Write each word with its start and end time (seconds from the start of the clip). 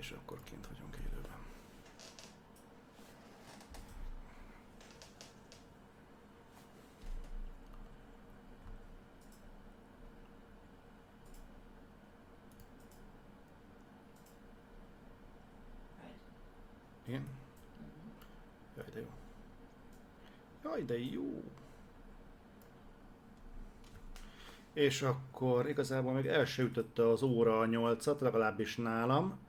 És 0.00 0.10
akkor 0.10 0.38
kint 0.44 0.66
vagyunk 0.66 0.96
élőben. 0.96 1.38
Igen? 17.04 17.26
Jaj, 18.76 18.86
de 18.92 19.00
jó. 19.00 19.10
Jaj, 20.62 20.84
de 20.84 20.98
jó. 20.98 21.42
És 24.72 25.02
akkor 25.02 25.68
igazából 25.68 26.12
még 26.12 26.26
el 26.26 26.44
se 26.44 26.62
ütötte 26.62 27.08
az 27.08 27.22
óra 27.22 27.58
a 27.58 27.66
nyolcat, 27.66 28.20
legalábbis 28.20 28.76
nálam. 28.76 29.48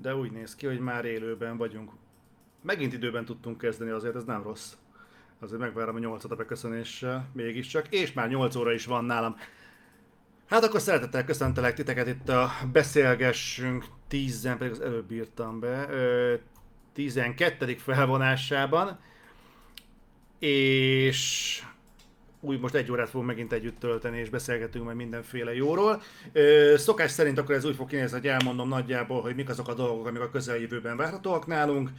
De 0.00 0.14
úgy 0.14 0.30
néz 0.32 0.54
ki, 0.54 0.66
hogy 0.66 0.78
már 0.78 1.04
élőben 1.04 1.56
vagyunk. 1.56 1.90
Megint 2.62 2.92
időben 2.92 3.24
tudtunk 3.24 3.58
kezdeni, 3.58 3.90
azért 3.90 4.16
ez 4.16 4.24
nem 4.24 4.42
rossz. 4.42 4.72
Azért 5.40 5.60
megvárom 5.60 5.96
a 5.96 5.98
nyolcat 5.98 6.30
a 6.30 6.36
beköszönéssel, 6.36 7.28
mégiscsak. 7.32 7.86
És 7.88 8.12
már 8.12 8.28
8 8.28 8.54
óra 8.54 8.72
is 8.72 8.86
van 8.86 9.04
nálam. 9.04 9.36
Hát 10.48 10.64
akkor 10.64 10.80
szeretettel 10.80 11.24
köszöntelek 11.24 11.74
titeket 11.74 12.06
itt 12.06 12.28
a 12.28 12.50
Beszélgessünk 12.72 13.84
10 14.08 14.48
pedig 14.58 14.70
az 14.70 14.80
előbb 14.80 15.10
írtam 15.10 15.60
be, 15.60 15.88
ö, 15.90 16.34
12. 16.92 17.74
felvonásában. 17.76 18.98
És 20.38 21.62
úgy 22.40 22.60
most 22.60 22.74
egy 22.74 22.90
órát 22.90 23.08
fogunk 23.08 23.28
megint 23.28 23.52
együtt 23.52 23.78
tölteni, 23.78 24.18
és 24.18 24.30
beszélgetünk 24.30 24.84
majd 24.84 24.96
mindenféle 24.96 25.54
jóról. 25.54 26.02
Ö, 26.32 26.74
szokás 26.76 27.10
szerint 27.10 27.38
akkor 27.38 27.54
ez 27.54 27.64
úgy 27.64 27.74
fog 27.74 27.88
kinézni, 27.88 28.18
hogy 28.18 28.28
elmondom 28.28 28.68
nagyjából, 28.68 29.20
hogy 29.20 29.34
mik 29.34 29.48
azok 29.48 29.68
a 29.68 29.74
dolgok, 29.74 30.06
amik 30.06 30.20
a 30.20 30.30
közeljövőben 30.30 30.96
várhatóak 30.96 31.46
nálunk, 31.46 31.90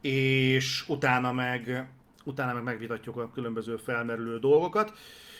és 0.00 0.88
utána 0.88 1.32
meg, 1.32 1.88
utána 2.24 2.52
meg 2.52 2.62
megvitatjuk 2.62 3.16
a 3.16 3.30
különböző 3.30 3.76
felmerülő 3.76 4.38
dolgokat. 4.38 4.92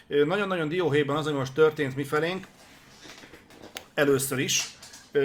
Nagyon-nagyon 0.06 0.68
dióhéjban 0.68 1.16
az, 1.16 1.26
ami 1.26 1.36
most 1.36 1.54
történt 1.54 1.96
mifelénk, 1.96 2.46
először 3.94 4.38
is. 4.38 4.78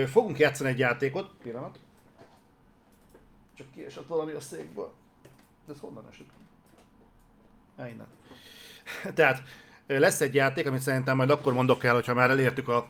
Fogunk 0.08 0.38
játszani 0.38 0.70
egy 0.70 0.80
játékot. 0.80 1.32
Pillanat. 1.44 1.80
Csak 3.58 3.72
kiesett 3.72 4.08
valami 4.08 4.32
a 4.32 4.40
székből. 4.40 4.94
De 5.66 5.74
ez 5.74 5.80
honnan 5.80 6.08
esett? 6.12 6.30
Innen. 7.78 8.08
Tehát 9.16 9.44
lesz 9.88 10.22
egy 10.22 10.36
játék, 10.36 10.68
amit 10.68 10.82
szerintem 10.82 11.16
majd 11.16 11.30
akkor 11.30 11.54
mondok 11.54 11.84
el, 11.84 11.94
hogyha 11.94 12.14
már 12.14 12.30
elértük 12.30 12.68
a 12.68 12.88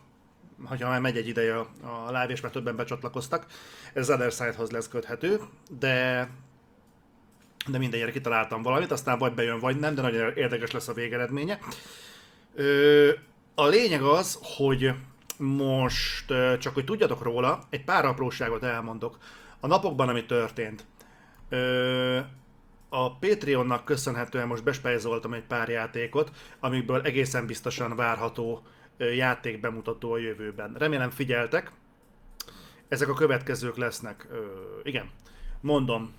hogyha 0.64 0.90
már 0.90 1.02
megy 1.02 1.18
egy 1.18 1.28
ideje 1.28 1.58
a, 1.58 1.68
a 1.82 2.06
live, 2.06 2.28
és 2.28 2.42
már 2.42 2.52
többen 2.52 2.76
becsatlakoztak. 2.76 3.46
Ez 3.94 4.10
Other 4.10 4.32
Side-hoz 4.32 4.72
lesz 4.72 4.88
köthető, 4.88 5.40
de 5.80 6.30
de 7.68 7.78
mindengyere 7.78 8.12
kitaláltam 8.12 8.62
valamit, 8.62 8.92
aztán 8.92 9.18
vagy 9.18 9.34
bejön, 9.34 9.60
vagy 9.60 9.80
nem, 9.80 9.96
de 9.96 10.02
nagyon 10.02 10.34
érdekes 10.36 10.72
lesz 10.72 10.88
a 10.88 10.94
végeredménye. 10.94 11.60
Ö, 12.56 13.10
a 13.56 13.66
lényeg 13.66 14.02
az, 14.02 14.40
hogy 14.42 14.94
most 15.38 16.34
csak 16.60 16.74
hogy 16.74 16.86
tudjatok 16.86 17.24
róla, 17.24 17.64
egy 17.70 17.84
pár 17.84 18.06
apróságot 18.06 18.64
elmondok. 18.64 19.18
A 19.60 19.68
napokban, 19.68 20.10
ami 20.10 20.26
történt. 20.26 20.86
Ö, 21.50 22.20
a 22.96 23.18
Patreonnak 23.20 23.86
köszönhetően 23.86 24.48
most 24.48 24.64
bespejzoltam 24.64 25.34
egy 25.34 25.44
pár 25.44 25.70
játékot, 25.70 26.32
amikből 26.60 27.02
egészen 27.02 27.46
biztosan 27.46 27.96
várható 27.96 28.64
játék 28.98 29.60
bemutató 29.60 30.12
a 30.12 30.18
jövőben. 30.18 30.76
Remélem 30.78 31.10
figyeltek. 31.10 31.72
Ezek 32.88 33.10
a 33.10 33.14
következők 33.14 33.78
lesznek. 33.78 34.28
Ö, 34.32 34.46
igen, 34.84 35.10
mondom. 35.62 36.14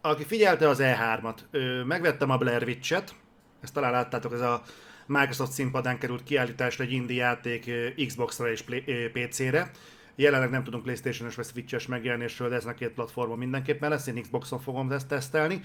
Aki 0.00 0.24
figyelte 0.24 0.68
az 0.68 0.78
E3-at, 0.82 1.38
ö, 1.50 1.84
megvettem 1.84 2.30
a 2.30 2.36
Blair 2.36 2.62
Witch-et, 2.62 3.14
ezt 3.60 3.74
talán 3.74 3.92
láttátok, 3.92 4.32
ez 4.32 4.40
a 4.40 4.62
Microsoft 5.06 5.52
színpadán 5.52 5.98
került 5.98 6.22
kiállításra 6.22 6.84
egy 6.84 6.92
indie 6.92 7.22
játék 7.22 7.70
Xbox-ra 8.06 8.50
és 8.50 8.64
PC-re. 9.12 9.70
Jelenleg 10.14 10.50
nem 10.50 10.64
tudunk 10.64 10.82
Playstation-es 10.82 11.34
vagy 11.34 11.46
Switch-es 11.46 11.86
megjelenésről, 11.86 12.48
de 12.48 12.54
ezen 12.54 12.72
a 12.72 12.74
két 12.74 12.90
platformon 12.90 13.38
mindenképpen 13.38 13.90
lesz, 13.90 14.06
én 14.06 14.22
Xboxon 14.22 14.60
fogom 14.60 14.92
ezt 14.92 15.08
tesztelni. 15.08 15.62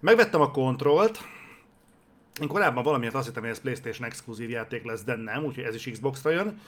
Megvettem 0.00 0.40
a 0.40 0.50
kontrollt, 0.50 1.18
én 2.40 2.48
korábban 2.48 2.82
valamiért 2.82 3.14
azt 3.14 3.26
hittem, 3.26 3.42
hogy 3.42 3.50
ez 3.50 3.60
PlayStation 3.60 4.08
exkluzív 4.08 4.50
játék 4.50 4.84
lesz, 4.84 5.02
de 5.02 5.16
nem, 5.16 5.44
úgyhogy 5.44 5.64
ez 5.64 5.74
is 5.74 5.90
Xbox-ra 5.90 6.30
jön. 6.30 6.60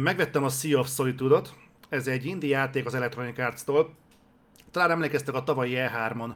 Megvettem 0.00 0.44
a 0.44 0.48
Sea 0.48 0.78
of 0.78 0.88
Solitude-ot, 0.88 1.54
ez 1.88 2.06
egy 2.06 2.24
indie 2.24 2.56
játék 2.56 2.86
az 2.86 2.94
Electronic 2.94 3.38
Arts-tól. 3.38 3.94
Talán 4.70 4.90
emlékeztek 4.90 5.34
a 5.34 5.42
tavalyi 5.42 5.74
E3-on 5.76 6.30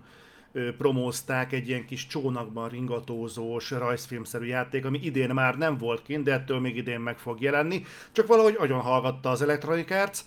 ö, 0.53 0.76
promózták 0.76 1.53
egy 1.53 1.69
ilyen 1.69 1.87
kis 1.87 2.06
csónakban 2.06 2.69
ringatózós 2.69 3.70
rajzfilmszerű 3.70 4.47
játék, 4.47 4.84
ami 4.84 4.98
idén 5.03 5.31
már 5.31 5.59
nem 5.59 5.78
volt 5.78 6.03
kint, 6.03 6.25
de 6.25 6.32
ettől 6.32 6.60
még 6.60 6.76
idén 6.76 7.00
meg 7.00 7.19
fog 7.19 7.41
jelenni. 7.41 7.84
Csak 8.12 8.26
valahogy 8.26 8.56
agyon 8.59 8.81
hallgatta 8.81 9.31
az 9.31 9.43
Electronic 9.43 9.91
Arts, 9.91 10.20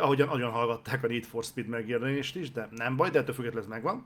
ahogyan 0.00 0.28
agyon 0.28 0.50
hallgatták 0.50 1.04
a 1.04 1.06
Need 1.06 1.24
for 1.24 1.44
Speed 1.44 1.66
megjelenést 1.66 2.36
is, 2.36 2.50
de 2.52 2.68
nem 2.70 2.96
baj, 2.96 3.10
de 3.10 3.18
ettől 3.18 3.34
függetlenül 3.34 3.64
ez 3.68 3.74
megvan. 3.74 4.02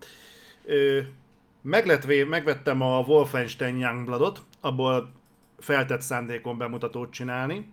Megletvé, 1.63 2.25
megvettem 2.25 2.81
a 2.81 2.99
Wolfenstein 2.99 3.77
Youngbloodot, 3.77 4.43
abból 4.61 5.13
feltett 5.59 6.01
szándékon 6.01 6.59
bemutatót 6.59 7.11
csinálni, 7.11 7.73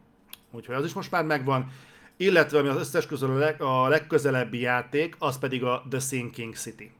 úgyhogy 0.52 0.75
az 0.75 0.85
is 0.85 0.94
most 0.94 1.12
már 1.12 1.25
megvan. 1.25 1.72
Illetve 2.18 2.59
ami 2.59 2.68
az 2.68 2.78
összes 2.78 3.06
közül 3.06 3.31
a, 3.31 3.38
leg, 3.38 3.62
a 3.62 3.88
legközelebbi 3.88 4.59
játék, 4.59 5.16
az 5.19 5.40
pedig 5.40 5.63
a 5.63 5.84
The 5.90 6.00
Sinking 6.00 6.56
City. 6.56 6.91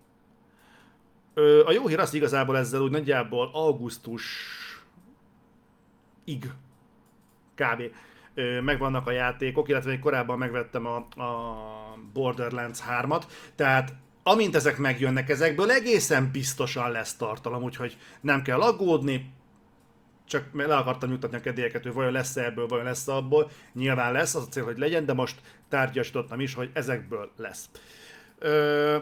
Ö, 1.34 1.66
a 1.66 1.72
jó 1.72 1.88
hír 1.88 2.00
az 2.00 2.14
igazából 2.14 2.58
ezzel 2.58 2.82
úgy 2.82 2.92
nagyjából 2.92 3.50
augusztus 3.54 4.24
ig 6.24 6.52
kb. 7.56 7.82
Ö, 8.34 8.62
megvannak 8.62 9.08
a 9.08 9.12
játékok, 9.12 9.70
illetve 9.70 9.92
én 9.92 10.00
korábban 10.00 10.38
megvettem 10.38 10.86
a, 10.86 10.96
a 11.22 11.98
Borderlands 12.14 12.80
3-at, 12.90 13.24
tehát 13.56 13.94
amint 14.24 14.56
ezek 14.56 14.78
megjönnek, 14.78 15.30
ezekből 15.30 15.72
egészen 15.72 16.30
biztosan 16.32 16.92
lesz 16.92 17.16
tartalom, 17.16 17.64
úgyhogy 17.64 17.98
nem 18.22 18.42
kell 18.42 18.62
aggódni, 18.62 19.34
csak 20.32 20.46
le 20.54 20.76
akartam 20.76 21.10
nyugtatni 21.10 21.38
a 21.38 21.42
kedélyeket, 21.42 21.84
hogy 21.84 21.94
vajon 21.94 22.12
lesz 22.12 22.36
ebből, 22.36 22.68
vajon 22.68 22.86
lesz 22.86 23.08
abból. 23.08 23.50
Nyilván 23.74 24.12
lesz, 24.12 24.36
az 24.36 24.44
a 24.44 24.48
cél, 24.50 24.64
hogy 24.64 24.78
legyen, 24.78 25.06
de 25.06 25.14
most 25.14 25.36
tárgyasítottam 25.70 26.40
is, 26.40 26.54
hogy 26.54 26.70
ezekből 26.74 27.32
lesz. 27.38 27.70
Ö, 28.40 28.98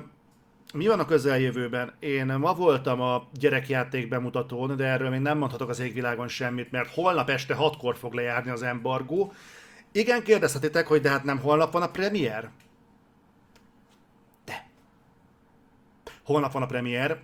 mi 0.73 0.87
van 0.87 0.99
a 0.99 1.05
közeljövőben? 1.05 1.93
Én 1.99 2.25
ma 2.25 2.53
voltam 2.53 3.01
a 3.01 3.27
gyerekjáték 3.39 4.07
bemutatón, 4.07 4.75
de 4.75 4.85
erről 4.85 5.09
még 5.09 5.19
nem 5.19 5.37
mondhatok 5.37 5.69
az 5.69 5.79
égvilágon 5.79 6.27
semmit, 6.27 6.71
mert 6.71 6.93
holnap 6.93 7.29
este 7.29 7.55
6-kor 7.59 7.95
fog 7.97 8.13
lejárni 8.13 8.49
az 8.51 8.63
embargó. 8.63 9.33
Igen, 9.91 10.23
kérdezhetitek, 10.23 10.87
hogy 10.87 11.01
de 11.01 11.09
hát 11.09 11.23
nem 11.23 11.39
holnap 11.39 11.71
van 11.71 11.81
a 11.81 11.91
premier? 11.91 12.49
Holnap 16.29 16.51
van 16.51 16.61
a 16.61 16.65
premier, 16.65 17.19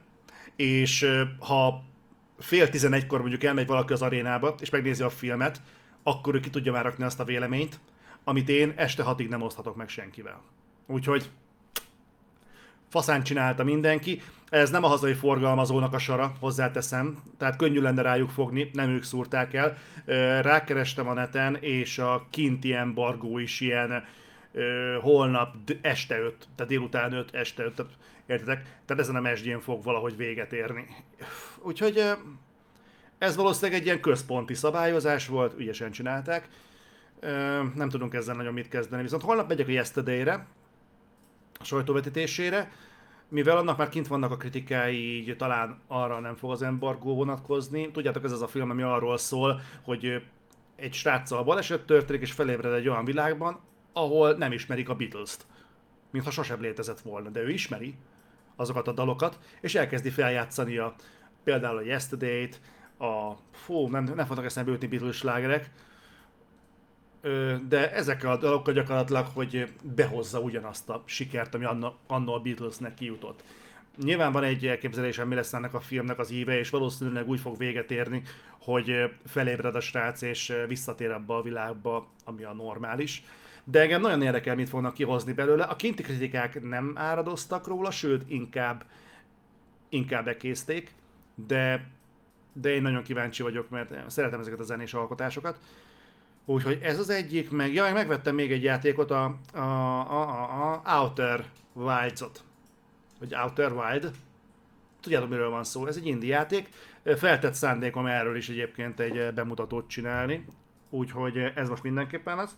és 0.56 1.06
ha 1.40 1.84
fél 2.40 2.70
tizenegykor 2.70 3.20
mondjuk 3.20 3.44
elmegy 3.44 3.68
valaki 3.68 3.94
az 3.94 4.02
arénába, 4.02 4.56
és 4.60 4.70
megnézi 4.70 5.04
a 5.04 5.10
filmet, 5.10 5.62
akkor 6.04 6.36
ő 6.36 6.40
ki 6.40 6.50
tudja 6.50 6.72
már 6.72 6.84
rakni 6.84 7.04
azt 7.04 7.20
a 7.20 7.24
véleményt, 7.24 7.80
amit 8.24 8.50
én 8.50 8.74
este 8.76 9.04
hatig 9.04 9.30
nem 9.30 9.42
oszthatok 9.42 9.76
meg 9.76 9.90
senkivel. 9.90 10.42
Úgyhogy 10.88 11.30
faszán 12.90 13.24
csinálta 13.24 13.64
mindenki. 13.64 14.22
Ez 14.50 14.70
nem 14.70 14.84
a 14.84 14.88
hazai 14.88 15.14
forgalmazónak 15.14 15.94
a 15.94 16.00
sara, 16.00 16.34
hozzáteszem, 16.40 17.18
tehát 17.38 17.56
könnyű 17.56 17.82
lenne 17.82 18.02
rájuk 18.02 18.30
fogni, 18.30 18.70
nem 18.74 18.90
ők 18.90 19.04
szúrták 19.04 19.54
el. 19.54 19.78
Rákerestem 20.42 21.08
a 21.08 21.14
neten, 21.14 21.56
és 21.56 21.98
a 21.98 22.28
kinti 22.30 22.74
embargó 22.74 23.38
is 23.38 23.60
ilyen 23.60 24.04
holnap 25.02 25.56
este 25.82 26.20
5, 26.20 26.48
tehát 26.56 26.72
délután 26.72 27.14
5, 27.14 27.34
este 27.34 27.64
5, 27.64 27.74
tehát, 27.74 27.92
értitek? 28.28 28.64
Tehát 28.86 29.04
ezen 29.04 29.16
a 29.16 29.22
mesdjén 29.22 29.60
fog 29.60 29.84
valahogy 29.84 30.18
véget 30.18 30.54
érni. 30.54 30.86
Úgyhogy 31.62 32.04
ez 33.18 33.36
valószínűleg 33.36 33.80
egy 33.80 33.86
ilyen 33.86 34.02
központi 34.02 34.54
szabályozás 34.54 35.28
volt, 35.28 35.60
ügyesen 35.60 35.92
csinálták. 35.92 36.48
Nem 37.76 37.90
tudunk 37.90 38.14
ezzel 38.14 38.36
nagyon 38.36 38.54
mit 38.54 38.68
kezdeni, 38.68 39.02
viszont 39.02 39.22
holnap 39.22 39.48
megyek 39.48 39.68
a 39.68 39.72
Yesterday-re, 39.72 40.48
a 41.60 41.64
sajtóvetítésére, 41.64 42.72
mivel 43.30 43.58
annak 43.58 43.78
már 43.78 43.90
kint 43.90 44.08
vannak 44.08 44.32
a 44.32 44.38
kritikái, 44.38 45.16
így 45.16 45.38
talán 45.38 45.82
arra 45.88 46.20
nem 46.20 46.36
fog 46.36 46.52
az 46.52 46.62
embargó 46.62 47.16
vonatkozni. 47.16 47.92
Tudjátok, 47.92 48.24
ez 48.24 48.32
az 48.32 48.42
a 48.42 48.48
film, 48.48 48.70
ami 48.70 48.82
arról 48.82 49.18
szól, 49.18 49.62
hogy 49.82 50.24
egy 50.76 50.94
sráccal 50.94 51.44
baleset 51.44 51.86
történik, 51.86 52.22
és 52.22 52.32
felébred 52.32 52.74
egy 52.74 52.88
olyan 52.88 53.06
világban, 53.06 53.60
ahol 53.94 54.34
nem 54.34 54.52
ismerik 54.52 54.90
a 54.90 54.96
Beatles-t. 54.96 55.46
Mintha 56.12 56.32
sosem 56.32 56.62
létezett 56.62 57.00
volna, 57.00 57.30
de 57.30 57.42
ő 57.42 57.50
ismeri 57.50 57.96
azokat 58.56 58.88
a 58.88 58.92
dalokat, 58.92 59.40
és 59.62 59.76
elkezdi 59.76 60.10
feljátszani 60.10 60.78
a, 60.78 60.96
például 61.44 61.78
a 61.78 61.82
Yesterday-t, 61.82 62.62
a, 62.98 63.32
fú, 63.52 63.88
nem, 63.88 64.04
nem 64.04 64.26
fognak 64.26 64.46
eszembe 64.46 64.72
jutni 64.72 64.88
Beatles 64.88 65.16
slágerek, 65.16 65.70
de 67.68 67.92
ezekkel 67.92 68.32
a 68.32 68.38
dalokkal 68.38 68.74
gyakorlatilag, 68.74 69.26
hogy 69.34 69.74
behozza 69.96 70.40
ugyanazt 70.40 70.90
a 70.90 71.04
sikert, 71.06 71.56
ami 71.56 71.66
annó 72.08 72.34
a 72.34 72.40
Beatlesnek 72.40 72.94
kijutott. 72.94 73.44
Nyilván 74.04 74.32
van 74.32 74.44
egy 74.44 74.68
elképzelésem, 74.68 75.28
mi 75.28 75.36
lesz 75.36 75.54
ennek 75.54 75.74
a 75.74 75.80
filmnek 75.80 76.20
az 76.20 76.32
íve, 76.32 76.58
és 76.58 76.70
valószínűleg 76.70 77.28
úgy 77.28 77.40
fog 77.40 77.58
véget 77.58 77.92
érni, 77.92 78.22
hogy 78.60 79.12
felébred 79.26 79.76
a 79.76 79.80
srác, 79.80 80.22
és 80.22 80.54
visszatér 80.68 81.12
abba 81.12 81.38
a 81.38 81.42
világba, 81.42 82.08
ami 82.24 82.44
a 82.44 82.54
normális. 82.54 83.24
De 83.68 83.82
engem 83.82 84.02
nagyon 84.02 84.22
érdekel, 84.22 84.56
mit 84.56 84.70
fognak 84.70 84.94
kihozni 84.94 85.34
belőle. 85.34 85.64
A 85.64 85.76
kinti 85.76 86.04
kritikák 86.04 86.62
nem 86.62 86.94
áradoztak 86.96 87.68
róla, 87.68 87.92
sőt, 87.92 88.30
inkább, 88.30 88.86
inkább 89.90 90.26
bekészték, 90.26 90.94
de, 91.48 91.88
de 92.54 92.70
én 92.70 92.82
nagyon 92.82 93.04
kíváncsi 93.04 93.44
vagyok, 93.44 93.70
mert 93.70 94.10
szeretem 94.10 94.40
ezeket 94.40 94.60
a 94.60 94.64
zenés 94.64 94.94
alkotásokat. 94.94 95.60
Úgyhogy 96.46 96.80
ez 96.82 97.00
az 97.00 97.10
egyik, 97.10 97.52
meg, 97.52 97.74
ja, 97.74 97.94
megvettem 97.94 98.36
még 98.36 98.52
egy 98.52 98.64
játékot, 98.64 99.12
a, 99.12 99.38
a, 99.54 99.60
a, 99.60 100.22
a, 100.22 100.82
a 100.84 101.02
Outer 101.02 101.46
Wilds-ot. 101.74 102.44
Vagy 103.20 103.36
Outer 103.36 103.72
Wild. 103.72 104.12
Tudjátok, 105.02 105.30
miről 105.30 105.50
van 105.50 105.64
szó. 105.64 105.86
Ez 105.86 105.98
egy 105.98 106.06
indie 106.06 106.36
játék. 106.36 106.70
Feltett 107.04 107.54
szándékom 107.54 108.06
erről 108.06 108.36
is 108.36 108.50
egyébként 108.50 109.00
egy 109.00 109.34
bemutatót 109.34 109.88
csinálni. 109.88 110.46
Úgyhogy 110.90 111.38
ez 111.56 111.70
most 111.70 111.84
mindenképpen 111.84 112.38
az. 112.38 112.56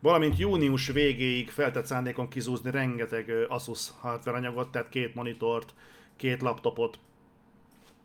Valamint 0.00 0.38
június 0.38 0.86
végéig 0.86 1.50
feltett 1.50 1.86
szándékon 1.86 2.28
kizúzni 2.28 2.70
rengeteg 2.70 3.30
Asus 3.48 3.88
hardware 4.00 4.36
anyagot, 4.36 4.70
tehát 4.70 4.88
két 4.88 5.14
monitort, 5.14 5.74
két 6.16 6.42
laptopot, 6.42 6.98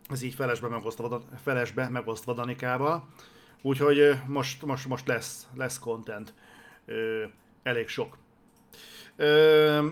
ez 0.09 0.21
így 0.21 0.33
felesbe 0.33 0.67
megosztva, 0.67 1.21
felesbe 1.43 1.89
megosztva 1.89 2.33
Danikával. 2.33 3.07
Úgyhogy 3.61 4.15
most, 4.27 4.65
most, 4.65 4.87
most 4.87 5.07
lesz, 5.07 5.47
lesz 5.55 5.79
content. 5.79 6.33
Ö, 6.85 7.23
elég 7.63 7.87
sok. 7.87 8.17
Ö, 9.15 9.87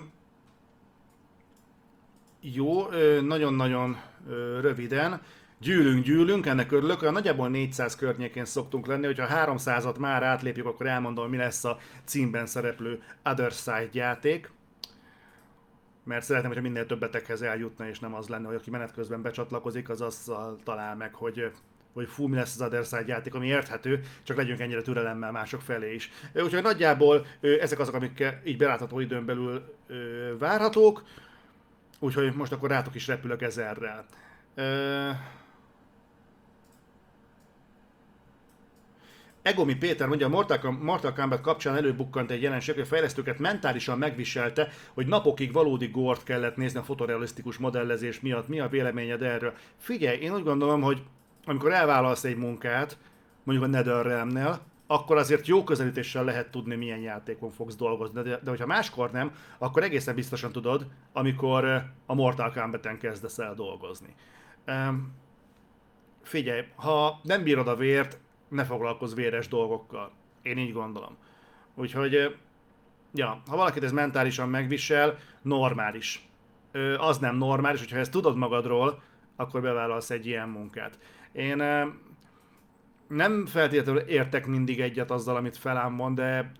jó, 2.41 2.89
nagyon-nagyon 3.21 4.01
röviden. 4.61 5.21
Gyűlünk, 5.61 6.03
gyűlünk, 6.03 6.45
ennek 6.45 6.71
örülök. 6.71 7.01
Olyan 7.01 7.13
nagyjából 7.13 7.49
400 7.49 7.95
környékén 7.95 8.45
szoktunk 8.45 8.85
lenni, 8.85 9.05
hogyha 9.05 9.27
300-at 9.45 9.99
már 9.99 10.23
átlépjük, 10.23 10.65
akkor 10.65 10.85
elmondom, 10.85 11.29
mi 11.29 11.37
lesz 11.37 11.63
a 11.63 11.77
címben 12.03 12.45
szereplő 12.45 13.01
Other 13.23 13.51
Side 13.51 13.89
játék 13.91 14.51
mert 16.03 16.23
szeretném, 16.23 16.51
hogyha 16.51 16.67
minél 16.67 16.85
többetekhez 16.85 17.41
eljutna, 17.41 17.87
és 17.87 17.99
nem 17.99 18.13
az 18.13 18.27
lenne, 18.27 18.47
hogy 18.47 18.55
aki 18.55 18.69
menet 18.69 18.93
közben 18.93 19.21
becsatlakozik, 19.21 19.89
az 19.89 20.01
azzal 20.01 20.59
talál 20.63 20.95
meg, 20.95 21.13
hogy 21.13 21.51
hogy 21.93 22.07
fú, 22.07 22.27
mi 22.27 22.35
lesz 22.35 22.55
az 22.55 22.61
Other 22.61 22.83
Side 22.83 23.05
játék, 23.07 23.33
ami 23.33 23.47
érthető, 23.47 24.03
csak 24.23 24.37
legyünk 24.37 24.59
ennyire 24.59 24.81
türelemmel 24.81 25.31
mások 25.31 25.61
felé 25.61 25.93
is. 25.93 26.11
Úgyhogy 26.33 26.61
nagyjából 26.61 27.25
ezek 27.41 27.79
azok, 27.79 27.95
amik 27.95 28.23
így 28.43 28.57
belátható 28.57 28.99
időn 28.99 29.25
belül 29.25 29.75
várhatók, 30.39 31.03
úgyhogy 31.99 32.33
most 32.33 32.51
akkor 32.51 32.69
rátok 32.69 32.95
is 32.95 33.07
repülök 33.07 33.41
ezerrel. 33.41 34.05
Egomi 39.41 39.75
Péter 39.75 40.07
mondja, 40.07 40.25
a 40.25 40.29
Mortal, 40.81 41.13
Kombat 41.13 41.41
kapcsán 41.41 41.75
előbukkant 41.75 42.31
egy 42.31 42.41
jelenség, 42.41 42.73
hogy 42.73 42.83
a 42.83 42.87
fejlesztőket 42.87 43.39
mentálisan 43.39 43.97
megviselte, 43.97 44.69
hogy 44.93 45.07
napokig 45.07 45.53
valódi 45.53 45.87
gort 45.87 46.23
kellett 46.23 46.55
nézni 46.55 46.79
a 46.79 46.83
fotorealisztikus 46.83 47.57
modellezés 47.57 48.19
miatt. 48.19 48.47
Mi 48.47 48.59
a 48.59 48.67
véleményed 48.67 49.21
erről? 49.21 49.53
Figyelj, 49.77 50.17
én 50.17 50.33
úgy 50.33 50.43
gondolom, 50.43 50.81
hogy 50.81 51.03
amikor 51.45 51.71
elválasz 51.73 52.23
egy 52.23 52.37
munkát, 52.37 52.97
mondjuk 53.43 53.67
a 53.67 53.71
NetherRealm-nél, 53.71 54.59
akkor 54.87 55.17
azért 55.17 55.47
jó 55.47 55.63
közelítéssel 55.63 56.23
lehet 56.23 56.51
tudni, 56.51 56.75
milyen 56.75 56.99
játékon 56.99 57.51
fogsz 57.51 57.75
dolgozni. 57.75 58.21
De, 58.21 58.39
de 58.43 58.49
hogyha 58.49 58.65
máskor 58.65 59.11
nem, 59.11 59.31
akkor 59.57 59.83
egészen 59.83 60.15
biztosan 60.15 60.51
tudod, 60.51 60.87
amikor 61.13 61.65
eh, 61.65 61.83
a 62.05 62.13
Mortal 62.13 62.51
Kombat-en 62.51 62.97
kezdesz 62.97 63.37
el 63.37 63.53
dolgozni. 63.53 64.15
Um, 64.67 65.13
figyelj, 66.23 66.61
ha 66.75 67.19
nem 67.23 67.43
bírod 67.43 67.67
a 67.67 67.75
vért, 67.75 68.19
ne 68.51 68.63
foglalkozz 68.63 69.13
véres 69.13 69.47
dolgokkal. 69.47 70.11
Én 70.41 70.57
így 70.57 70.73
gondolom. 70.73 71.17
Úgyhogy, 71.75 72.35
ja, 73.13 73.41
ha 73.47 73.55
valakit 73.55 73.83
ez 73.83 73.91
mentálisan 73.91 74.49
megvisel, 74.49 75.17
normális. 75.41 76.29
Az 76.97 77.17
nem 77.17 77.35
normális, 77.35 77.79
hogyha 77.79 77.97
ezt 77.97 78.11
tudod 78.11 78.35
magadról, 78.37 79.01
akkor 79.35 79.61
bevállalsz 79.61 80.09
egy 80.09 80.27
ilyen 80.27 80.49
munkát. 80.49 80.99
Én 81.31 81.57
nem 83.07 83.45
feltétlenül 83.45 84.01
értek 84.01 84.45
mindig 84.45 84.79
egyet 84.79 85.11
azzal, 85.11 85.35
amit 85.35 85.57
felám 85.57 85.97
van, 85.97 86.15
de 86.15 86.51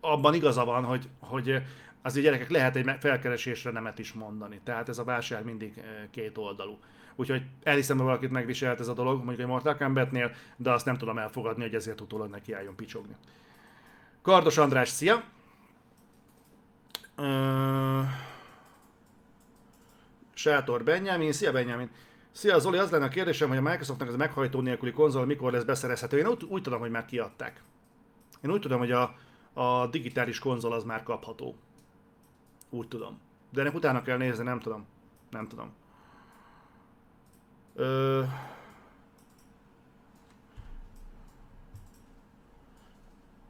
abban 0.00 0.34
igaza 0.34 0.64
van, 0.64 0.84
hogy, 0.84 1.08
hogy 1.18 1.62
azért 2.02 2.24
gyerekek 2.24 2.50
lehet 2.50 2.76
egy 2.76 2.90
felkeresésre 2.98 3.70
nemet 3.70 3.98
is 3.98 4.12
mondani. 4.12 4.60
Tehát 4.64 4.88
ez 4.88 4.98
a 4.98 5.04
válság 5.04 5.44
mindig 5.44 5.82
két 6.10 6.38
oldalú. 6.38 6.78
Úgyhogy 7.20 7.42
elhiszem, 7.62 7.96
hogy 7.96 8.06
valakit 8.06 8.30
megviselt 8.30 8.80
ez 8.80 8.88
a 8.88 8.92
dolog, 8.92 9.16
mondjuk 9.16 9.38
egy 9.38 9.46
Mortal 9.46 9.76
Kombatnél, 9.76 10.34
de 10.56 10.70
azt 10.70 10.84
nem 10.84 10.96
tudom 10.96 11.18
elfogadni, 11.18 11.62
hogy 11.62 11.74
ezért 11.74 12.00
utólag 12.00 12.30
neki 12.30 12.52
álljon 12.52 12.76
picsogni. 12.76 13.16
Kardos 14.22 14.58
András, 14.58 14.88
szia! 14.88 15.22
Uh... 17.16 18.04
Sátor 20.34 20.84
Benjamin, 20.84 21.32
szia 21.32 21.52
Benjamin! 21.52 21.90
Szia 22.32 22.58
Zoli, 22.58 22.78
az 22.78 22.90
lenne 22.90 23.04
a 23.04 23.08
kérdésem, 23.08 23.48
hogy 23.48 23.56
a 23.56 23.62
Microsoftnak 23.62 24.08
ez 24.08 24.14
a 24.14 24.16
meghajtó 24.16 24.60
nélküli 24.60 24.92
konzol 24.92 25.26
mikor 25.26 25.52
lesz 25.52 25.64
beszerezhető. 25.64 26.18
Én 26.18 26.26
úgy, 26.26 26.44
úgy 26.44 26.62
tudom, 26.62 26.80
hogy 26.80 26.90
már 26.90 27.04
kiadták. 27.04 27.62
Én 28.42 28.50
úgy 28.50 28.60
tudom, 28.60 28.78
hogy 28.78 28.92
a, 28.92 29.14
a 29.52 29.86
digitális 29.86 30.38
konzol 30.38 30.72
az 30.72 30.84
már 30.84 31.02
kapható. 31.02 31.56
Úgy 32.70 32.88
tudom. 32.88 33.20
De 33.50 33.60
ennek 33.60 33.74
utána 33.74 34.02
kell 34.02 34.16
nézni, 34.16 34.44
nem 34.44 34.60
tudom. 34.60 34.86
Nem 35.30 35.48
tudom. 35.48 35.72
Ö... 37.78 38.22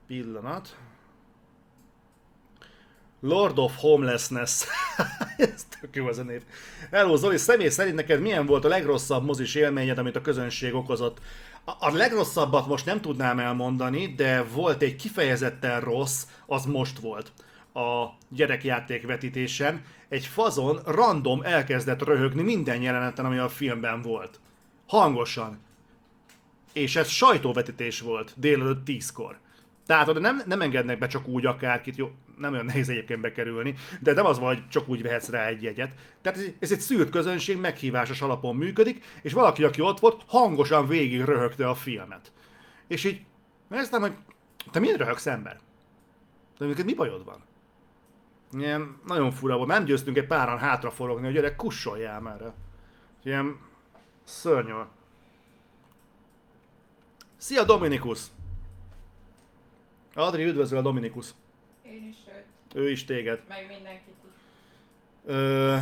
Pillanat. 0.07 0.77
Lord 3.21 3.59
of 3.59 3.77
Homelessness. 3.77 4.65
Ez 5.37 5.67
tök 5.81 5.97
jó 5.97 6.07
az 6.07 6.19
a 6.19 6.23
név. 6.23 6.43
Hello 6.91 7.17
Zoli, 7.17 7.37
személy 7.37 7.69
szerint 7.69 7.97
neked 7.97 8.21
milyen 8.21 8.47
volt 8.47 8.65
a 8.65 8.69
legrosszabb 8.69 9.25
mozis 9.25 9.55
élményed, 9.55 9.99
amit 9.99 10.17
a 10.17 10.21
közönség 10.21 10.75
okozott? 10.75 11.19
A, 11.65 11.73
a 11.79 11.91
legrosszabbat 11.91 12.67
most 12.67 12.87
nem 12.87 13.01
tudnám 13.01 13.39
elmondani, 13.39 14.15
de 14.15 14.43
volt 14.43 14.83
egy 14.83 14.97
kifejezetten 14.97 15.81
rossz, 15.81 16.27
az 16.47 16.65
most 16.65 16.99
volt 16.99 17.33
a 17.75 18.17
gyerekjáték 18.29 19.07
vetítésen 19.07 19.85
egy 20.09 20.27
fazon 20.27 20.81
random 20.85 21.43
elkezdett 21.43 22.03
röhögni 22.03 22.43
minden 22.43 22.83
jeleneten, 22.83 23.25
ami 23.25 23.39
a 23.39 23.49
filmben 23.49 24.03
volt. 24.03 24.41
Hangosan. 24.87 25.59
És 26.73 26.97
ez 26.97 27.09
sajtóvetítés 27.09 28.01
volt 28.01 28.33
délelőtt 28.37 28.85
tízkor. 28.85 29.39
Tehát 29.87 30.19
nem, 30.19 30.43
nem 30.47 30.61
engednek 30.61 30.99
be 30.99 31.07
csak 31.07 31.29
úgy 31.29 31.47
akárkit, 31.47 31.97
jó, 31.97 32.11
nem 32.37 32.53
olyan 32.53 32.65
nehéz 32.65 32.89
egyébként 32.89 33.21
bekerülni, 33.21 33.75
de 34.01 34.13
nem 34.13 34.27
az 34.27 34.39
van, 34.39 34.55
hogy 34.55 34.69
csak 34.69 34.89
úgy 34.89 35.03
vehetsz 35.03 35.29
rá 35.29 35.47
egy 35.47 35.63
jegyet. 35.63 35.93
Tehát 36.23 36.39
ez, 36.39 36.45
ez 36.59 36.73
egy 36.73 36.81
szűrt 36.81 37.11
közönség, 37.11 37.57
meghívásos 37.57 38.21
alapon 38.21 38.57
működik, 38.57 39.05
és 39.23 39.33
valaki, 39.33 39.65
aki 39.65 39.81
ott 39.81 40.01
volt, 40.01 40.23
hangosan 40.27 40.89
végig 40.89 41.21
röhögte 41.21 41.69
a 41.69 41.75
filmet. 41.75 42.33
És 42.87 43.05
így, 43.05 43.21
néztem, 43.69 44.01
hogy 44.01 44.13
te 44.71 44.79
miért 44.79 44.99
röhögsz 44.99 45.27
ember? 45.27 45.61
De 46.59 46.85
mi 46.85 46.95
bajod 46.95 47.25
van? 47.25 47.48
Ilyen 48.53 49.01
nagyon 49.07 49.31
fura 49.31 49.57
volt. 49.57 49.69
Nem 49.69 49.85
győztünk 49.85 50.17
egy 50.17 50.27
páran 50.27 50.59
hátraforogni, 50.59 51.25
hogy 51.25 51.35
gyerek, 51.35 51.57
kussoljál 51.57 52.21
már. 52.21 52.53
Ilyen 53.23 53.59
szörnyű. 54.25 54.73
Szia 57.37 57.65
Dominikus! 57.65 58.21
Adri, 60.15 60.45
üdvözöl 60.45 60.79
a 60.79 60.83
Dominikus. 60.83 61.27
Én 61.83 62.09
is 62.09 62.17
őt. 62.29 62.75
Ő 62.75 62.91
is 62.91 63.05
téged. 63.05 63.43
Meg 63.49 63.67
mindenkit 63.69 64.15
is. 64.25 64.31
Ö... 65.25 65.77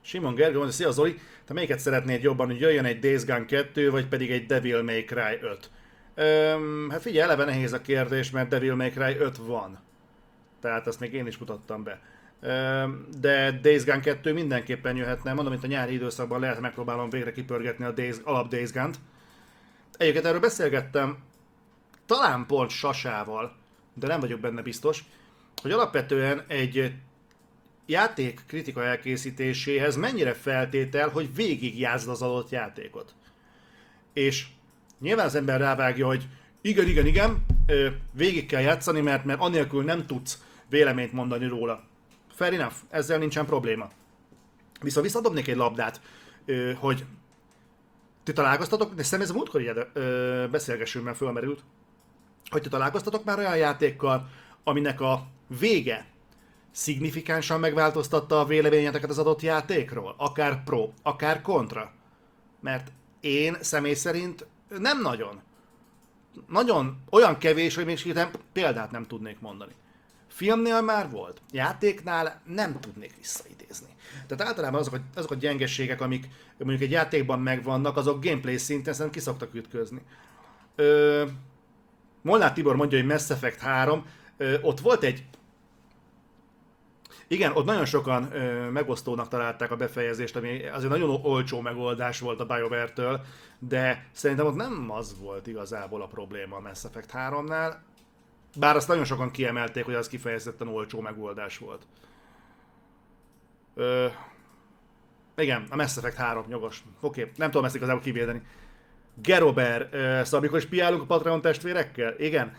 Simon 0.00 0.34
Gergő 0.34 0.56
mondja, 0.56 0.74
szia 0.74 0.90
Zoli, 0.90 1.18
te 1.44 1.52
melyiket 1.52 1.78
szeretnéd 1.78 2.22
jobban, 2.22 2.46
hogy 2.46 2.60
jöjjön 2.60 2.84
egy 2.84 2.98
Days 2.98 3.24
Gone 3.24 3.44
2, 3.44 3.90
vagy 3.90 4.06
pedig 4.06 4.30
egy 4.30 4.46
Devil 4.46 4.82
May 4.82 5.04
Cry 5.04 5.38
5? 5.40 5.70
Öm, 6.18 6.88
hát 6.90 7.02
figyelj, 7.02 7.22
eleve 7.22 7.44
nehéz 7.44 7.72
a 7.72 7.80
kérdés, 7.80 8.30
mert 8.30 8.48
Devil 8.48 8.74
May 8.74 8.90
Cry 8.90 9.16
5 9.18 9.36
van. 9.36 9.78
Tehát 10.60 10.86
azt 10.86 11.00
még 11.00 11.12
én 11.12 11.26
is 11.26 11.38
mutattam 11.38 11.82
be. 11.82 12.00
Öm, 12.40 13.06
de 13.20 13.50
Days 13.50 13.84
Gone 13.84 14.00
2 14.00 14.32
mindenképpen 14.32 14.96
jöhetne. 14.96 15.32
Mondom, 15.32 15.52
mint 15.52 15.64
a 15.64 15.66
nyári 15.66 15.92
időszakban 15.92 16.40
lehet, 16.40 16.60
megpróbálom 16.60 17.10
végre 17.10 17.32
kipörgetni 17.32 17.84
a 17.84 17.90
Days, 17.90 18.16
alap 18.24 18.48
Days 18.48 18.72
Gone-t. 18.72 18.98
Egyébként 19.92 20.24
erről 20.24 20.40
beszélgettem 20.40 21.18
talán 22.06 22.46
pont 22.46 22.70
Sasával, 22.70 23.56
de 23.94 24.06
nem 24.06 24.20
vagyok 24.20 24.40
benne 24.40 24.62
biztos, 24.62 25.04
hogy 25.62 25.70
alapvetően 25.70 26.44
egy 26.46 26.92
játék 27.86 28.40
kritika 28.46 28.84
elkészítéséhez 28.84 29.96
mennyire 29.96 30.34
feltétel, 30.34 31.08
hogy 31.08 31.34
végigjázd 31.34 32.08
az 32.08 32.22
adott 32.22 32.50
játékot. 32.50 33.14
és 34.12 34.46
nyilván 35.00 35.26
az 35.26 35.34
ember 35.34 35.60
rávágja, 35.60 36.06
hogy 36.06 36.28
igen, 36.60 36.88
igen, 36.88 37.06
igen, 37.06 37.46
végig 38.12 38.46
kell 38.46 38.60
játszani, 38.60 39.00
mert, 39.00 39.24
mert 39.24 39.40
anélkül 39.40 39.84
nem 39.84 40.06
tudsz 40.06 40.42
véleményt 40.68 41.12
mondani 41.12 41.46
róla. 41.46 41.82
Fair 42.34 42.52
enough, 42.52 42.74
ezzel 42.90 43.18
nincsen 43.18 43.46
probléma. 43.46 43.90
Viszont 44.80 45.06
visszadobnék 45.06 45.48
egy 45.48 45.56
labdát, 45.56 46.00
hogy 46.76 47.04
ti 48.22 48.32
találkoztatok, 48.32 48.94
de 48.94 49.02
szerintem 49.02 49.20
ez 49.20 49.30
a 49.30 49.34
múltkor 49.34 49.60
ilyen 49.60 49.86
ö, 49.92 50.46
beszélgessünk, 50.50 51.04
mert 51.04 51.16
fölmerült, 51.16 51.64
hogy 52.50 52.62
ti 52.62 52.68
találkoztatok 52.68 53.24
már 53.24 53.38
olyan 53.38 53.56
játékkal, 53.56 54.28
aminek 54.64 55.00
a 55.00 55.26
vége 55.58 56.06
szignifikánsan 56.70 57.60
megváltoztatta 57.60 58.40
a 58.40 58.44
véleményeteket 58.44 59.10
az 59.10 59.18
adott 59.18 59.42
játékról? 59.42 60.14
Akár 60.16 60.64
pro, 60.64 60.90
akár 61.02 61.42
kontra? 61.42 61.92
Mert 62.60 62.92
én 63.20 63.56
személy 63.60 63.94
szerint 63.94 64.46
nem 64.78 65.00
nagyon. 65.00 65.40
Nagyon 66.48 66.98
olyan 67.10 67.38
kevés, 67.38 67.74
hogy 67.74 67.84
még 67.84 67.98
hirtelen 67.98 68.30
példát 68.52 68.90
nem 68.90 69.06
tudnék 69.06 69.40
mondani. 69.40 69.72
Filmnél 70.28 70.80
már 70.82 71.10
volt, 71.10 71.40
játéknál 71.50 72.42
nem 72.46 72.80
tudnék 72.80 73.16
visszaidézni. 73.16 73.88
Tehát 74.26 74.46
általában 74.46 74.80
azok 74.80 74.94
a, 74.94 74.98
azok 75.14 75.30
a 75.30 75.34
gyengeségek, 75.34 76.00
amik 76.00 76.28
mondjuk 76.58 76.82
egy 76.82 76.90
játékban 76.90 77.40
megvannak, 77.40 77.96
azok 77.96 78.24
gameplay 78.24 78.56
szinten 78.56 78.92
szerintem 78.92 79.20
ki 79.20 79.26
szoktak 79.26 79.54
ütközni. 79.54 80.02
Ö, 80.76 81.26
Molnár 82.22 82.52
Tibor 82.52 82.76
mondja, 82.76 82.98
hogy 82.98 83.06
Mass 83.06 83.30
Effect 83.30 83.60
3, 83.60 84.04
ö, 84.36 84.60
ott 84.60 84.80
volt 84.80 85.02
egy 85.02 85.24
igen, 87.28 87.52
ott 87.52 87.64
nagyon 87.64 87.84
sokan 87.84 88.32
ö, 88.32 88.70
megosztónak 88.70 89.28
találták 89.28 89.70
a 89.70 89.76
befejezést, 89.76 90.36
ami 90.36 90.66
azért 90.66 90.90
nagyon 90.90 91.20
olcsó 91.22 91.60
megoldás 91.60 92.20
volt 92.20 92.40
a 92.40 92.46
BioWare-től, 92.46 93.20
de 93.58 94.08
szerintem 94.12 94.46
ott 94.46 94.54
nem 94.54 94.90
az 94.90 95.18
volt 95.20 95.46
igazából 95.46 96.02
a 96.02 96.06
probléma 96.06 96.56
a 96.56 96.60
Mass 96.60 96.84
Effect 96.84 97.10
3-nál, 97.12 97.74
bár 98.56 98.76
azt 98.76 98.88
nagyon 98.88 99.04
sokan 99.04 99.30
kiemelték, 99.30 99.84
hogy 99.84 99.94
az 99.94 100.08
kifejezetten 100.08 100.68
olcsó 100.68 101.00
megoldás 101.00 101.58
volt. 101.58 101.86
Ö, 103.74 104.06
igen, 105.36 105.66
a 105.70 105.76
Mass 105.76 105.96
Effect 105.96 106.16
3, 106.16 106.44
jogos. 106.48 106.82
Oké, 107.00 107.20
okay. 107.20 107.32
nem 107.36 107.50
tudom 107.50 107.66
ezt 107.66 107.74
igazából 107.74 108.02
kivédeni. 108.02 108.42
Gerober, 109.22 109.88
szóval 110.24 110.38
amikor 110.38 110.58
is 110.58 110.66
piálunk 110.66 111.02
a 111.02 111.04
Patreon 111.04 111.40
testvérekkel? 111.40 112.14
Igen. 112.18 112.52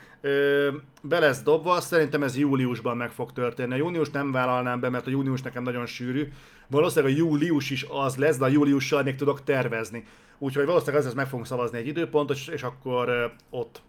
Be 1.02 1.20
lesz 1.20 1.42
dobva, 1.44 1.82
szerintem 1.82 2.24
ez 2.24 2.38
júliusban 2.38 2.98
meg 2.98 3.12
fog 3.12 3.32
történni. 3.32 3.74
A 3.74 3.78
június 3.78 4.10
nem 4.10 4.32
vállalnám 4.32 4.80
be, 4.80 4.90
mert 4.90 5.08
a 5.08 5.10
június 5.10 5.42
nekem 5.42 5.64
nagyon 5.64 5.86
sűrű. 5.86 6.28
Valószínűleg 6.68 7.14
a 7.14 7.18
július 7.18 7.70
is 7.70 7.86
az 7.90 8.16
lesz, 8.16 8.38
de 8.38 8.46
a 8.46 8.48
júliussal 8.48 9.04
még 9.04 9.16
tudok 9.16 9.44
tervezni. 9.44 10.06
Úgyhogy 10.38 10.66
valószínűleg 10.66 11.02
ezzel 11.02 11.16
meg 11.16 11.28
fogunk 11.28 11.46
szavazni 11.48 11.78
egy 11.78 11.88
időpontot, 11.88 12.38
és, 12.52 12.64
akkor 12.64 13.34
ott 13.50 13.82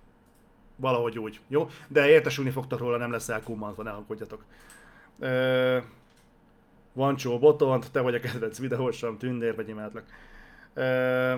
valahogy 0.76 1.18
úgy, 1.18 1.40
jó? 1.48 1.68
De 1.88 2.08
értesülni 2.08 2.50
fogtok 2.50 2.78
róla, 2.78 2.96
nem 2.96 3.10
lesz 3.10 3.28
elkummantva, 3.28 3.82
ne 3.82 3.90
aggódjatok. 3.90 4.44
Ö, 5.18 5.78
Vancsó 6.92 7.38
Botont, 7.38 7.90
te 7.90 8.00
vagy 8.00 8.14
a 8.14 8.20
kedvenc 8.20 8.58
videósam, 8.58 9.18
tündér 9.18 9.56
vagy 9.56 9.68
imádlak. 9.68 10.04
Ö, 10.74 11.34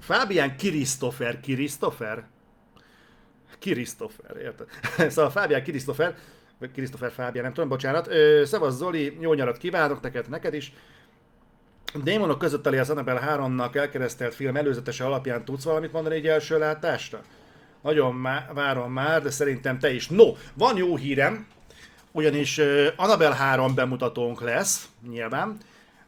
Fábián 0.00 0.56
Krisztofer, 0.56 1.40
Krisztofer? 1.40 2.24
Krisztofer, 3.58 4.36
érted? 4.36 4.66
szóval 5.12 5.30
Fábián 5.30 5.62
Krisztofer, 5.62 6.16
vagy 6.58 6.72
Krisztofer 6.72 7.12
Fábián, 7.12 7.44
nem 7.44 7.52
tudom, 7.52 7.68
bocsánat. 7.68 8.06
Ö, 8.08 8.42
Szevasz 8.44 8.74
Zoli, 8.74 9.16
jó 9.20 9.32
nyarat 9.32 9.56
kívánok 9.56 10.00
neked, 10.00 10.28
neked 10.28 10.54
is. 10.54 10.72
Démonok 11.94 12.38
között 12.38 12.66
elé 12.66 12.78
az 12.78 12.90
Annabelle 12.90 13.36
3-nak 13.36 13.74
elkeresztelt 13.74 14.34
film 14.34 14.56
előzetese 14.56 15.04
alapján 15.04 15.44
tudsz 15.44 15.64
valamit 15.64 15.92
mondani 15.92 16.14
egy 16.14 16.26
első 16.26 16.58
látásra? 16.58 17.20
Nagyon 17.82 18.14
má- 18.14 18.52
várom 18.52 18.92
már, 18.92 19.22
de 19.22 19.30
szerintem 19.30 19.78
te 19.78 19.92
is. 19.92 20.08
No, 20.08 20.32
van 20.54 20.76
jó 20.76 20.96
hírem, 20.96 21.46
ugyanis 22.12 22.60
Annabelle 22.96 23.34
3 23.34 23.74
bemutatónk 23.74 24.40
lesz, 24.40 24.88
nyilván. 25.08 25.56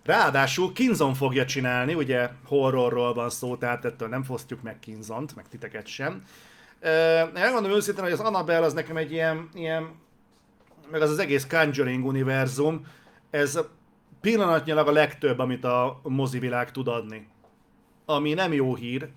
Ráadásul 0.04 0.72
Kinzon 0.72 1.14
fogja 1.14 1.44
csinálni, 1.44 1.94
ugye 1.94 2.30
horrorról 2.44 3.14
van 3.14 3.30
szó, 3.30 3.56
tehát 3.56 3.84
ettől 3.84 4.08
nem 4.08 4.22
fosztjuk 4.22 4.62
meg 4.62 4.78
Kinzont, 4.78 5.36
meg 5.36 5.48
titeket 5.48 5.86
sem. 5.86 6.24
Elmondom 7.34 7.70
őszintén, 7.70 8.02
hogy 8.02 8.12
az 8.12 8.20
Annabelle 8.20 8.66
az 8.66 8.72
nekem 8.72 8.96
egy 8.96 9.12
ilyen, 9.12 9.48
ilyen 9.54 9.90
meg 10.90 11.02
az 11.02 11.10
az 11.10 11.18
egész 11.18 11.46
Conjuring 11.46 12.06
univerzum, 12.06 12.86
ez 13.30 13.58
pillanatnyilag 14.20 14.88
a 14.88 14.92
legtöbb, 14.92 15.38
amit 15.38 15.64
a 15.64 16.00
mozivilág 16.02 16.70
tud 16.70 16.88
adni. 16.88 17.28
Ami 18.04 18.32
nem 18.32 18.52
jó 18.52 18.74
hír, 18.74 19.08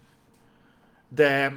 de, 1.10 1.56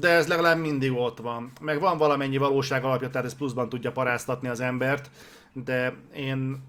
de 0.00 0.08
ez 0.08 0.28
legalább 0.28 0.58
mindig 0.58 0.92
ott 0.92 1.18
van. 1.18 1.52
Meg 1.60 1.80
van 1.80 1.98
valamennyi 1.98 2.36
valóság 2.36 2.84
alapja, 2.84 3.10
tehát 3.10 3.26
ez 3.26 3.34
pluszban 3.34 3.68
tudja 3.68 3.92
paráztatni 3.92 4.48
az 4.48 4.60
embert, 4.60 5.10
de 5.52 5.94
én 6.14 6.62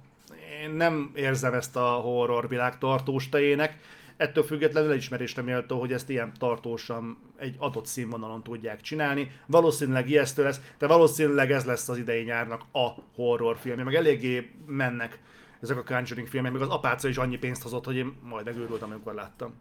nem 0.76 1.12
érzem 1.16 1.54
ezt 1.54 1.76
a 1.76 1.86
horror 1.86 2.48
világ 2.48 2.78
tartós 2.78 3.30
tejének. 3.30 3.78
Ettől 4.18 4.44
függetlenül 4.44 4.92
elismerésre 4.92 5.42
méltó, 5.42 5.80
hogy 5.80 5.94
ezt 5.94 6.10
ilyen 6.10 6.32
tartósan 6.40 7.18
egy 7.38 7.56
adott 7.58 7.86
színvonalon 7.86 8.44
tudják 8.44 8.82
csinálni. 8.82 9.32
Valószínűleg 9.46 10.10
ijesztő 10.10 10.44
lesz, 10.44 10.62
de 10.78 10.88
valószínűleg 10.88 11.52
ez 11.52 11.66
lesz 11.66 11.90
az 11.90 11.98
idei 11.98 12.24
nyárnak 12.24 12.62
a 12.72 12.90
horrorfilmje, 13.16 13.84
meg 13.84 13.96
eléggé 13.96 14.52
mennek 14.66 15.20
ezek 15.62 15.78
a 15.78 15.84
Conjuring 15.84 16.28
filmek, 16.28 16.52
meg 16.52 16.62
az 16.62 16.70
apáca 16.70 17.08
is 17.08 17.18
annyi 17.18 17.38
pénzt 17.38 17.62
hozott, 17.64 17.86
hogy 17.86 17.96
én 17.96 18.18
majd 18.22 18.46
megőrültem, 18.46 18.90
amikor 18.90 19.14
láttam. 19.14 19.54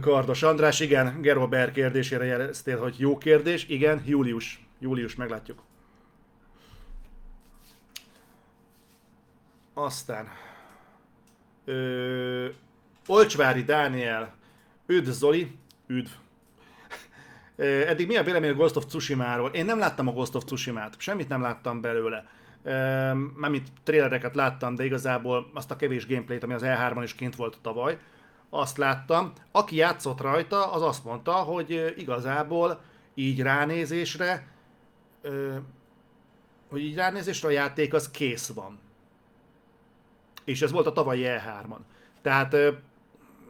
Kardos 0.00 0.42
András, 0.42 0.80
igen, 0.80 1.20
Gerober 1.20 1.70
kérdésére 1.70 2.24
jeleztél, 2.24 2.78
hogy 2.78 2.94
jó 2.98 3.18
kérdés. 3.18 3.68
Igen, 3.68 4.02
július. 4.06 4.66
Július, 4.78 5.14
meglátjuk. 5.14 5.62
Aztán. 9.84 10.28
Ö, 11.64 12.48
Olcsvári 13.06 13.62
Dániel. 13.62 14.34
Üdv 14.86 15.10
Zoli. 15.10 15.58
Üdv. 15.86 16.10
Eddig 17.56 18.06
mi 18.06 18.16
a 18.16 18.22
vélemény 18.22 18.50
a 18.50 18.54
Ghost 18.54 18.76
of 18.76 18.86
Tsushima-ról? 18.86 19.50
Én 19.50 19.64
nem 19.64 19.78
láttam 19.78 20.08
a 20.08 20.12
Ghost 20.12 20.34
of 20.34 20.44
Tsushima-t, 20.44 20.94
semmit 20.98 21.28
nem 21.28 21.42
láttam 21.42 21.80
belőle. 21.80 22.26
Mármint 23.36 23.68
trailereket 23.82 24.34
láttam, 24.34 24.74
de 24.74 24.84
igazából 24.84 25.50
azt 25.54 25.70
a 25.70 25.76
kevés 25.76 26.06
gameplayt, 26.06 26.42
ami 26.42 26.54
az 26.54 26.62
E3-on 26.64 27.00
is 27.02 27.14
kint 27.14 27.36
volt 27.36 27.58
tavaly, 27.62 27.98
azt 28.50 28.76
láttam. 28.76 29.32
Aki 29.52 29.76
játszott 29.76 30.20
rajta, 30.20 30.72
az 30.72 30.82
azt 30.82 31.04
mondta, 31.04 31.32
hogy 31.32 31.94
igazából 31.96 32.80
így 33.14 33.40
ránézésre, 33.42 34.46
hogy 36.68 36.82
így 36.82 36.94
ránézésre 36.94 37.48
a 37.48 37.52
játék 37.52 37.94
az 37.94 38.10
kész 38.10 38.48
van. 38.48 38.78
És 40.50 40.62
ez 40.62 40.72
volt 40.72 40.86
a 40.86 40.92
tavalyi 40.92 41.24
E3-on. 41.26 41.78
Tehát 42.22 42.56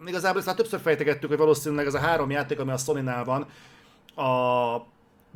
igazából 0.06 0.38
ezt 0.38 0.46
már 0.46 0.56
többször 0.56 0.80
fejtegettük, 0.80 1.28
hogy 1.28 1.38
valószínűleg 1.38 1.86
ez 1.86 1.94
a 1.94 1.98
három 1.98 2.30
játék, 2.30 2.60
ami 2.60 2.70
a 2.70 2.76
Sony-nál 2.76 3.24
van, 3.24 3.46
a 4.26 4.86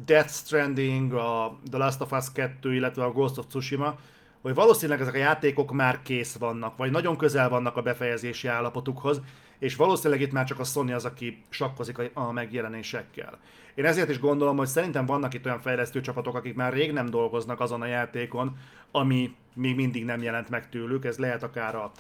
Death 0.07 0.31
Stranding, 0.31 1.13
a 1.13 1.59
The 1.71 1.79
Last 1.79 2.01
of 2.01 2.13
Us 2.13 2.33
2, 2.33 2.75
illetve 2.75 3.05
a 3.05 3.13
Ghost 3.13 3.39
of 3.39 3.47
Tsushima, 3.47 3.95
hogy 4.43 4.55
valószínűleg 4.55 5.01
ezek 5.01 5.15
a 5.15 5.19
játékok 5.19 5.73
már 5.73 6.03
kész 6.03 6.37
vannak, 6.37 6.77
vagy 6.77 6.91
nagyon 6.91 7.17
közel 7.17 7.49
vannak 7.49 7.77
a 7.77 7.83
befejezési 7.83 8.49
állapotukhoz, 8.49 9.21
és 9.59 9.77
valószínűleg 9.77 10.23
itt 10.23 10.33
már 10.33 10.45
csak 10.45 10.59
a 10.59 10.65
Sony 10.65 10.93
az, 10.93 11.05
aki 11.05 11.43
sakkozik 11.49 11.99
a- 12.15 12.33
megjelenésekkel. 12.33 13.39
Én 13.75 13.85
ezért 13.85 14.09
is 14.09 14.21
gondolom, 14.21 14.57
hogy 14.57 14.67
szerintem 14.67 15.07
vannak 15.07 15.35
itt 15.35 15.45
olyan 15.45 15.61
fejlesztő 15.61 16.01
csapatok, 16.01 16.35
akik 16.35 16.55
már 16.55 16.73
rég 16.73 16.93
nem 16.93 17.07
dolgoznak 17.07 17.61
azon 17.61 17.83
a 17.83 17.87
játékon, 17.87 18.57
ami 18.91 19.35
még 19.55 19.75
mindig 19.75 20.05
nem 20.05 20.23
jelent 20.23 20.49
meg 20.49 20.69
tőlük. 20.69 21.05
Ez 21.05 21.19
lehet 21.19 21.43
akár 21.43 21.75
a, 21.75 21.93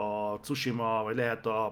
a 0.00 0.38
Tsushima, 0.40 1.02
vagy 1.02 1.16
lehet 1.16 1.46
a, 1.46 1.64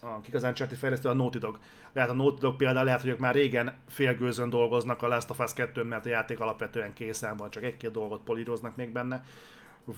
a 0.00 0.20
kik 0.22 0.34
az 0.34 0.42
Uncharted 0.42 0.78
fejlesztő, 0.78 1.08
a 1.08 1.14
Naughty 1.14 1.38
Dog. 1.38 1.58
Lehet 1.92 2.10
a 2.10 2.14
Naughty 2.14 2.40
Dog 2.40 2.56
például 2.56 2.84
lehet, 2.84 3.00
hogy 3.00 3.10
ők 3.10 3.18
már 3.18 3.34
régen 3.34 3.74
félgőzön 3.88 4.50
dolgoznak 4.50 5.02
a 5.02 5.08
Last 5.08 5.30
of 5.30 5.38
Us 5.38 5.52
2 5.52 5.82
mert 5.82 6.06
a 6.06 6.08
játék 6.08 6.40
alapvetően 6.40 6.92
készen 6.92 7.36
van, 7.36 7.50
csak 7.50 7.62
egy-két 7.62 7.90
dolgot 7.90 8.22
políroznak 8.22 8.76
még 8.76 8.92
benne. 8.92 9.24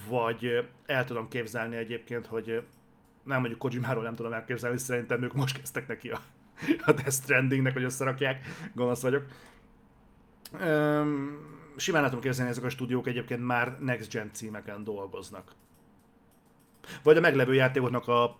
Vagy 0.08 0.68
el 0.86 1.04
tudom 1.04 1.28
képzelni 1.28 1.76
egyébként, 1.76 2.26
hogy 2.26 2.62
nem 3.24 3.38
mondjuk 3.40 3.58
Kojimáról 3.58 4.02
nem 4.02 4.14
tudom 4.14 4.32
elképzelni, 4.32 4.78
szerintem 4.78 5.22
ők 5.22 5.32
most 5.32 5.58
kezdtek 5.58 5.86
neki 5.86 6.10
a, 6.10 6.20
a 6.84 6.92
Death 6.92 7.10
Strandingnek, 7.10 7.72
hogy 7.72 7.82
összerakják, 7.82 8.46
gonosz 8.74 9.02
vagyok. 9.02 9.24
Öm, 10.60 11.38
simán 11.76 12.04
tudom 12.04 12.20
képzelni, 12.20 12.50
ezek 12.50 12.64
a 12.64 12.68
stúdiók 12.68 13.06
egyébként 13.06 13.44
már 13.44 13.78
Next 13.80 14.10
Gen 14.10 14.30
címeken 14.32 14.84
dolgoznak. 14.84 15.52
Vagy 17.02 17.16
a 17.16 17.20
meglevő 17.20 17.54
játékoknak 17.54 18.08
a 18.08 18.38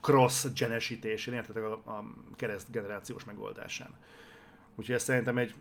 cross 0.00 0.46
genesítésén, 0.54 1.34
értetek 1.34 1.62
a, 1.62 1.72
a 1.72 2.04
kereszt 2.36 2.70
generációs 2.70 3.24
megoldásán. 3.24 3.90
Úgyhogy 4.74 4.94
ez 4.94 5.02
szerintem 5.02 5.38
egy, 5.38 5.54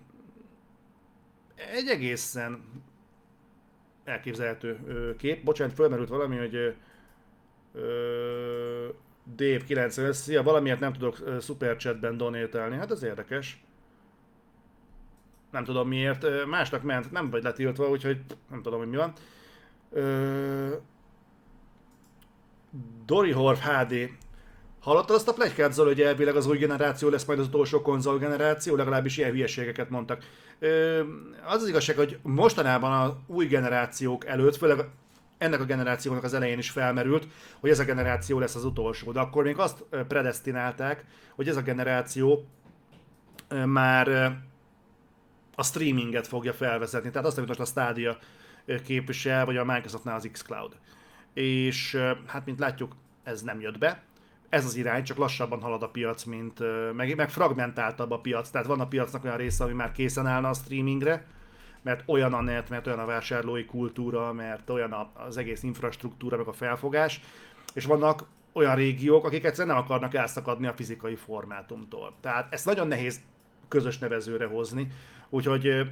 egy 1.55 1.87
egészen 1.87 2.63
elképzelhető 4.03 5.15
kép. 5.17 5.43
Bocsánat, 5.43 5.73
fölmerült 5.73 6.09
valami, 6.09 6.37
hogy 6.37 6.75
ö, 7.73 8.87
Dave 9.35 9.63
90, 9.65 10.13
szia, 10.13 10.43
valamiért 10.43 10.79
nem 10.79 10.93
tudok 10.93 11.17
ö, 11.25 11.39
superchatben 11.39 12.17
donételni. 12.17 12.75
Hát 12.75 12.91
ez 12.91 13.03
érdekes. 13.03 13.63
Nem 15.51 15.63
tudom 15.63 15.87
miért. 15.87 16.23
Ö, 16.23 16.45
Másnak 16.45 16.83
ment, 16.83 17.11
nem 17.11 17.29
vagy 17.29 17.43
letiltva, 17.43 17.89
úgyhogy 17.89 18.19
nem 18.49 18.61
tudom, 18.61 18.79
hogy 18.79 18.89
mi 18.89 18.95
van. 18.95 19.13
Ö, 19.91 20.75
Dory 23.05 23.31
Horf 23.31 23.59
HD. 23.59 24.09
Hallottad 24.79 25.15
azt 25.15 25.27
a 25.27 25.33
plegykát, 25.33 25.73
Zoli, 25.73 25.89
hogy 25.89 26.01
elvileg 26.01 26.35
az 26.35 26.47
új 26.47 26.57
generáció 26.57 27.09
lesz 27.09 27.25
majd 27.25 27.39
az 27.39 27.47
utolsó 27.47 27.81
konzol 27.81 28.17
generáció? 28.17 28.75
Legalábbis 28.75 29.17
ilyen 29.17 29.31
hülyeségeket 29.31 29.89
mondtak. 29.89 30.23
Ö, 30.59 30.99
az 31.45 31.61
az 31.61 31.67
igazság, 31.67 31.95
hogy 31.95 32.17
mostanában 32.21 32.91
a 32.91 33.17
új 33.27 33.45
generációk 33.45 34.25
előtt, 34.25 34.55
főleg 34.55 34.85
ennek 35.41 35.60
a 35.60 35.65
generációnak 35.65 36.24
az 36.24 36.33
elején 36.33 36.57
is 36.57 36.69
felmerült, 36.69 37.27
hogy 37.60 37.69
ez 37.69 37.79
a 37.79 37.83
generáció 37.83 38.39
lesz 38.39 38.55
az 38.55 38.65
utolsó. 38.65 39.12
De 39.12 39.19
akkor 39.19 39.43
még 39.43 39.57
azt 39.57 39.83
predestinálták, 40.07 41.05
hogy 41.36 41.48
ez 41.48 41.57
a 41.57 41.62
generáció 41.62 42.48
már 43.65 44.07
a 45.55 45.63
streaminget 45.63 46.27
fogja 46.27 46.53
felvezetni. 46.53 47.10
Tehát 47.10 47.27
azt, 47.27 47.38
amit 47.38 47.50
most 47.50 47.60
a 47.60 47.65
Stadia 47.65 48.17
képvisel, 48.83 49.45
vagy 49.45 49.57
a 49.57 49.65
Microsoftnál 49.65 50.15
az 50.15 50.29
xCloud. 50.31 50.77
És 51.33 51.98
hát, 52.27 52.45
mint 52.45 52.60
látjuk, 52.60 52.95
ez 53.24 53.41
nem 53.41 53.62
jött 53.62 53.77
be. 53.77 54.03
Ez 54.50 54.65
az 54.65 54.75
irány, 54.75 55.03
csak 55.03 55.17
lassabban 55.17 55.62
halad 55.62 55.83
a 55.83 55.89
piac, 55.89 56.24
mint 56.24 56.60
meg, 56.93 57.15
meg 57.15 57.29
fragmentáltabb 57.29 58.12
a 58.12 58.19
piac. 58.19 58.50
Tehát 58.50 58.67
van 58.67 58.79
a 58.79 58.88
piacnak 58.88 59.24
olyan 59.24 59.38
része, 59.38 59.63
ami 59.63 59.74
már 59.74 59.91
készen 59.91 60.27
állna 60.27 60.50
a 60.50 60.53
streamingre, 60.53 61.25
mert 61.81 62.03
olyan 62.05 62.33
a 62.33 62.41
net, 62.41 62.69
mert 62.69 62.88
olyan 62.88 63.00
a 63.00 63.05
vásárlói 63.05 63.65
kultúra, 63.65 64.33
mert 64.33 64.69
olyan 64.69 65.11
az 65.13 65.38
egész 65.38 65.63
infrastruktúra, 65.63 66.38
meg 66.38 66.47
a 66.47 66.53
felfogás, 66.53 67.21
és 67.73 67.85
vannak 67.85 68.25
olyan 68.53 68.75
régiók, 68.75 69.25
akik 69.25 69.45
egyszerűen 69.45 69.75
nem 69.75 69.83
akarnak 69.83 70.13
elszakadni 70.13 70.67
a 70.67 70.73
fizikai 70.73 71.15
formátumtól. 71.15 72.13
Tehát 72.21 72.53
ezt 72.53 72.65
nagyon 72.65 72.88
nehéz 72.88 73.21
közös 73.67 73.97
nevezőre 73.97 74.45
hozni, 74.45 74.88
úgyhogy 75.29 75.91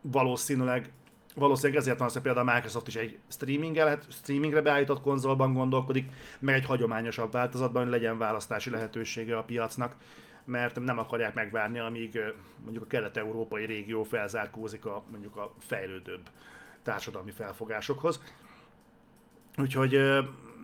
valószínűleg 0.00 0.92
valószínűleg 1.34 1.80
ezért 1.80 1.98
van 1.98 2.06
az, 2.06 2.12
hogy 2.12 2.22
például 2.22 2.48
a 2.48 2.52
Microsoft 2.52 2.86
is 2.86 2.96
egy 2.96 3.18
streamingre, 3.28 3.98
streamingre 4.08 4.60
beállított 4.60 5.00
konzolban 5.00 5.52
gondolkodik, 5.52 6.10
meg 6.38 6.54
egy 6.54 6.64
hagyományosabb 6.64 7.32
változatban, 7.32 7.82
hogy 7.82 7.90
legyen 7.90 8.18
választási 8.18 8.70
lehetősége 8.70 9.36
a 9.36 9.42
piacnak, 9.42 9.96
mert 10.48 10.80
nem 10.80 10.98
akarják 10.98 11.34
megvárni, 11.34 11.78
amíg 11.78 12.20
mondjuk 12.62 12.84
a 12.84 12.86
kelet-európai 12.86 13.64
régió 13.64 14.02
felzárkózik 14.02 14.84
a 14.84 15.02
mondjuk 15.10 15.36
a 15.36 15.52
fejlődőbb 15.58 16.28
társadalmi 16.82 17.30
felfogásokhoz. 17.30 18.22
Úgyhogy 19.56 20.00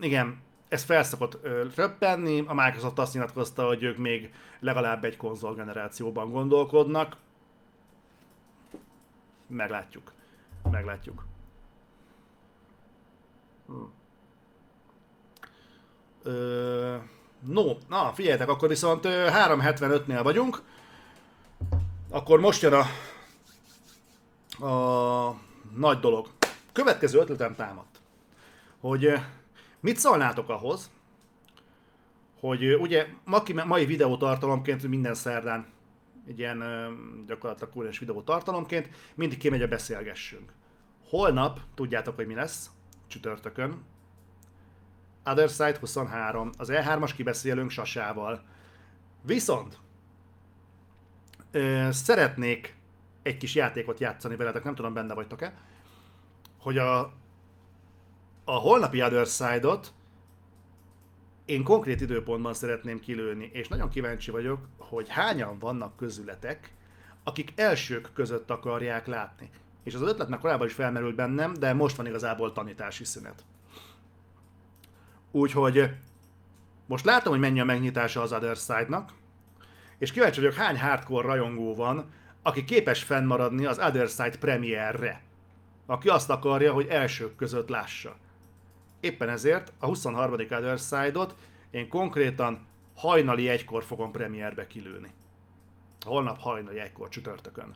igen, 0.01 0.43
ez 0.69 0.83
felszokott 0.83 1.39
röppenni, 1.77 2.45
a 2.47 2.55
Microsoft 2.55 2.99
azt 2.99 3.15
nyilatkozta, 3.15 3.67
hogy 3.67 3.83
ők 3.83 3.97
még 3.97 4.33
legalább 4.61 5.05
egy 5.05 5.17
konzol 5.17 5.55
generációban 5.55 6.31
gondolkodnak. 6.31 7.17
Meglátjuk. 9.47 10.13
Meglátjuk. 10.71 11.25
Hm. 13.67 13.73
Ö, 16.23 16.97
no, 17.47 17.77
na 17.89 18.13
figyeljetek, 18.13 18.49
akkor 18.49 18.69
viszont 18.69 19.05
ö, 19.05 19.29
375-nél 19.31 20.21
vagyunk. 20.23 20.63
Akkor 22.11 22.41
most 22.41 22.63
jön 22.63 22.73
a, 22.73 22.87
a 24.67 25.37
nagy 25.77 25.99
dolog. 25.99 26.29
Következő 26.73 27.19
ötletem 27.19 27.55
támadt, 27.55 28.01
hogy 28.81 29.13
mit 29.81 29.97
szólnátok 29.97 30.49
ahhoz, 30.49 30.91
hogy 32.41 32.75
ugye 32.75 33.07
mai 33.65 33.85
videótartalomként 33.85 34.89
minden 34.89 35.15
szerdán 35.15 35.67
egy 36.27 36.39
ilyen 36.39 36.63
gyakorlatilag 37.27 37.73
kúrens 37.73 37.99
videótartalomként 37.99 38.89
mindig 39.15 39.39
kimegy 39.39 39.63
a 39.63 39.69
beszélgessünk. 39.69 40.53
Holnap, 41.09 41.61
tudjátok, 41.75 42.15
hogy 42.15 42.27
mi 42.27 42.35
lesz, 42.35 42.71
csütörtökön, 43.07 43.83
Other 45.25 45.49
Side 45.49 45.77
23, 45.81 46.51
az 46.57 46.69
E3-as 46.73 47.11
kibeszélünk 47.17 47.71
Sasával. 47.71 48.43
Viszont 49.23 49.79
ö, 51.51 51.89
szeretnék 51.91 52.77
egy 53.23 53.37
kis 53.37 53.55
játékot 53.55 54.01
játszani 54.01 54.37
veletek, 54.37 54.65
nem 54.65 54.75
tudom, 54.75 54.95
benne 54.95 55.15
vagytok-e, 55.15 55.55
hogy 56.59 56.79
a, 56.79 56.99
a 58.45 58.53
holnapi 58.53 59.03
Other 59.03 59.27
Side-ot 59.27 59.93
én 61.45 61.63
konkrét 61.63 62.01
időpontban 62.01 62.55
szeretném 62.55 63.01
kilőni, 63.01 63.51
és 63.53 63.69
nagyon 63.69 63.89
kíváncsi 63.89 64.31
vagyok, 64.31 64.69
hogy 64.77 65.09
hányan 65.09 65.59
vannak 65.59 65.97
közületek, 65.97 66.73
akik 67.25 67.53
elsők 67.57 68.11
között 68.15 68.51
akarják 68.51 69.07
látni. 69.07 69.51
És 69.83 69.95
az 69.95 70.01
ötletnek 70.01 70.41
korábban 70.41 70.67
is 70.67 70.73
felmerült 70.73 71.15
bennem, 71.15 71.55
de 71.55 71.73
most 71.73 71.97
van 71.97 72.07
igazából 72.07 72.53
tanítási 72.53 73.05
szünet. 73.05 73.45
Úgyhogy 75.35 75.91
most 76.87 77.05
látom, 77.05 77.33
hogy 77.33 77.41
mennyi 77.41 77.61
a 77.61 77.65
megnyitása 77.65 78.23
az 78.23 78.33
Other 78.33 78.57
Side-nak, 78.57 79.13
és 79.99 80.13
kíváncsi 80.13 80.41
vagyok, 80.41 80.55
hány 80.55 80.81
hardcore 80.81 81.27
rajongó 81.27 81.75
van, 81.75 82.11
aki 82.43 82.65
képes 82.65 83.03
fennmaradni 83.03 83.65
az 83.65 83.79
Other 83.79 84.09
Side 84.09 84.39
premierre. 84.39 85.23
Aki 85.87 86.09
azt 86.09 86.31
akarja, 86.31 86.73
hogy 86.73 86.87
elsők 86.87 87.37
között 87.37 87.69
lássa. 87.69 88.17
Éppen 89.01 89.29
ezért 89.29 89.73
a 89.79 89.87
23. 89.87 90.33
Other 90.33 90.79
Side-ot 90.79 91.35
én 91.71 91.89
konkrétan 91.89 92.67
hajnali 92.97 93.49
egykor 93.49 93.85
fogom 93.85 94.13
premierbe 94.13 94.67
kilőni. 94.67 95.11
Holnap 96.01 96.41
hajnali 96.41 96.79
egykor 96.79 97.09
csütörtökön. 97.09 97.75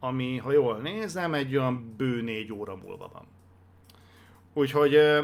Ami, 0.00 0.36
ha 0.36 0.52
jól 0.52 0.76
nézem, 0.76 1.34
egy 1.34 1.56
olyan 1.56 1.94
bő 1.96 2.22
négy 2.22 2.52
óra 2.52 2.76
múlva 2.76 3.10
van. 3.12 3.26
Úgyhogy 4.52 4.94
ö, 4.94 5.22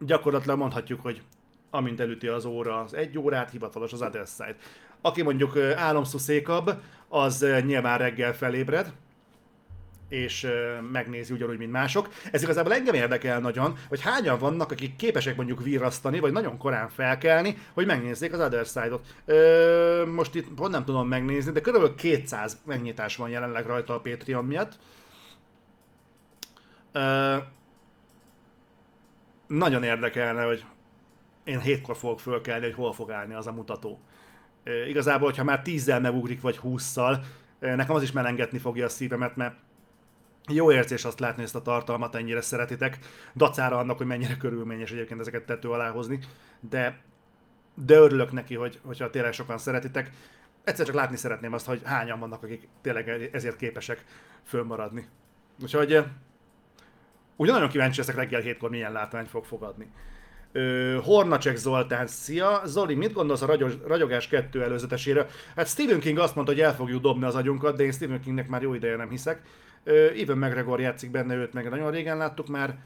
gyakorlatilag 0.00 0.58
mondhatjuk, 0.58 1.00
hogy 1.00 1.22
amint 1.70 2.00
elüti 2.00 2.26
az 2.26 2.44
óra 2.44 2.80
az 2.80 2.94
egy 2.94 3.18
órát, 3.18 3.50
hivatalos 3.50 3.92
az 3.92 4.02
Other 4.02 4.26
Side. 4.26 4.56
Aki 5.00 5.22
mondjuk 5.22 5.56
álomszuszékabb, 5.76 6.80
az 7.08 7.46
nyilván 7.64 7.98
reggel 7.98 8.34
felébred, 8.34 8.92
és 10.08 10.46
megnézi 10.92 11.32
ugyanúgy, 11.32 11.58
mint 11.58 11.72
mások. 11.72 12.08
Ez 12.30 12.42
igazából 12.42 12.72
engem 12.72 12.94
érdekel 12.94 13.40
nagyon, 13.40 13.76
hogy 13.88 14.00
hányan 14.00 14.38
vannak, 14.38 14.70
akik 14.70 14.96
képesek 14.96 15.36
mondjuk 15.36 15.62
virrasztani, 15.62 16.18
vagy 16.18 16.32
nagyon 16.32 16.58
korán 16.58 16.88
felkelni, 16.88 17.56
hogy 17.72 17.86
megnézzék 17.86 18.32
az 18.32 18.40
Other 18.40 18.66
Side-ot. 18.66 19.06
Ö, 19.24 20.04
most 20.14 20.34
itt 20.34 20.48
pont 20.48 20.72
nem 20.72 20.84
tudom 20.84 21.08
megnézni, 21.08 21.52
de 21.52 21.60
körülbelül 21.60 21.94
200 21.94 22.60
megnyitás 22.64 23.16
van 23.16 23.28
jelenleg 23.28 23.66
rajta 23.66 23.94
a 23.94 24.00
Patreon 24.00 24.44
miatt. 24.44 24.78
Ö, 26.92 27.36
nagyon 29.46 29.82
érdekelne, 29.82 30.44
hogy 30.44 30.64
én 31.44 31.60
hétkor 31.60 31.96
fogok 31.96 32.20
fölkelni, 32.20 32.64
hogy 32.64 32.74
hol 32.74 32.92
fog 32.92 33.10
állni 33.10 33.34
az 33.34 33.46
a 33.46 33.52
mutató. 33.52 34.00
Ö, 34.64 34.84
igazából, 34.84 35.28
hogyha 35.28 35.44
már 35.44 35.62
10-zel 35.64 36.00
megugrik, 36.00 36.40
vagy 36.40 36.60
20-szal, 36.62 37.18
ö, 37.58 37.74
nekem 37.74 37.94
az 37.94 38.02
is 38.02 38.12
melengetni 38.12 38.58
fogja 38.58 38.84
a 38.84 38.88
szívemet, 38.88 39.36
mert 39.36 39.54
jó 40.48 40.72
érzés 40.72 41.04
azt 41.04 41.20
látni, 41.20 41.36
hogy 41.36 41.44
ezt 41.44 41.54
a 41.54 41.62
tartalmat 41.62 42.14
ennyire 42.14 42.40
szeretitek, 42.40 42.98
dacára 43.34 43.78
annak, 43.78 43.96
hogy 43.96 44.06
mennyire 44.06 44.36
körülményes 44.36 44.90
egyébként 44.90 45.20
ezeket 45.20 45.44
tető 45.44 45.70
alá 45.70 45.90
hozni, 45.90 46.18
de, 46.60 47.00
de 47.74 47.96
örülök 47.96 48.32
neki, 48.32 48.54
hogy, 48.54 48.80
hogyha 48.82 49.10
tényleg 49.10 49.32
sokan 49.32 49.58
szeretitek. 49.58 50.10
Egyszer 50.64 50.86
csak 50.86 50.94
látni 50.94 51.16
szeretném 51.16 51.52
azt, 51.52 51.66
hogy 51.66 51.80
hányan 51.84 52.18
vannak, 52.18 52.42
akik 52.42 52.68
tényleg 52.82 53.08
ezért 53.32 53.56
képesek 53.56 54.04
fölmaradni. 54.42 55.08
Úgyhogy 55.62 56.04
ugye 57.36 57.52
nagyon 57.52 57.68
kíváncsi 57.68 57.98
leszek 57.98 58.14
reggel 58.14 58.40
hétkor 58.40 58.70
milyen 58.70 58.92
látványt 58.92 59.28
fog 59.28 59.44
fogadni. 59.44 59.86
Ö, 60.52 60.98
Zoltán, 61.54 62.06
szia! 62.06 62.62
Zoli, 62.64 62.94
mit 62.94 63.12
gondolsz 63.12 63.42
a 63.42 63.46
ragyog, 63.46 63.84
ragyogás 63.86 64.28
2 64.28 64.62
előzetesére? 64.62 65.26
Hát 65.56 65.68
Stephen 65.68 66.00
King 66.00 66.18
azt 66.18 66.34
mondta, 66.34 66.52
hogy 66.52 66.62
el 66.62 66.74
fogjuk 66.74 67.02
dobni 67.02 67.24
az 67.24 67.34
agyunkat, 67.34 67.76
de 67.76 67.82
én 67.82 67.92
Stephen 67.92 68.20
Kingnek 68.20 68.48
már 68.48 68.62
jó 68.62 68.74
ideje 68.74 68.96
nem 68.96 69.08
hiszek. 69.08 69.42
Ö, 69.84 70.10
Evan 70.16 70.38
McGregor 70.38 70.80
játszik 70.80 71.10
benne, 71.10 71.34
őt 71.34 71.52
meg 71.52 71.70
nagyon 71.70 71.90
régen 71.90 72.16
láttuk 72.16 72.48
már 72.48 72.78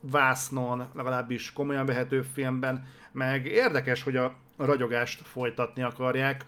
vásznon, 0.00 0.88
legalábbis 0.94 1.52
komolyan 1.52 1.86
vehető 1.86 2.22
filmben, 2.22 2.86
meg 3.12 3.46
érdekes, 3.46 4.02
hogy 4.02 4.16
a 4.16 4.34
ragyogást 4.56 5.26
folytatni 5.26 5.82
akarják. 5.82 6.44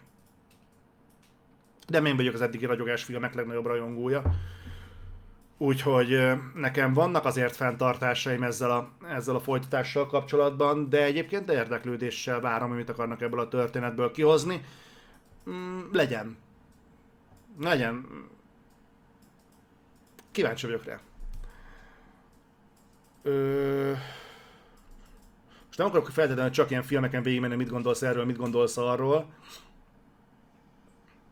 De 1.88 2.00
én 2.00 2.16
vagyok 2.16 2.34
az 2.34 2.42
eddigi 2.42 2.66
ragyogás 2.66 3.04
filmek 3.04 3.34
legnagyobb 3.34 3.66
rajongója. 3.66 4.22
Úgyhogy 5.60 6.18
nekem 6.54 6.92
vannak 6.92 7.24
azért 7.24 7.56
fenntartásaim 7.56 8.42
ezzel 8.42 8.70
a, 8.70 8.88
ezzel 9.08 9.34
a 9.34 9.40
folytatással 9.40 10.06
kapcsolatban, 10.06 10.88
de 10.88 11.04
egyébként 11.04 11.50
érdeklődéssel 11.50 12.40
várom, 12.40 12.68
hogy 12.68 12.76
mit 12.76 12.88
akarnak 12.88 13.20
ebből 13.20 13.40
a 13.40 13.48
történetből 13.48 14.10
kihozni. 14.10 14.64
Mm, 15.50 15.80
legyen. 15.92 16.36
Legyen. 17.60 18.06
Kíváncsi 20.30 20.66
vagyok 20.66 20.84
rá. 20.84 21.00
Ö... 23.22 23.92
nem 25.76 25.86
akarok 25.86 26.08
feltétlenül 26.08 26.50
csak 26.50 26.70
ilyen 26.70 26.82
filmeken 26.82 27.22
végigmenni, 27.22 27.56
mit 27.56 27.70
gondolsz 27.70 28.02
erről, 28.02 28.24
mit 28.24 28.36
gondolsz 28.36 28.76
arról. 28.76 29.32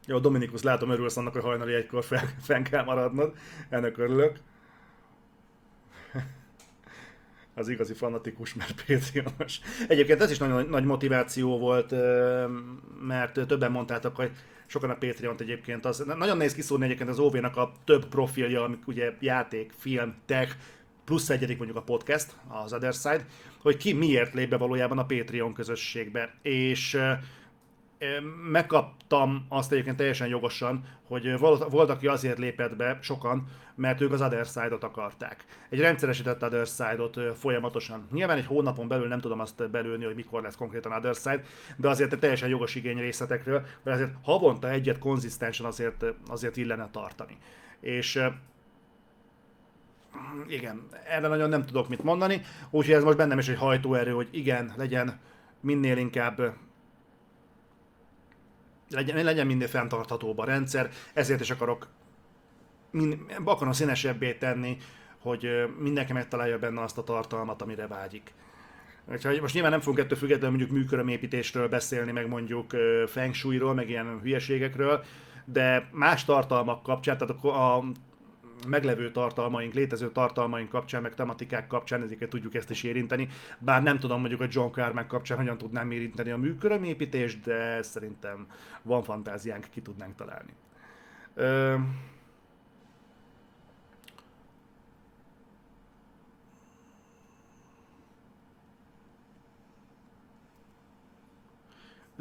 Jó, 0.09 0.19
Dominikus, 0.19 0.63
látom, 0.63 0.91
örülsz 0.91 1.17
annak, 1.17 1.33
hogy 1.33 1.43
hajnali 1.43 1.75
egykor 1.75 2.05
fel, 2.05 2.29
fenn 2.41 2.63
kell 2.63 2.85
maradnod. 2.85 3.35
Ennek 3.69 3.99
örülök. 3.99 4.37
Az 7.55 7.69
igazi 7.69 7.95
fanatikus, 7.95 8.55
mert 8.55 8.85
Patreonos. 8.87 9.61
Egyébként 9.89 10.21
ez 10.21 10.31
is 10.31 10.39
nagyon 10.39 10.69
nagy 10.69 10.85
motiváció 10.85 11.59
volt, 11.59 11.95
mert 13.01 13.47
többen 13.47 13.71
mondtátok, 13.71 14.17
hogy 14.17 14.31
sokan 14.67 14.91
a 14.91 14.97
Patreon-t 14.97 15.41
egyébként, 15.41 15.85
az 15.85 15.99
nagyon 15.99 16.37
nehéz 16.37 16.55
kiszúrni 16.55 16.85
egyébként 16.85 17.11
az 17.11 17.19
OV-nak 17.19 17.57
a 17.57 17.73
több 17.85 18.07
profilja, 18.07 18.65
amik 18.65 18.87
ugye 18.87 19.13
játék, 19.21 19.73
film, 19.79 20.15
tech, 20.27 20.57
plusz 21.05 21.31
egyedik 21.31 21.57
mondjuk 21.57 21.79
a 21.79 21.83
podcast, 21.83 22.37
az 22.49 22.73
Other 22.73 22.93
Side, 22.93 23.27
hogy 23.59 23.77
ki 23.77 23.93
miért 23.93 24.35
lép 24.35 24.49
be 24.49 24.57
valójában 24.57 24.99
a 24.99 25.07
Patreon 25.07 25.55
közösségbe. 25.55 26.35
És 26.43 26.99
megkaptam 28.51 29.47
azt 29.49 29.73
egyébként 29.73 29.97
teljesen 29.97 30.29
jogosan, 30.29 30.85
hogy 31.07 31.39
volt, 31.39 31.91
aki 31.91 32.07
azért 32.07 32.39
lépett 32.39 32.77
be, 32.77 32.99
sokan, 33.01 33.49
mert 33.75 34.01
ők 34.01 34.13
az 34.13 34.23
Other 34.23 34.47
Side-ot 34.47 34.85
akarták. 34.85 35.45
Egy 35.69 35.81
rendszeresített 35.81 36.43
Other 36.43 36.67
Side-ot 36.67 37.39
folyamatosan. 37.39 38.07
Nyilván 38.13 38.37
egy 38.37 38.47
hónapon 38.47 38.89
belül 38.89 39.09
nem 39.09 39.21
tudom 39.21 39.41
azt 39.41 39.71
belőni, 39.71 40.05
hogy 40.05 40.15
mikor 40.15 40.43
lesz 40.43 40.57
konkrétan 40.57 40.93
Other 40.93 41.15
Side, 41.15 41.43
de 41.77 41.89
azért 41.89 42.13
egy 42.13 42.19
teljesen 42.19 42.49
jogos 42.49 42.75
igény 42.75 42.99
részletekről, 42.99 43.67
mert 43.83 43.97
azért 43.97 44.15
havonta 44.23 44.71
egyet 44.71 44.99
konzisztensen 44.99 45.67
azért, 45.67 46.05
azért 46.29 46.57
illene 46.57 46.89
tartani. 46.91 47.37
És 47.81 48.23
igen, 50.47 50.89
erre 51.09 51.29
nagyon 51.29 51.49
nem 51.49 51.65
tudok 51.65 51.89
mit 51.89 52.03
mondani, 52.03 52.41
úgyhogy 52.71 52.95
ez 52.95 53.05
most 53.05 53.17
bennem 53.17 53.39
is 53.39 53.49
egy 53.49 53.59
hajtóerő, 53.59 54.13
hogy 54.13 54.29
igen, 54.31 54.73
legyen 54.77 55.21
minél 55.61 55.97
inkább 55.97 56.55
legyen, 58.91 59.25
legyen 59.25 59.47
minél 59.47 59.69
fenntarthatóbb 59.69 60.39
a 60.39 60.45
rendszer, 60.45 60.91
ezért 61.15 61.41
is 61.41 61.51
akarok 61.51 61.89
min, 62.91 63.27
akarom 63.45 63.73
színesebbé 63.73 64.35
tenni, 64.35 64.77
hogy 65.19 65.49
mindenki 65.79 66.13
megtalálja 66.13 66.59
benne 66.59 66.83
azt 66.83 66.99
a 66.99 67.05
tartalmat, 67.05 67.63
amire 67.63 67.87
vágyik. 67.87 68.33
Úgyhogy 69.11 69.41
most 69.41 69.55
nyilván 69.55 69.71
nem 69.71 69.81
fogunk 69.81 69.99
ettől 69.99 70.19
függetlenül 70.19 70.57
mondjuk 70.57 70.79
műkörömépítésről 70.79 71.69
beszélni, 71.69 72.13
meg 72.13 72.29
mondjuk 72.29 72.73
ö, 72.73 73.05
feng 73.07 73.35
shui-ról, 73.35 73.75
meg 73.75 73.89
ilyen 73.89 74.21
hülyeségekről, 74.23 75.05
de 75.45 75.89
más 75.93 76.25
tartalmak 76.25 76.83
kapcsán, 76.83 77.19
tehát 77.19 77.45
a 77.45 77.85
meglevő 78.69 79.11
tartalmaink, 79.11 79.75
létező 79.75 80.11
tartalmaink 80.11 80.69
kapcsán, 80.69 81.03
meg 81.03 81.15
tematikák 81.15 81.67
kapcsán 81.67 82.03
ezeket 82.03 82.29
tudjuk 82.29 82.55
ezt 82.55 82.71
is 82.71 82.83
érinteni. 82.83 83.29
Bár 83.59 83.83
nem 83.83 83.99
tudom 83.99 84.21
mondjuk 84.21 84.41
a 84.41 84.47
John 84.51 84.73
Carmack 84.73 85.07
kapcsán 85.09 85.39
hogyan 85.39 85.59
tudnám 85.59 85.91
érinteni 85.91 86.31
a 86.31 86.37
műkörömépítést, 86.37 87.41
de 87.41 87.83
szerintem 87.83 88.47
van 88.83 89.03
fantáziánk, 89.03 89.67
ki 89.71 89.83
tudnánk 89.83 90.15
találni. 90.15 90.53
Ö... 91.35 91.75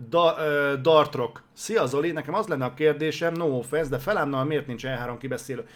Da, 0.09 0.35
ö, 0.39 0.75
Dartrock. 0.81 1.43
Szia 1.53 1.85
Zoli, 1.85 2.11
nekem 2.11 2.33
az 2.33 2.47
lenne 2.47 2.65
a 2.65 2.73
kérdésem, 2.73 3.33
no 3.33 3.45
offense, 3.45 3.89
de 3.89 3.97
felámnal 3.97 4.43
miért 4.43 4.67
nincs 4.67 4.83
E3 4.85 5.15
kibeszélő? 5.19 5.67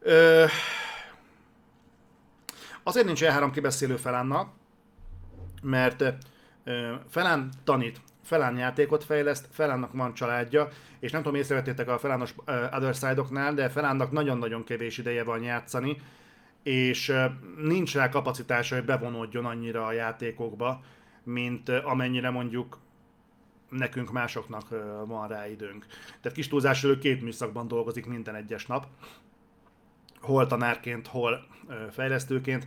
Ö, 0.00 0.44
azért 2.82 3.06
nincs 3.06 3.20
E3 3.24 3.50
kibeszélő 3.52 3.96
Felánnak, 3.96 4.48
mert 5.62 6.04
ö, 6.64 6.94
Felán 7.08 7.48
tanít, 7.64 8.00
Felán 8.22 8.56
játékot 8.56 9.04
fejleszt, 9.04 9.48
Felánnak 9.52 9.92
van 9.92 10.14
családja, 10.14 10.68
és 11.00 11.10
nem 11.10 11.22
tudom, 11.22 11.38
észrevettétek 11.38 11.88
a 11.88 11.98
Felános 11.98 12.34
Other 12.46 12.94
Side-oknál, 12.94 13.54
de 13.54 13.68
Felánnak 13.68 14.10
nagyon-nagyon 14.10 14.64
kevés 14.64 14.98
ideje 14.98 15.24
van 15.24 15.42
játszani, 15.42 15.96
és 16.62 17.12
nincs 17.56 17.94
rá 17.94 18.08
kapacitása, 18.08 18.74
hogy 18.74 18.84
bevonódjon 18.84 19.44
annyira 19.44 19.86
a 19.86 19.92
játékokba, 19.92 20.80
mint 21.22 21.68
amennyire 21.68 22.30
mondjuk 22.30 22.78
nekünk 23.68 24.12
másoknak 24.12 24.68
van 25.06 25.28
rá 25.28 25.48
időnk. 25.48 25.86
Tehát 26.20 26.36
kis 26.36 26.48
túlzással 26.48 26.90
ő 26.90 26.98
két 26.98 27.22
műszakban 27.22 27.68
dolgozik 27.68 28.06
minden 28.06 28.34
egyes 28.34 28.66
nap, 28.66 28.86
hol 30.20 30.46
tanárként, 30.46 31.06
hol 31.06 31.46
fejlesztőként. 31.90 32.66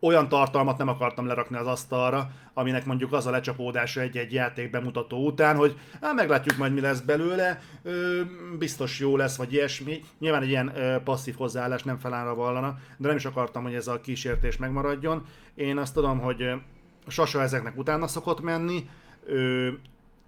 Olyan 0.00 0.28
tartalmat 0.28 0.78
nem 0.78 0.88
akartam 0.88 1.26
lerakni 1.26 1.56
az 1.56 1.66
asztalra, 1.66 2.30
aminek 2.54 2.84
mondjuk 2.84 3.12
az 3.12 3.26
a 3.26 3.30
lecsapódása 3.30 4.00
egy-egy 4.00 4.32
játék 4.32 4.70
bemutató 4.70 5.26
után, 5.26 5.56
hogy 5.56 5.78
hát 6.00 6.14
meglátjuk 6.14 6.56
majd 6.56 6.72
mi 6.72 6.80
lesz 6.80 7.00
belőle, 7.00 7.60
ö, 7.82 8.20
biztos 8.58 8.98
jó 8.98 9.16
lesz, 9.16 9.36
vagy 9.36 9.52
ilyesmi. 9.52 10.00
Nyilván 10.18 10.42
egy 10.42 10.48
ilyen 10.48 10.76
ö, 10.76 10.96
passzív 11.04 11.36
hozzáállás 11.36 11.82
nem 11.82 11.98
felállra 11.98 12.34
vallana, 12.34 12.78
de 12.96 13.06
nem 13.08 13.16
is 13.16 13.24
akartam, 13.24 13.62
hogy 13.62 13.74
ez 13.74 13.86
a 13.86 14.00
kísértés 14.00 14.56
megmaradjon. 14.56 15.26
Én 15.54 15.78
azt 15.78 15.94
tudom, 15.94 16.20
hogy 16.20 16.42
ö, 16.42 16.54
Sasa 17.06 17.42
ezeknek 17.42 17.78
utána 17.78 18.06
szokott 18.06 18.40
menni, 18.40 18.88
ö, 19.26 19.68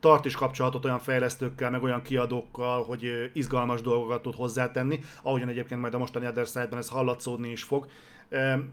tart 0.03 0.25
is 0.25 0.35
kapcsolatot 0.35 0.85
olyan 0.85 0.99
fejlesztőkkel, 0.99 1.71
meg 1.71 1.83
olyan 1.83 2.03
kiadókkal, 2.03 2.85
hogy 2.85 3.31
izgalmas 3.33 3.81
dolgokat 3.81 4.23
tud 4.23 4.35
hozzátenni, 4.35 5.01
ahogyan 5.23 5.49
egyébként 5.49 5.81
majd 5.81 5.95
a 5.95 5.99
mostani 5.99 6.27
Other 6.27 6.47
Side-ban 6.47 6.79
ez 6.79 6.89
hallatszódni 6.89 7.51
is 7.51 7.63
fog. 7.63 7.87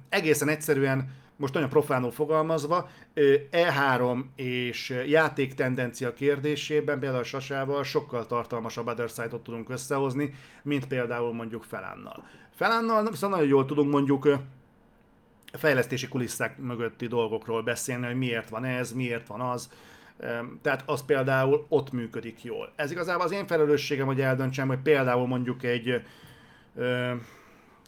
Egészen 0.10 0.50
egyszerűen, 0.50 1.12
most 1.36 1.54
nagyon 1.54 1.70
profánul 1.70 2.12
fogalmazva, 2.12 2.90
ö, 3.14 3.34
E3 3.52 4.20
és 4.36 5.04
játék 5.08 5.54
tendencia 5.54 6.14
kérdésében 6.14 7.00
például 7.00 7.24
Sasával 7.24 7.84
sokkal 7.84 8.26
tartalmasabb 8.26 8.88
Other 8.88 9.10
Side-ot 9.10 9.44
tudunk 9.44 9.70
összehozni, 9.70 10.34
mint 10.64 10.88
például 10.88 11.34
mondjuk 11.34 11.64
Felánnal. 11.64 12.24
Felánnal 12.56 13.10
viszont 13.10 13.34
nagyon 13.34 13.48
jól 13.48 13.66
tudunk 13.66 13.92
mondjuk 13.92 14.28
fejlesztési 15.54 16.08
kulisszák 16.08 16.58
mögötti 16.58 17.08
dolgokról 17.08 17.62
beszélni, 17.62 18.06
hogy 18.06 18.18
miért 18.18 18.50
van 18.50 18.66
ez, 18.66 18.92
miért 18.92 19.28
van 19.28 19.42
az. 19.42 19.70
Tehát 20.62 20.84
az 20.86 21.06
például 21.06 21.66
ott 21.70 21.92
működik 21.92 22.44
jól. 22.44 22.74
Ez 22.76 22.92
igazából 22.92 23.26
az 23.26 23.32
én 23.32 23.48
felelősségem, 23.48 24.06
hogy 24.06 24.22
eldöntsem, 24.22 24.68
hogy 24.68 24.80
például 24.80 25.28
mondjuk 25.28 25.64
egy, 25.64 26.02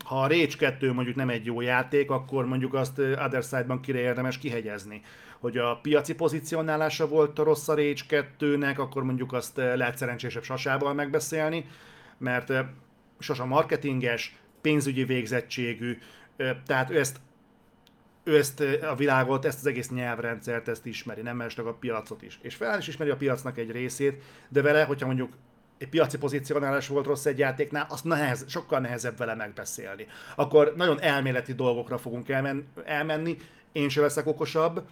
ha 0.03 0.21
a 0.21 0.27
Rage 0.27 0.55
2 0.57 0.93
mondjuk 0.93 1.15
nem 1.15 1.29
egy 1.29 1.45
jó 1.45 1.61
játék, 1.61 2.11
akkor 2.11 2.45
mondjuk 2.45 2.73
azt 2.73 2.99
Other 2.99 3.43
Side-ban 3.43 3.81
kire 3.81 3.99
érdemes 3.99 4.37
kihegyezni. 4.37 5.01
Hogy 5.39 5.57
a 5.57 5.79
piaci 5.81 6.15
pozícionálása 6.15 7.07
volt 7.07 7.39
a 7.39 7.43
rossz 7.43 7.67
a 7.67 7.75
Rage 7.75 8.25
2-nek, 8.39 8.77
akkor 8.77 9.03
mondjuk 9.03 9.33
azt 9.33 9.57
lehet 9.57 9.97
szerencsésebb 9.97 10.43
sasával 10.43 10.93
megbeszélni, 10.93 11.65
mert 12.17 12.53
sasa 13.19 13.45
marketinges, 13.45 14.35
pénzügyi 14.61 15.03
végzettségű, 15.03 15.97
tehát 16.65 16.89
ő 16.89 16.99
ezt 16.99 17.19
ő 18.23 18.37
ezt 18.37 18.63
a 18.89 18.95
világot, 18.95 19.45
ezt 19.45 19.59
az 19.59 19.65
egész 19.65 19.89
nyelvrendszert, 19.89 20.67
ezt 20.67 20.85
ismeri, 20.85 21.21
nem 21.21 21.35
mellesleg 21.35 21.65
a 21.65 21.73
piacot 21.73 22.21
is. 22.21 22.39
És 22.41 22.55
fel 22.55 22.79
is 22.79 22.87
ismeri 22.87 23.09
a 23.09 23.15
piacnak 23.15 23.57
egy 23.57 23.71
részét, 23.71 24.23
de 24.49 24.61
vele, 24.61 24.83
hogyha 24.83 25.05
mondjuk 25.05 25.33
egy 25.77 25.89
piaci 25.89 26.17
pozícionálás 26.17 26.87
volt 26.87 27.05
rossz 27.05 27.25
egy 27.25 27.37
játéknál, 27.37 27.85
azt 27.89 28.03
nehez, 28.03 28.45
sokkal 28.47 28.79
nehezebb 28.79 29.17
vele 29.17 29.35
megbeszélni. 29.35 30.07
Akkor 30.35 30.73
nagyon 30.75 31.01
elméleti 31.01 31.53
dolgokra 31.53 31.97
fogunk 31.97 32.29
elmen, 32.29 32.67
elmenni, 32.83 33.37
én 33.71 33.89
sem 33.89 34.03
leszek 34.03 34.27
okosabb, 34.27 34.83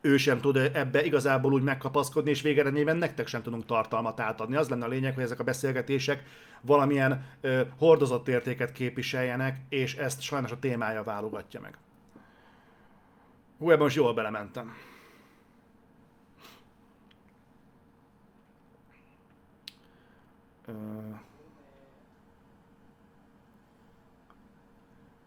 ő 0.00 0.16
sem 0.16 0.40
tud 0.40 0.56
ebbe 0.56 1.04
igazából 1.04 1.52
úgy 1.52 1.62
megkapaszkodni, 1.62 2.30
és 2.30 2.42
végeredményben 2.42 2.96
nektek 2.96 3.26
sem 3.26 3.42
tudunk 3.42 3.66
tartalmat 3.66 4.20
átadni. 4.20 4.56
Az 4.56 4.68
lenne 4.68 4.84
a 4.84 4.88
lényeg, 4.88 5.14
hogy 5.14 5.22
ezek 5.22 5.40
a 5.40 5.44
beszélgetések 5.44 6.22
valamilyen 6.60 7.24
ö, 7.40 7.60
hordozott 7.78 8.28
értéket 8.28 8.72
képviseljenek, 8.72 9.60
és 9.68 9.96
ezt 9.96 10.20
sajnos 10.20 10.50
a 10.50 10.58
témája 10.58 11.02
válogatja 11.02 11.60
meg. 11.60 11.76
Hú, 13.62 13.70
ebben 13.70 13.82
most 13.82 13.96
jól 13.96 14.14
belementem. 14.14 14.74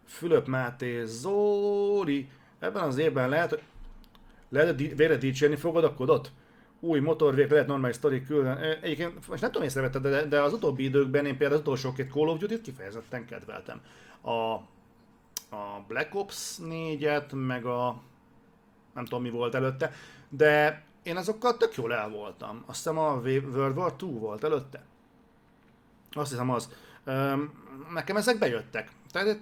Fülöp 0.05 0.47
Máté, 0.47 1.05
Zóri, 1.05 2.29
ebben 2.59 2.83
az 2.83 2.97
évben 2.97 3.29
lehet, 3.29 3.63
lehet, 4.49 4.77
végre 4.77 5.15
dicsérni 5.15 5.55
fogod 5.55 5.83
a 5.83 5.93
kodot? 5.93 6.31
Új 6.79 6.99
motorvég, 6.99 7.49
lehet 7.49 7.67
normális 7.67 7.95
sztori 7.95 8.23
külön. 8.23 8.57
Egyébként, 8.57 9.27
most 9.27 9.41
nem 9.41 9.51
tudom 9.51 9.67
észrevetted, 9.67 10.01
de, 10.01 10.25
de 10.25 10.41
az 10.41 10.53
utóbbi 10.53 10.83
időkben 10.83 11.25
én 11.25 11.37
például 11.37 11.53
az 11.53 11.59
utolsó 11.59 11.93
két 11.93 12.11
Call 12.11 12.27
of 12.27 12.39
Duty-t 12.39 12.61
kifejezetten 12.61 13.25
kedveltem. 13.25 13.81
A, 14.21 14.31
a 15.55 15.83
Black 15.87 16.15
Ops 16.15 16.57
4-et, 16.61 17.45
meg 17.45 17.65
a 17.65 18.01
nem 18.95 19.03
tudom 19.03 19.21
mi 19.21 19.29
volt 19.29 19.55
előtte, 19.55 19.91
de 20.29 20.83
én 21.03 21.17
azokkal 21.17 21.57
tök 21.57 21.75
jól 21.75 21.93
el 21.93 22.09
voltam. 22.09 22.63
Azt 22.65 22.77
hiszem 22.77 22.97
a 22.97 23.13
World 23.13 23.77
War 23.77 23.95
2 23.95 24.05
volt 24.05 24.43
előtte. 24.43 24.83
Azt 26.11 26.29
hiszem 26.29 26.49
az. 26.49 26.69
Nekem 27.93 28.17
ezek 28.17 28.39
bejöttek. 28.39 28.91
Tehát 29.11 29.39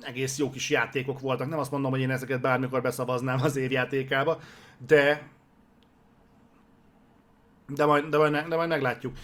egész 0.00 0.38
jó 0.38 0.50
kis 0.50 0.70
játékok 0.70 1.20
voltak. 1.20 1.48
Nem 1.48 1.58
azt 1.58 1.70
mondom, 1.70 1.90
hogy 1.90 2.00
én 2.00 2.10
ezeket 2.10 2.40
bármikor 2.40 2.82
beszavaznám 2.82 3.40
az 3.42 3.56
évjátékába, 3.56 4.40
de 4.86 5.30
de 7.66 7.84
majd, 7.84 8.04
de 8.04 8.16
majd, 8.16 8.32
de 8.32 8.56
majd 8.56 8.68
meglátjuk. 8.68 9.16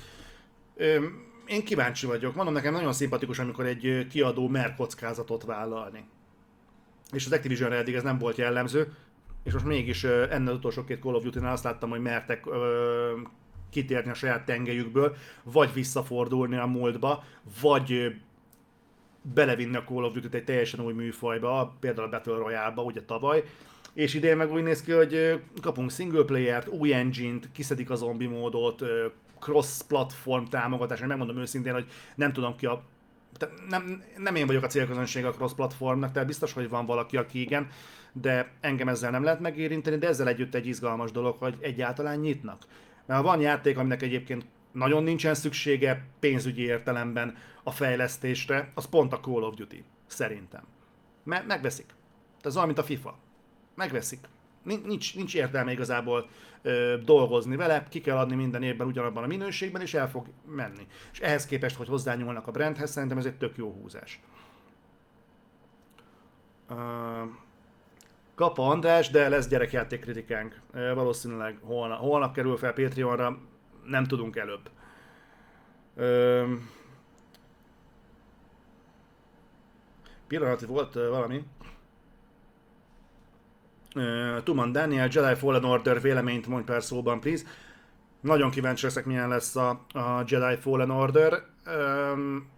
Én 1.47 1.65
kíváncsi 1.65 2.07
vagyok. 2.07 2.35
Mondom, 2.35 2.55
nekem 2.55 2.73
nagyon 2.73 2.93
szimpatikus, 2.93 3.39
amikor 3.39 3.67
egy 3.67 4.07
kiadó 4.11 4.49
mer 4.49 4.75
kockázatot 4.75 5.45
vállalni. 5.45 6.05
És 7.13 7.27
az 7.27 7.33
activision 7.33 7.73
eddig 7.73 7.95
ez 7.95 8.03
nem 8.03 8.19
volt 8.19 8.37
jellemző, 8.37 8.93
és 9.49 9.55
most 9.55 9.67
mégis 9.67 10.05
ennél 10.05 10.49
az 10.49 10.57
utolsó 10.57 10.85
két 10.85 11.01
Call 11.01 11.15
of 11.15 11.23
Duty-nál 11.23 11.53
azt 11.53 11.65
láttam, 11.65 11.91
hogy 11.91 12.01
mertek 12.01 12.47
ö, 12.47 13.13
kitérni 13.71 14.11
a 14.11 14.15
saját 14.15 14.45
tengelyükből, 14.45 15.17
vagy 15.43 15.73
visszafordulni 15.73 16.57
a 16.57 16.67
múltba, 16.67 17.25
vagy 17.61 18.15
belevinni 19.35 19.77
a 19.77 19.85
Call 19.85 20.05
of 20.05 20.13
Duty-t 20.13 20.35
egy 20.35 20.45
teljesen 20.45 20.81
új 20.81 20.93
műfajba, 20.93 21.77
például 21.81 22.07
a 22.07 22.11
Battle 22.11 22.37
Royale-ba, 22.37 22.83
ugye 22.83 23.03
tavaly, 23.03 23.45
és 23.95 24.15
idén 24.15 24.37
meg 24.37 24.53
úgy 24.53 24.63
néz 24.63 24.83
ki, 24.83 24.93
hogy 24.93 25.41
kapunk 25.63 25.91
single 25.91 26.25
player-t, 26.25 26.69
új 26.69 26.95
engine-t, 26.95 27.53
kiszedik 27.53 27.91
a 27.91 27.95
zombi 27.95 28.27
módot, 28.27 28.85
cross-platform 29.41 30.45
támogatás, 30.45 31.01
megmondom 31.01 31.39
őszintén, 31.39 31.73
hogy 31.73 31.87
nem 32.15 32.33
tudom 32.33 32.57
ki 32.57 32.67
a 32.67 32.83
nem, 33.69 34.03
nem 34.17 34.35
én 34.35 34.47
vagyok 34.47 34.63
a 34.63 34.67
célközönség 34.67 35.25
a 35.25 35.31
cross-platformnak, 35.31 36.13
tehát 36.13 36.29
biztos, 36.29 36.53
hogy 36.53 36.69
van 36.69 36.87
valaki, 36.87 37.17
aki 37.17 37.41
igen, 37.41 37.69
de 38.13 38.53
engem 38.61 38.89
ezzel 38.89 39.11
nem 39.11 39.23
lehet 39.23 39.41
megérinteni, 39.41 39.97
de 39.97 40.09
ezzel 40.09 40.29
együtt 40.29 40.55
egy 40.55 40.67
izgalmas 40.67 41.11
dolog, 41.11 41.37
hogy 41.39 41.57
egyáltalán 41.61 42.19
nyitnak. 42.19 42.63
Mert 43.07 43.21
ha 43.21 43.27
van 43.27 43.41
játék, 43.41 43.79
aminek 43.79 44.03
egyébként 44.03 44.47
nagyon 44.73 45.03
nincsen 45.03 45.35
szüksége 45.35 46.05
pénzügyi 46.21 46.63
értelemben 46.63 47.37
a 47.63 47.71
fejlesztésre, 47.71 48.73
az 48.75 48.85
pont 48.85 49.13
a 49.13 49.21
Call 49.21 49.43
of 49.43 49.55
Duty, 49.55 49.85
szerintem. 50.07 50.63
Mert 51.25 51.47
megveszik. 51.47 51.95
Az 52.43 52.55
olyan, 52.55 52.67
mint 52.67 52.79
a 52.79 52.85
FIFA. 52.85 53.19
Megveszik. 53.75 54.21
Nincs, 54.63 55.17
nincs 55.17 55.35
értelme 55.35 55.73
igazából 55.73 56.29
ö, 56.63 56.97
dolgozni 57.05 57.57
vele, 57.57 57.87
ki 57.89 58.01
kell 58.01 58.17
adni 58.17 58.35
minden 58.35 58.63
évben 58.63 58.87
ugyanabban 58.87 59.25
a 59.25 59.27
minőségben, 59.27 59.83
és 59.83 59.95
el 59.95 60.11
fog 60.11 60.27
menni. 60.47 60.87
És 61.13 61.21
ehhez 61.21 61.47
képest, 61.47 61.77
hogy 61.77 61.89
hozzányúlnak 61.89 62.47
a 62.47 62.51
brandhez, 62.51 62.91
szerintem 62.91 63.19
ez 63.19 63.25
egy 63.25 63.37
tök 63.37 63.57
jó 63.57 63.73
húzás. 63.73 64.21
Uh, 66.71 66.77
kap 68.35 68.59
András, 68.59 69.11
de 69.11 69.29
lesz 69.29 69.49
gyerekjáték 69.49 70.01
kritikánk. 70.01 70.61
Valószínűleg 70.73 71.59
holnap, 71.63 71.99
holnap 71.99 72.35
kerül 72.35 72.57
fel 72.57 72.73
Patreonra, 72.73 73.39
nem 73.85 74.05
tudunk 74.05 74.37
előbb. 74.37 74.71
Uh, 75.95 76.59
pillanat, 80.27 80.61
volt 80.61 80.95
valami. 80.95 81.45
Tuman 84.43 84.73
Daniel, 84.73 85.09
Jedi 85.13 85.35
Fallen 85.35 85.65
Order 85.65 86.01
véleményt 86.01 86.47
mondj 86.47 86.65
pár 86.65 86.83
szóban, 86.83 87.21
please. 87.21 87.45
Nagyon 88.21 88.51
kíváncsi 88.51 88.85
leszek, 88.85 89.05
milyen 89.05 89.29
lesz 89.29 89.57
a, 89.57 89.69
a 89.93 90.25
Jedi 90.27 90.57
Fallen 90.57 90.91
Order. 90.91 91.43
Um, 91.67 92.51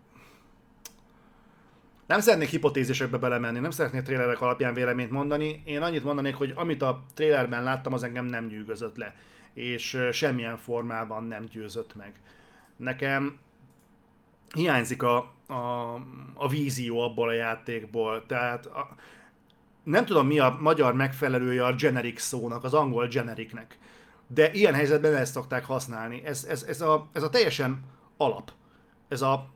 nem 2.06 2.20
szeretnék 2.20 2.48
hipotézisekbe 2.48 3.18
belemenni, 3.18 3.58
nem 3.58 3.70
szeretnék 3.70 4.02
trélerek 4.02 4.40
alapján 4.40 4.74
véleményt 4.74 5.10
mondani. 5.10 5.62
Én 5.64 5.82
annyit 5.82 6.04
mondanék, 6.04 6.34
hogy 6.34 6.52
amit 6.56 6.82
a 6.82 7.02
trélerben 7.14 7.62
láttam, 7.62 7.92
az 7.92 8.02
engem 8.02 8.24
nem 8.24 8.44
nyűgözött 8.46 8.96
le. 8.96 9.14
És 9.54 9.98
semmilyen 10.12 10.56
formában 10.56 11.24
nem 11.24 11.44
győzött 11.44 11.94
meg. 11.94 12.12
Nekem 12.76 13.38
hiányzik 14.54 15.02
a, 15.02 15.16
a, 15.46 15.94
a 16.34 16.48
vízió 16.48 17.00
abból 17.00 17.28
a 17.28 17.32
játékból. 17.32 18.26
Tehát 18.26 18.66
a, 18.66 18.88
nem 19.82 20.04
tudom 20.04 20.26
mi 20.26 20.38
a 20.38 20.56
magyar 20.60 20.94
megfelelője 20.94 21.64
a 21.64 21.74
generic 21.74 22.20
szónak, 22.20 22.64
az 22.64 22.74
angol 22.74 23.06
genericnek. 23.06 23.78
De 24.26 24.52
ilyen 24.52 24.74
helyzetben 24.74 25.14
ezt 25.14 25.32
szokták 25.32 25.64
használni. 25.64 26.22
Ez, 26.24 26.44
ez, 26.44 26.62
ez, 26.62 26.80
a, 26.80 27.08
ez 27.12 27.22
a 27.22 27.28
teljesen 27.28 27.80
alap. 28.16 28.52
Ez 29.08 29.22
a, 29.22 29.48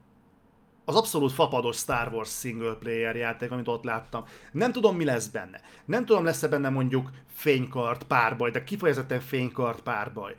az 0.85 0.97
abszolút 0.97 1.33
fapados 1.33 1.77
Star 1.77 2.13
Wars 2.13 2.39
single 2.39 2.75
player 2.75 3.17
játék, 3.17 3.51
amit 3.51 3.69
ott 3.69 3.85
láttam. 3.85 4.25
Nem 4.53 4.73
tudom, 4.73 4.97
mi 4.97 5.05
lesz 5.05 5.27
benne. 5.27 5.61
Nem 5.85 6.05
tudom, 6.05 6.25
lesz-e 6.25 6.49
benne 6.49 6.69
mondjuk 6.69 7.11
fénykart, 7.35 8.03
párbaj, 8.03 8.51
de 8.51 8.65
kifejezetten 8.65 9.21
fénykart, 9.21 9.81
párbaj. 9.81 10.35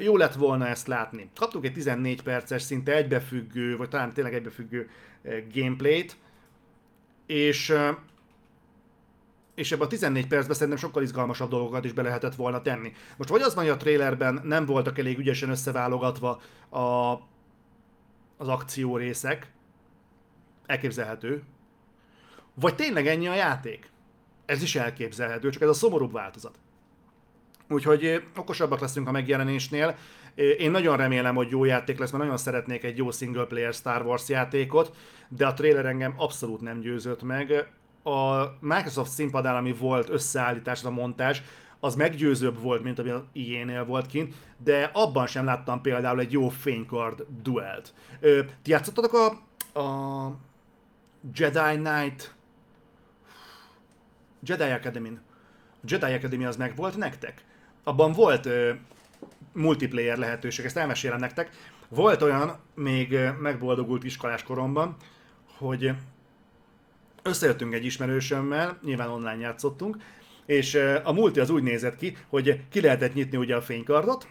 Jó 0.00 0.16
lett 0.16 0.34
volna 0.34 0.66
ezt 0.66 0.86
látni. 0.86 1.30
Kaptunk 1.34 1.64
egy 1.64 1.72
14 1.72 2.22
perces, 2.22 2.62
szinte 2.62 2.94
egybefüggő, 2.94 3.76
vagy 3.76 3.88
talán 3.88 4.12
tényleg 4.12 4.34
egybefüggő 4.34 4.90
gameplayt, 5.54 6.16
és 7.26 7.74
és 9.54 9.72
ebben 9.72 9.86
a 9.86 9.88
14 9.88 10.26
percben 10.26 10.54
szerintem 10.54 10.78
sokkal 10.78 11.02
izgalmasabb 11.02 11.50
dolgokat 11.50 11.84
is 11.84 11.92
be 11.92 12.02
lehetett 12.02 12.34
volna 12.34 12.62
tenni. 12.62 12.92
Most 13.16 13.30
vagy 13.30 13.40
az 13.40 13.54
van, 13.54 13.64
hogy 13.64 13.72
a 13.72 13.76
trailerben 13.76 14.40
nem 14.44 14.66
voltak 14.66 14.98
elég 14.98 15.18
ügyesen 15.18 15.50
összeválogatva 15.50 16.40
a, 16.68 17.12
az 18.36 18.48
akció 18.48 18.96
részek, 18.96 19.52
elképzelhető, 20.66 21.42
vagy 22.54 22.74
tényleg 22.74 23.06
ennyi 23.06 23.28
a 23.28 23.34
játék. 23.34 23.90
Ez 24.46 24.62
is 24.62 24.76
elképzelhető, 24.76 25.50
csak 25.50 25.62
ez 25.62 25.68
a 25.68 25.72
szomorúbb 25.72 26.12
változat. 26.12 26.58
Úgyhogy 27.68 28.04
eh, 28.04 28.22
okosabbak 28.36 28.80
leszünk 28.80 29.08
a 29.08 29.10
megjelenésnél. 29.10 29.96
Eh, 30.34 30.44
én 30.44 30.70
nagyon 30.70 30.96
remélem, 30.96 31.34
hogy 31.34 31.50
jó 31.50 31.64
játék 31.64 31.98
lesz, 31.98 32.10
mert 32.10 32.22
nagyon 32.22 32.38
szeretnék 32.38 32.84
egy 32.84 32.96
jó 32.96 33.10
single 33.10 33.44
player 33.44 33.72
Star 33.72 34.06
Wars 34.06 34.28
játékot, 34.28 34.96
de 35.28 35.46
a 35.46 35.54
trailer 35.54 35.86
engem 35.86 36.14
abszolút 36.16 36.60
nem 36.60 36.80
győzött 36.80 37.22
meg 37.22 37.72
a 38.02 38.44
Microsoft 38.60 39.10
színpadán, 39.10 39.56
ami 39.56 39.72
volt 39.72 40.08
összeállítás, 40.08 40.84
a 40.84 40.90
montás, 40.90 41.42
az 41.80 41.94
meggyőzőbb 41.94 42.60
volt, 42.60 42.82
mint 42.82 42.98
ami 42.98 43.10
az 43.10 43.22
EA-nél 43.34 43.84
volt 43.84 44.06
kint, 44.06 44.34
de 44.56 44.90
abban 44.92 45.26
sem 45.26 45.44
láttam 45.44 45.80
például 45.80 46.20
egy 46.20 46.32
jó 46.32 46.48
fénykard 46.48 47.26
duelt. 47.42 47.94
Ö, 48.20 48.40
ti 48.62 48.70
játszottatok 48.70 49.12
a, 49.12 49.26
a 49.80 50.36
Jedi 51.34 51.80
Knight 51.80 52.34
Jedi 54.42 54.70
Academy. 54.70 55.08
A 55.08 55.84
Jedi 55.86 56.12
Academy 56.12 56.44
az 56.44 56.56
meg 56.56 56.76
volt 56.76 56.96
nektek? 56.96 57.44
Abban 57.84 58.12
volt 58.12 58.46
ö, 58.46 58.72
multiplayer 59.52 60.16
lehetőség, 60.16 60.64
ezt 60.64 60.76
elmesélem 60.76 61.18
nektek. 61.18 61.50
Volt 61.88 62.22
olyan, 62.22 62.56
még 62.74 63.18
megboldogult 63.40 64.04
iskolás 64.04 64.42
koromban, 64.42 64.96
hogy 65.58 65.92
összejöttünk 67.22 67.74
egy 67.74 67.84
ismerősömmel, 67.84 68.78
nyilván 68.82 69.08
online 69.08 69.40
játszottunk, 69.40 69.96
és 70.46 70.78
a 71.02 71.12
multi 71.12 71.40
az 71.40 71.50
úgy 71.50 71.62
nézett 71.62 71.96
ki, 71.96 72.16
hogy 72.28 72.60
ki 72.68 72.80
lehetett 72.80 73.14
nyitni 73.14 73.36
ugye 73.36 73.56
a 73.56 73.62
fénykardot, 73.62 74.26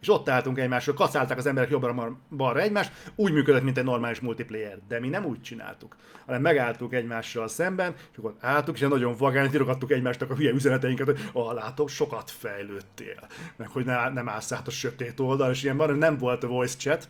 és 0.00 0.08
ott 0.08 0.28
álltunk 0.28 0.58
egymásról, 0.58 0.94
kaszálták 0.94 1.38
az 1.38 1.46
emberek 1.46 1.70
jobbra-balra 1.70 2.60
egymást, 2.60 2.92
úgy 3.14 3.32
működött, 3.32 3.62
mint 3.62 3.78
egy 3.78 3.84
normális 3.84 4.20
multiplayer. 4.20 4.78
De 4.88 5.00
mi 5.00 5.08
nem 5.08 5.24
úgy 5.24 5.40
csináltuk, 5.40 5.96
hanem 6.26 6.40
megálltuk 6.40 6.94
egymással 6.94 7.48
szemben, 7.48 7.94
és 8.12 8.18
akkor 8.18 8.34
álltuk, 8.40 8.74
és 8.74 8.88
nagyon 8.88 9.14
vagány 9.18 9.50
írogattuk 9.54 9.90
egymásnak 9.90 10.30
a 10.30 10.34
hülye 10.34 10.52
üzeneteinket, 10.52 11.06
hogy 11.06 11.20
ah, 11.32 11.54
látok, 11.54 11.88
sokat 11.88 12.30
fejlődtél, 12.30 13.28
meg 13.56 13.68
hogy 13.68 13.84
ne, 13.84 14.08
nem 14.08 14.28
állsz 14.28 14.52
át 14.52 14.66
a 14.66 14.70
sötét 14.70 15.20
oldal, 15.20 15.50
és 15.50 15.62
ilyen 15.62 15.76
van, 15.76 15.96
nem 15.96 16.16
volt 16.16 16.44
a 16.44 16.48
voice 16.48 16.76
chat, 16.76 17.08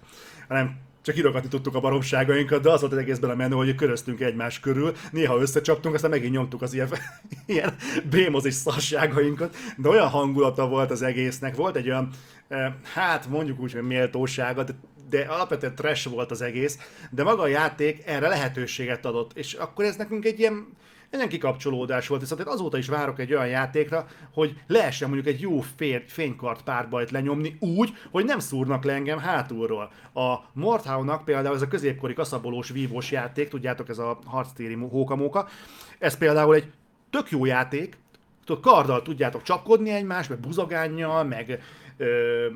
hanem 0.49 0.88
csak 1.09 1.17
írogatni 1.17 1.49
tudtuk 1.49 1.75
a 1.75 1.81
baromságainkat, 1.81 2.63
de 2.63 2.71
az 2.71 2.81
volt 2.81 2.93
az 2.93 2.99
egészben 2.99 3.31
a 3.31 3.35
menő, 3.35 3.55
hogy 3.55 3.75
köröztünk 3.75 4.21
egymás 4.21 4.61
körül, 4.61 4.93
néha 5.13 5.41
összecsaptunk, 5.41 5.95
aztán 5.95 6.11
megint 6.11 6.33
nyomtuk 6.33 6.63
az 6.63 6.75
ilyen, 6.75 6.89
ilyen 7.47 7.75
bémozis 8.11 8.55
szarságainkat, 8.55 9.57
de 9.77 9.89
olyan 9.89 10.09
hangulata 10.09 10.69
volt 10.69 10.91
az 10.91 11.03
egésznek, 11.03 11.57
volt 11.57 11.77
egy 11.77 11.89
olyan, 11.89 12.09
eh, 12.49 12.73
hát 12.95 13.29
mondjuk 13.29 13.61
úgy, 13.61 13.73
hogy 13.73 13.83
méltósága, 13.83 14.63
de, 14.63 14.73
de 15.09 15.21
alapvetően 15.21 15.75
trash 15.75 16.09
volt 16.09 16.31
az 16.31 16.43
egész, 16.43 16.79
de 17.11 17.23
maga 17.23 17.43
a 17.43 17.47
játék 17.47 18.03
erre 18.07 18.29
lehetőséget 18.29 19.07
adott, 19.07 19.31
és 19.35 19.53
akkor 19.53 19.85
ez 19.85 19.97
nekünk 19.97 20.25
egy 20.25 20.39
ilyen 20.39 20.77
egy 21.11 21.27
kikapcsolódás 21.27 22.09
volt, 22.09 22.21
viszont 22.21 22.41
én 22.41 22.47
azóta 22.47 22.79
is 22.79 22.89
várok 22.89 23.19
egy 23.19 23.33
olyan 23.33 23.49
játékra, 23.49 24.07
hogy 24.33 24.61
lehessen 24.67 25.09
mondjuk 25.09 25.35
egy 25.35 25.41
jó 25.41 25.61
fér, 25.61 26.05
fénykart 26.07 26.63
párbajt 26.63 27.11
lenyomni 27.11 27.57
úgy, 27.61 27.93
hogy 28.11 28.25
nem 28.25 28.39
szúrnak 28.39 28.85
le 28.85 28.93
engem 28.93 29.19
hátulról. 29.19 29.91
A 30.15 30.37
Mordhau-nak 30.53 31.25
például 31.25 31.55
ez 31.55 31.63
a 31.63 31.69
középkori 31.69 32.15
kaszabolós 32.15 32.71
vívós 32.71 33.11
játék, 33.11 33.49
tudjátok, 33.49 33.89
ez 33.89 33.99
a 33.99 34.19
harctéri 34.25 34.75
hókamóka, 34.75 35.49
ez 35.99 36.17
például 36.17 36.55
egy 36.55 36.71
tök 37.11 37.31
jó 37.31 37.45
játék, 37.45 37.97
karddal 38.61 39.03
tudjátok 39.03 39.43
csapkodni 39.43 39.91
egymást, 39.91 40.29
meg 40.29 40.39
buzogánnyal, 40.39 41.25
meg 41.25 41.63
ö, 41.97 42.47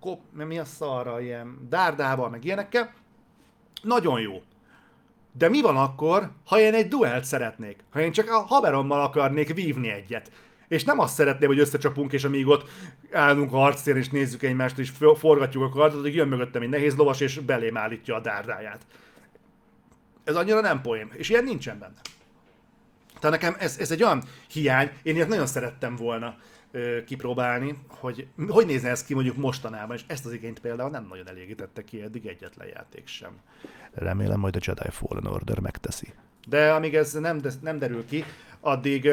kop, 0.00 0.20
mi 0.32 0.58
a 0.58 0.64
szarra, 0.64 1.20
ilyen 1.20 1.66
dárdával, 1.68 2.28
meg 2.28 2.44
ilyenekkel. 2.44 2.92
Nagyon 3.82 4.20
jó. 4.20 4.42
De 5.32 5.48
mi 5.48 5.60
van 5.60 5.76
akkor, 5.76 6.30
ha 6.46 6.60
én 6.60 6.74
egy 6.74 6.88
duelt 6.88 7.24
szeretnék? 7.24 7.84
Ha 7.90 8.00
én 8.00 8.12
csak 8.12 8.30
a 8.30 8.40
haverommal 8.40 9.00
akarnék 9.00 9.54
vívni 9.54 9.90
egyet? 9.90 10.30
És 10.68 10.84
nem 10.84 10.98
azt 10.98 11.14
szeretném, 11.14 11.48
hogy 11.48 11.58
összecsapunk, 11.58 12.12
és 12.12 12.24
amíg 12.24 12.46
ott 12.46 12.68
állunk 13.12 13.52
a 13.52 13.56
harctér, 13.56 13.96
és 13.96 14.08
nézzük 14.08 14.42
egymást, 14.42 14.78
és 14.78 14.92
forgatjuk 15.16 15.62
a 15.62 15.68
kardot, 15.68 16.00
hogy 16.00 16.14
jön 16.14 16.28
mögöttem 16.28 16.62
egy 16.62 16.68
nehéz 16.68 16.96
lovas, 16.96 17.20
és 17.20 17.38
belém 17.38 17.76
állítja 17.76 18.14
a 18.14 18.20
dárdáját. 18.20 18.86
Ez 20.24 20.36
annyira 20.36 20.60
nem 20.60 20.80
poém, 20.80 21.10
és 21.12 21.28
ilyen 21.28 21.44
nincsen 21.44 21.78
benne. 21.78 22.00
Tehát 23.20 23.40
nekem 23.40 23.56
ez, 23.58 23.78
ez 23.78 23.90
egy 23.90 24.02
olyan 24.02 24.22
hiány, 24.52 24.90
én 25.02 25.14
ilyet 25.14 25.28
nagyon 25.28 25.46
szerettem 25.46 25.96
volna 25.96 26.36
kipróbálni, 27.06 27.78
hogy 27.88 28.26
hogy 28.48 28.66
nézne 28.66 28.88
ez 28.88 29.04
ki 29.04 29.14
mondjuk 29.14 29.36
mostanában, 29.36 29.96
és 29.96 30.02
ezt 30.06 30.26
az 30.26 30.32
igényt 30.32 30.58
például 30.60 30.90
nem 30.90 31.06
nagyon 31.08 31.28
elégítette 31.28 31.84
ki 31.84 32.02
eddig 32.02 32.26
egyetlen 32.26 32.68
játék 32.68 33.06
sem. 33.06 33.32
Remélem 33.92 34.40
majd 34.40 34.56
a 34.56 34.60
Jedi 34.62 34.90
Fallen 34.90 35.26
Order 35.26 35.58
megteszi. 35.58 36.12
De 36.46 36.72
amíg 36.72 36.94
ez 36.94 37.12
nem, 37.12 37.38
de, 37.38 37.50
nem 37.60 37.78
derül 37.78 38.04
ki, 38.06 38.24
addig, 38.60 39.08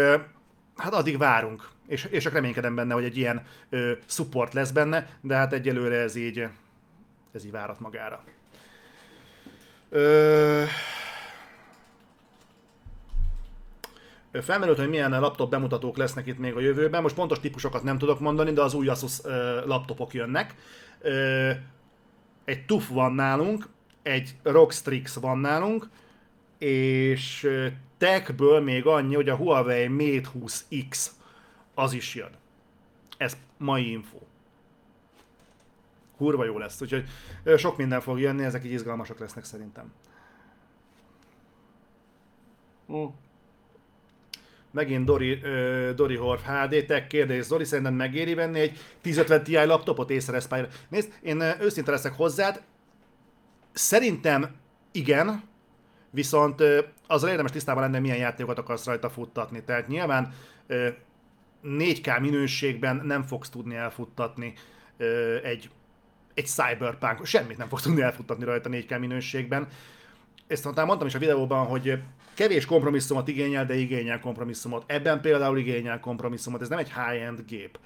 hát 0.76 0.94
addig 0.94 1.18
várunk. 1.18 1.70
És, 1.88 2.08
és 2.10 2.24
csak 2.24 2.34
reménykedem 2.34 2.76
benne, 2.76 2.94
hogy 2.94 3.04
egy 3.04 3.18
ilyen 3.18 3.46
ö, 3.70 3.92
support 4.06 4.54
lesz 4.54 4.72
benne, 4.72 5.10
de 5.22 5.36
hát 5.36 5.54
egyelőre 5.54 5.96
ez 5.96 6.16
így, 6.16 6.48
ez 7.32 7.46
így 7.46 7.52
várat 7.52 7.80
magára. 7.80 8.24
Ö, 9.90 10.64
Felmerült, 14.32 14.78
hogy 14.78 14.90
milyen 14.90 15.20
laptop 15.20 15.50
bemutatók 15.50 15.98
lesznek 15.98 16.28
itt 16.28 16.38
még 16.38 16.56
a 16.56 16.60
jövőben. 16.60 17.02
Most 17.02 17.16
pontos 17.16 17.40
típusokat 17.40 17.84
nem 17.84 17.98
tudok 17.98 18.20
mondani, 18.20 18.52
de 18.52 18.62
az 18.62 18.74
új 18.74 18.88
Asus 18.88 19.22
laptopok 19.66 20.14
jönnek. 20.14 20.56
Egy 22.46 22.66
TUF 22.66 22.90
van 22.90 23.14
nálunk, 23.14 23.68
egy 24.02 24.36
ROG 24.44 24.72
Strix 24.72 25.16
van 25.16 25.38
nálunk, 25.38 25.90
és 26.58 27.50
techből 27.98 28.60
még 28.60 28.86
annyi, 28.86 29.16
hogy 29.16 29.30
a 29.30 29.36
Huawei 29.36 29.88
Mate 29.88 30.30
20X 30.40 31.08
az 31.74 31.94
is 31.94 32.16
jön. 32.16 32.32
Ez 33.18 33.38
mai 33.58 33.92
info. 33.92 34.18
Kurva 36.18 36.46
jó 36.46 36.58
lesz, 36.58 36.82
úgyhogy 36.82 37.06
sok 37.58 37.78
minden 37.78 38.02
fog 38.02 38.20
jönni, 38.20 38.44
ezek 38.44 38.66
így 38.66 38.72
izgalmasak 38.72 39.20
lesznek 39.20 39.44
szerintem. 39.44 39.94
Mm. 42.92 43.06
Megint 44.78 45.06
Dori, 45.06 45.32
uh, 45.34 45.90
Dori 45.90 46.16
Horf 46.16 46.42
HD 46.46 46.86
Tech 46.86 47.08
kérdés. 47.08 47.44
Zoli, 47.44 47.64
szerintem 47.64 47.94
megéri 47.94 48.34
venni 48.34 48.60
egy 48.60 48.78
1050 49.02 49.44
Ti 49.44 49.66
laptopot 49.66 50.12
Acer 50.12 50.36
Aspire? 50.36 50.68
Nézd, 50.90 51.14
én 51.22 51.42
őszinte 51.60 51.92
leszek 51.92 52.14
hozzád. 52.14 52.62
Szerintem 53.74 54.56
igen, 54.92 55.44
viszont 56.10 56.64
azzal 57.08 57.30
érdemes 57.30 57.52
tisztában 57.52 57.84
lenni, 57.84 58.00
milyen 58.00 58.18
játékokat 58.18 58.58
akarsz 58.60 58.86
rajta 58.86 59.10
futtatni. 59.10 59.64
Tehát 59.64 59.88
nyilván 59.88 60.34
uh, 60.70 60.88
4K 61.64 62.20
minőségben 62.20 63.02
nem 63.06 63.24
fogsz 63.24 63.50
tudni 63.50 63.76
elfuttatni 63.76 64.54
egy, 65.44 65.70
egy 66.34 66.46
Cyberpunk, 66.46 67.26
semmit 67.26 67.58
nem 67.58 67.68
fogsz 67.68 67.82
tudni 67.82 68.02
elfuttatni 68.02 68.44
rajta 68.44 68.70
4K 68.72 69.00
minőségben. 69.00 69.68
Ezt 70.48 70.76
mondtam 70.76 71.08
is 71.08 71.16
a 71.16 71.20
videóban, 71.20 71.66
hogy 71.66 72.00
kevés 72.38 72.66
kompromisszumot 72.66 73.28
igényel, 73.28 73.66
de 73.66 73.76
igényel 73.76 74.20
kompromisszumot. 74.20 74.84
Ebben 74.88 75.22
például 75.22 75.58
igényel 75.58 76.00
kompromisszumot, 76.00 76.62
ez 76.62 76.70
nem 76.70 76.78
egy 76.78 76.94
high-end 76.94 77.42
gép. 77.48 77.80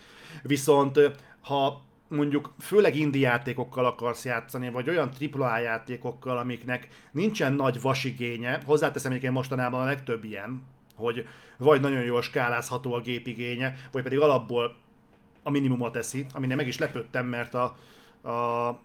Viszont 0.44 1.00
ha 1.42 1.82
mondjuk 2.08 2.54
főleg 2.60 2.96
indie 2.96 3.28
játékokkal 3.28 3.86
akarsz 3.86 4.26
játszani, 4.26 4.70
vagy 4.70 4.90
olyan 4.90 5.12
AAA 5.34 5.58
játékokkal, 5.58 6.38
amiknek 6.38 6.88
nincsen 7.12 7.54
nagy 7.54 7.82
vasigénye, 7.82 8.62
hozzáteszem 8.66 9.12
egyébként 9.12 9.34
mostanában 9.34 9.82
a 9.82 9.86
legtöbb 9.86 10.24
ilyen, 10.24 10.64
hogy 10.96 11.28
vagy 11.58 11.82
nagyon 11.82 12.04
jól 12.04 12.22
skálázható 12.22 12.94
a 12.94 13.02
gépigénye, 13.02 13.76
vagy 13.92 14.04
pedig 14.04 14.20
alapból 14.20 14.76
a 15.44 15.50
minimumot 15.50 15.92
teszi, 15.92 16.26
ami 16.34 16.48
nem 16.48 16.58
meg 16.58 16.68
is 16.68 16.78
lepődtem, 16.78 17.26
mert 17.26 17.54
a, 17.54 17.64
a 18.30 18.80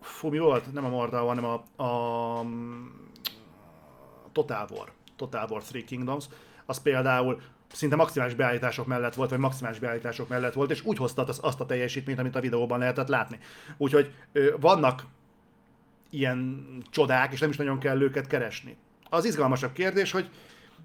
fú, 0.00 0.28
mi 0.28 0.38
volt? 0.38 0.72
Nem 0.72 0.84
a 0.84 0.88
Mortal, 0.88 1.26
hanem 1.26 1.44
a, 1.44 1.82
a 1.82 2.44
Total 4.32 4.68
War 4.70 4.92
Total 5.22 5.46
War 5.50 5.62
Three 5.62 5.84
Kingdoms, 5.84 6.24
az 6.66 6.78
például 6.78 7.40
szinte 7.72 7.96
maximális 7.96 8.34
beállítások 8.34 8.86
mellett 8.86 9.14
volt, 9.14 9.30
vagy 9.30 9.38
maximális 9.38 9.78
beállítások 9.78 10.28
mellett 10.28 10.52
volt, 10.52 10.70
és 10.70 10.84
úgy 10.84 10.96
hozta 10.96 11.24
az, 11.24 11.38
azt 11.42 11.60
a 11.60 11.66
teljesítményt, 11.66 12.18
amit 12.18 12.36
a 12.36 12.40
videóban 12.40 12.78
lehetett 12.78 13.08
látni. 13.08 13.38
Úgyhogy 13.76 14.14
vannak 14.60 15.04
ilyen 16.10 16.66
csodák, 16.90 17.32
és 17.32 17.40
nem 17.40 17.50
is 17.50 17.56
nagyon 17.56 17.78
kell 17.78 18.00
őket 18.00 18.26
keresni. 18.26 18.76
Az 19.10 19.24
izgalmasabb 19.24 19.72
kérdés, 19.72 20.10
hogy 20.10 20.30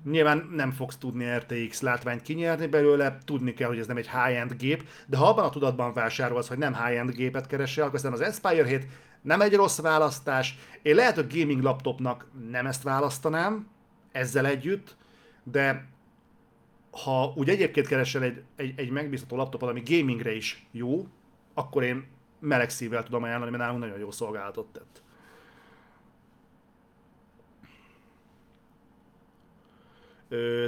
nyilván 0.06 0.50
nem 0.52 0.71
fogsz 0.71 0.97
tudni 0.97 1.36
RTX 1.36 1.82
látványt 1.82 2.21
kinyerni 2.21 2.67
belőle, 2.67 3.17
tudni 3.26 3.54
kell, 3.54 3.67
hogy 3.67 3.80
ez 3.80 3.88
nem 3.88 3.97
egy 3.97 4.10
high-end 4.10 4.54
gép, 4.54 4.88
de 5.06 5.17
ha 5.17 5.28
abban 5.28 5.45
a 5.45 5.50
tudatban 5.50 5.93
vásárolsz, 5.93 6.47
hogy 6.47 6.58
nem 6.58 6.73
high-end 6.73 7.12
gépet 7.12 7.47
keresel, 7.47 7.86
akkor 7.86 8.12
az 8.12 8.21
Aspire 8.21 8.65
7 8.65 8.88
nem 9.21 9.41
egy 9.41 9.56
rossz 9.56 9.80
választás. 9.80 10.58
Én 10.82 10.95
lehet, 10.95 11.15
hogy 11.15 11.39
gaming 11.39 11.62
laptopnak 11.62 12.28
nem 12.50 12.65
ezt 12.65 12.84
választanám, 12.84 13.67
ezzel 14.17 14.45
együtt, 14.45 14.95
de 15.43 15.88
ha 16.91 17.34
úgy 17.36 17.49
egyébként 17.49 17.88
keresel 17.88 18.23
egy, 18.23 18.43
egy, 18.56 18.73
egy 18.75 18.89
megbízható 18.89 19.36
laptopot, 19.36 19.69
ami 19.69 19.84
gamingre 19.86 20.36
is 20.36 20.67
jó, 20.71 21.08
akkor 21.53 21.84
én 21.84 22.06
meleg 22.39 22.69
szívvel 22.69 23.03
tudom 23.03 23.23
ajánlani, 23.23 23.51
mert 23.51 23.63
nálunk 23.63 23.82
nagyon 23.82 23.99
jó 23.99 24.12
szolgálatot 24.12 24.67
tett. 24.67 25.01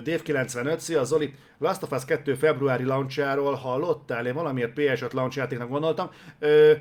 Dave 0.03 0.21
95, 0.23 0.79
szia 0.79 1.03
Zoli, 1.03 1.33
Last 1.57 1.83
of 1.83 1.91
Us 1.91 2.05
2 2.05 2.33
februári 2.33 2.83
launchjáról 2.83 3.53
hallottál? 3.53 4.25
Én 4.25 4.33
valamiért 4.33 4.71
PS5 4.75 5.13
launch 5.13 5.37
játéknak 5.37 5.69
gondoltam. 5.69 6.11
Ö, 6.39 6.73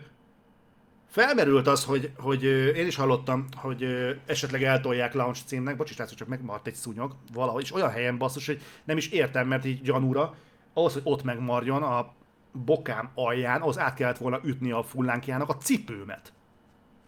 Felmerült 1.09 1.67
az, 1.67 1.85
hogy, 1.85 2.13
hogy 2.19 2.45
én 2.77 2.87
is 2.87 2.97
hallottam, 2.97 3.47
hogy 3.57 3.87
esetleg 4.27 4.63
eltolják 4.63 5.15
launch 5.15 5.45
címnek, 5.45 5.77
bocsi 5.77 5.95
srácok, 5.95 6.19
csak 6.19 6.29
megmaradt 6.29 6.67
egy 6.67 6.75
szúnyog 6.75 7.15
valahogy, 7.33 7.63
és 7.63 7.73
olyan 7.73 7.91
helyen 7.91 8.19
basszus, 8.19 8.47
hogy 8.47 8.63
nem 8.85 8.97
is 8.97 9.09
értem, 9.09 9.49
mert 9.49 9.65
így 9.65 9.83
gyanúra, 9.83 10.35
ahhoz, 10.73 10.93
hogy 10.93 11.03
ott 11.05 11.23
megmarjon 11.23 11.83
a 11.83 12.13
bokám 12.53 13.11
alján, 13.15 13.63
az 13.63 13.79
át 13.79 13.95
kellett 13.95 14.19
volna 14.19 14.41
ütni 14.45 14.71
a 14.71 14.83
fullánkjának 14.83 15.49
a 15.49 15.57
cipőmet. 15.57 16.33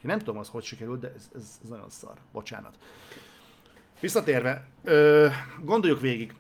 Én 0.03 0.11
nem 0.11 0.19
tudom, 0.19 0.39
az 0.39 0.49
hogy 0.49 0.65
sikerült, 0.65 1.01
de 1.01 1.13
ez, 1.17 1.29
ez, 1.35 1.59
ez 1.63 1.69
nagyon 1.69 1.91
szar. 1.91 2.15
Bocsánat. 2.33 2.79
Visszatérve, 4.01 4.67
ö, 4.85 5.29
gondoljuk 5.63 6.01
végig. 6.01 6.35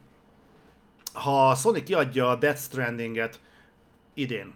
Ha 1.13 1.55
Sony 1.55 1.85
kiadja 1.85 2.29
a 2.29 2.37
Death 2.37 2.61
Stranding-et 2.61 3.41
idén, 4.15 4.55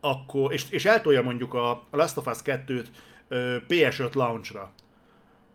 akkor, 0.00 0.52
és, 0.52 0.70
és 0.70 0.84
eltolja 0.84 1.22
mondjuk 1.22 1.54
a 1.54 1.82
Last 1.90 2.16
of 2.16 2.26
Us 2.26 2.38
2-t 2.44 2.86
PS5 3.68 4.12
launchra, 4.12 4.72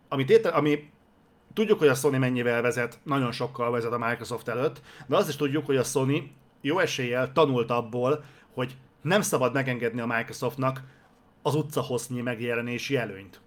ami, 0.10 0.26
tétel, 0.26 0.54
ami 0.54 0.90
tudjuk, 1.54 1.80
hogy 1.80 1.88
a 1.88 1.94
Sony 1.94 2.20
mennyivel 2.20 2.62
vezet, 2.62 3.00
nagyon 3.04 3.32
sokkal 3.32 3.72
vezet 3.72 3.92
a 3.92 3.98
Microsoft 3.98 4.48
előtt, 4.48 4.82
de 5.08 5.16
azt 5.16 5.30
is 5.30 5.36
tudjuk, 5.36 5.66
hogy 5.66 5.78
a 5.78 5.84
Sony 5.84 6.32
jó 6.62 6.80
eséllyel 6.80 7.32
tanult 7.32 7.72
abból, 7.72 8.24
hogy 8.54 8.76
nem 9.02 9.22
szabad 9.22 9.54
megengedni 9.54 10.02
a 10.02 10.06
Microsoftnak 10.06 10.84
az 11.42 11.56
utcahosznyi 11.56 12.22
megjelenési 12.22 12.96
előnyt. 12.96 13.42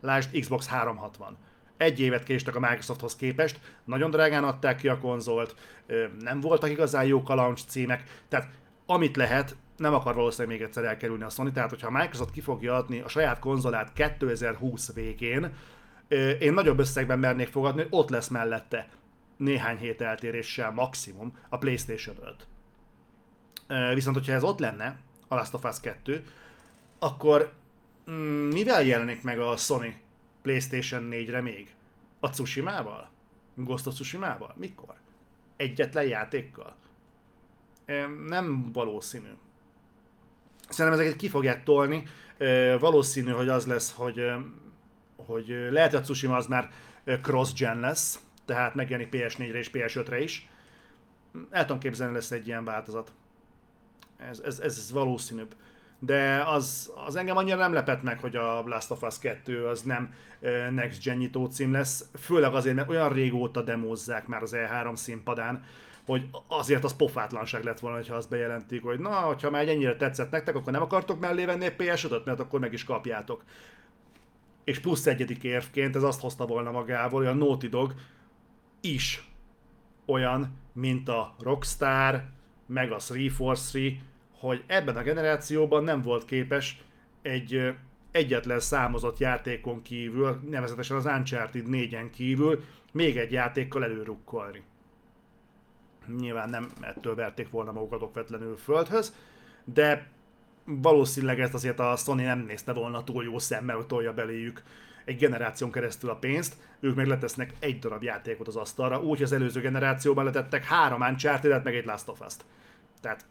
Lásd 0.00 0.40
Xbox 0.40 0.66
360. 0.66 1.36
Egy 1.76 2.00
évet 2.00 2.22
késtek 2.22 2.56
a 2.56 2.60
Microsofthoz 2.60 3.16
képest, 3.16 3.60
nagyon 3.84 4.10
drágán 4.10 4.44
adták 4.44 4.76
ki 4.76 4.88
a 4.88 4.98
konzolt, 4.98 5.54
nem 6.20 6.40
voltak 6.40 6.70
igazán 6.70 7.04
jók 7.04 7.28
a 7.28 7.34
launch 7.34 7.66
címek, 7.66 8.22
tehát 8.28 8.48
amit 8.86 9.16
lehet, 9.16 9.56
nem 9.76 9.94
akar 9.94 10.14
valószínűleg 10.14 10.58
még 10.58 10.66
egyszer 10.66 10.84
elkerülni 10.84 11.22
a 11.22 11.28
Sony, 11.28 11.52
tehát 11.52 11.70
hogyha 11.70 11.86
a 11.86 11.98
Microsoft 11.98 12.30
ki 12.30 12.40
fogja 12.40 12.74
adni 12.74 13.00
a 13.00 13.08
saját 13.08 13.38
konzolát 13.38 13.92
2020 13.92 14.92
végén, 14.92 15.54
én 16.38 16.52
nagyobb 16.52 16.78
összegben 16.78 17.18
mernék 17.18 17.48
fogadni, 17.48 17.82
hogy 17.82 17.90
ott 17.90 18.10
lesz 18.10 18.28
mellette 18.28 18.88
néhány 19.36 19.76
hét 19.76 20.00
eltéréssel 20.00 20.70
maximum 20.70 21.38
a 21.48 21.58
PlayStation 21.58 22.16
5. 23.66 23.94
Viszont, 23.94 24.16
hogyha 24.16 24.32
ez 24.32 24.42
ott 24.42 24.58
lenne, 24.58 24.98
a 25.28 25.34
Last 25.34 25.54
of 25.54 25.64
Us 25.64 25.80
2, 25.80 26.24
akkor 26.98 27.52
mm, 28.10 28.48
mivel 28.48 28.82
jelenik 28.82 29.22
meg 29.22 29.38
a 29.38 29.56
Sony 29.56 30.00
PlayStation 30.42 31.08
4-re 31.10 31.40
még? 31.40 31.74
A 32.20 32.30
Tsushima-val? 32.30 33.10
Ghost 33.54 33.86
of 33.86 33.94
Tsushima-val? 33.94 34.54
Mikor? 34.56 34.94
Egyetlen 35.56 36.06
játékkal? 36.06 36.76
Nem 38.26 38.72
valószínű. 38.72 39.30
Szerintem 40.68 41.00
ezeket 41.00 41.18
ki 41.18 41.28
fogják 41.28 41.62
tolni. 41.64 42.02
Valószínű, 42.78 43.30
hogy 43.30 43.48
az 43.48 43.66
lesz, 43.66 43.92
hogy, 43.96 44.30
hogy 45.16 45.68
lehet, 45.70 45.92
hogy 45.92 46.02
Tsushima 46.02 46.36
az 46.36 46.46
már 46.46 46.70
cross-gen 47.22 47.80
lesz, 47.80 48.20
tehát 48.44 48.74
megjelenik 48.74 49.12
PS4-re 49.12 49.58
és 49.58 49.70
PS5-re 49.72 50.22
is. 50.22 50.48
El 51.50 51.64
tudom 51.64 51.80
képzelni, 51.80 52.14
lesz 52.14 52.30
egy 52.30 52.46
ilyen 52.46 52.64
változat. 52.64 53.12
Ez, 54.16 54.38
ez, 54.38 54.58
ez 54.58 54.92
valószínűbb. 54.92 55.54
De 55.98 56.42
az, 56.46 56.92
az 57.06 57.16
engem 57.16 57.36
annyira 57.36 57.56
nem 57.56 57.72
lepett 57.72 58.02
meg, 58.02 58.20
hogy 58.20 58.36
a 58.36 58.62
Last 58.66 58.90
of 58.90 59.02
Us 59.02 59.18
2 59.18 59.66
az 59.66 59.82
nem 59.82 60.14
Next 60.70 61.02
Gen 61.02 61.16
nyitó 61.16 61.46
cím 61.46 61.72
lesz, 61.72 62.04
főleg 62.20 62.54
azért, 62.54 62.76
mert 62.76 62.88
olyan 62.88 63.12
régóta 63.12 63.62
demózzák 63.62 64.26
már 64.26 64.42
az 64.42 64.54
E3 64.56 64.96
színpadán, 64.96 65.64
hogy 66.06 66.28
azért 66.46 66.84
az 66.84 66.96
pofátlanság 66.96 67.64
lett 67.64 67.78
volna, 67.78 68.06
ha 68.08 68.14
azt 68.14 68.28
bejelentik, 68.28 68.82
hogy 68.82 68.98
na, 68.98 69.10
hogyha 69.10 69.50
már 69.50 69.68
ennyire 69.68 69.96
tetszett 69.96 70.30
nektek, 70.30 70.56
akkor 70.56 70.72
nem 70.72 70.82
akartok 70.82 71.20
mellé 71.20 71.44
venni 71.44 71.64
egy 71.64 71.74
ps 71.76 72.08
mert 72.24 72.40
akkor 72.40 72.60
meg 72.60 72.72
is 72.72 72.84
kapjátok. 72.84 73.44
és 74.64 74.78
plusz 74.78 75.06
egyedik 75.06 75.42
érvként 75.42 75.96
ez 75.96 76.02
azt 76.02 76.20
hozta 76.20 76.46
volna 76.46 76.70
magával, 76.70 77.26
a 77.26 77.32
Naughty 77.32 77.66
Dog 77.66 77.94
is 78.80 79.28
olyan, 80.06 80.58
mint 80.72 81.08
a 81.08 81.34
Rockstar, 81.38 82.24
meg 82.66 82.90
a 82.90 83.00
343, 83.08 84.00
hogy 84.38 84.64
ebben 84.66 84.96
a 84.96 85.02
generációban 85.02 85.84
nem 85.84 86.02
volt 86.02 86.24
képes 86.24 86.82
egy 87.22 87.74
egyetlen 88.10 88.60
számozott 88.60 89.18
játékon 89.18 89.82
kívül, 89.82 90.40
nevezetesen 90.50 90.96
az 90.96 91.04
Uncharted 91.04 91.66
4-en 91.70 92.08
kívül 92.12 92.64
még 92.92 93.16
egy 93.16 93.32
játékkal 93.32 93.84
előrukkolni. 93.84 94.62
Nyilván 96.18 96.48
nem 96.48 96.72
ettől 96.80 97.14
verték 97.14 97.50
volna 97.50 97.72
magukat 97.72 98.02
okvetlenül 98.02 98.56
földhöz, 98.56 99.14
de 99.64 100.06
valószínűleg 100.64 101.40
ezt 101.40 101.54
azért 101.54 101.78
a 101.78 101.96
Sony 101.96 102.22
nem 102.22 102.38
nézte 102.38 102.72
volna 102.72 103.04
túl 103.04 103.24
jó 103.24 103.38
szemmel, 103.38 103.76
hogy 103.76 103.86
tolja 103.86 104.14
beléjük 104.14 104.62
egy 105.04 105.16
generáción 105.16 105.70
keresztül 105.70 106.10
a 106.10 106.16
pénzt, 106.16 106.56
ők 106.80 106.94
meg 106.94 107.06
letesznek 107.06 107.52
egy 107.58 107.78
darab 107.78 108.02
játékot 108.02 108.48
az 108.48 108.56
asztalra, 108.56 109.00
úgy 109.00 109.22
az 109.22 109.32
előző 109.32 109.60
generációban 109.60 110.24
letettek 110.24 110.64
három 110.64 111.00
uncharted 111.00 111.64
meg 111.64 111.74
egy 111.74 111.84
Last 111.84 112.08
of 112.08 112.20
Us-t. 112.20 112.44
Tehát 113.00 113.24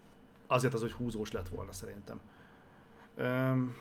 azért 0.47 0.73
az, 0.73 0.81
hogy 0.81 0.91
húzós 0.91 1.31
lett 1.31 1.49
volna 1.49 1.71
szerintem. 1.71 2.19
Öm... 3.15 3.75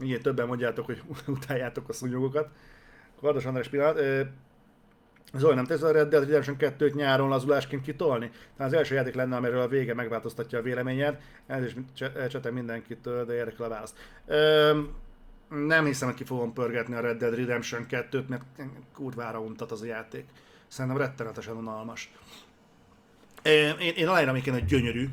Igen, 0.00 0.22
többen 0.22 0.46
mondjátok, 0.46 0.86
hogy 0.86 1.02
utáljátok 1.26 1.88
a 1.88 1.92
szúnyogokat. 1.92 2.48
Kardos 3.20 3.44
András 3.44 3.68
pillanat. 3.68 4.00
Zoli, 5.32 5.54
nem 5.54 5.64
tesz 5.64 5.82
a 5.82 5.90
Red 5.90 6.08
Dead 6.08 6.24
Redemption 6.24 6.56
2-t 6.58 6.94
nyáron 6.94 7.28
lazulásként 7.28 7.82
kitolni? 7.82 8.30
Talán 8.56 8.72
az 8.72 8.78
első 8.78 8.94
játék 8.94 9.14
lenne, 9.14 9.36
amiről 9.36 9.60
a 9.60 9.68
vége 9.68 9.94
megváltoztatja 9.94 10.58
a 10.58 10.62
véleményed. 10.62 11.20
Ez 11.46 11.64
is 11.64 11.74
csetem 12.30 12.54
mindenkitől, 12.54 13.24
de 13.24 13.34
érdekel 13.34 13.64
a 13.64 13.68
válasz. 13.68 13.94
Öm, 14.26 14.94
nem 15.48 15.84
hiszem, 15.84 16.08
hogy 16.08 16.16
ki 16.16 16.24
fogom 16.24 16.52
pörgetni 16.52 16.94
a 16.94 17.00
Red 17.00 17.18
Dead 17.18 17.34
Redemption 17.34 17.86
2-t, 17.90 18.26
mert 18.26 18.42
kurvára 18.94 19.40
untat 19.40 19.70
az 19.70 19.82
a 19.82 19.86
játék. 19.86 20.24
Szerintem 20.68 21.00
rettenetesen 21.00 21.56
unalmas. 21.56 22.12
Én, 23.42 23.76
én, 23.96 24.08
aláírom 24.08 24.34
én 24.34 24.52
hogy 24.52 24.64
gyönyörű, 24.64 25.08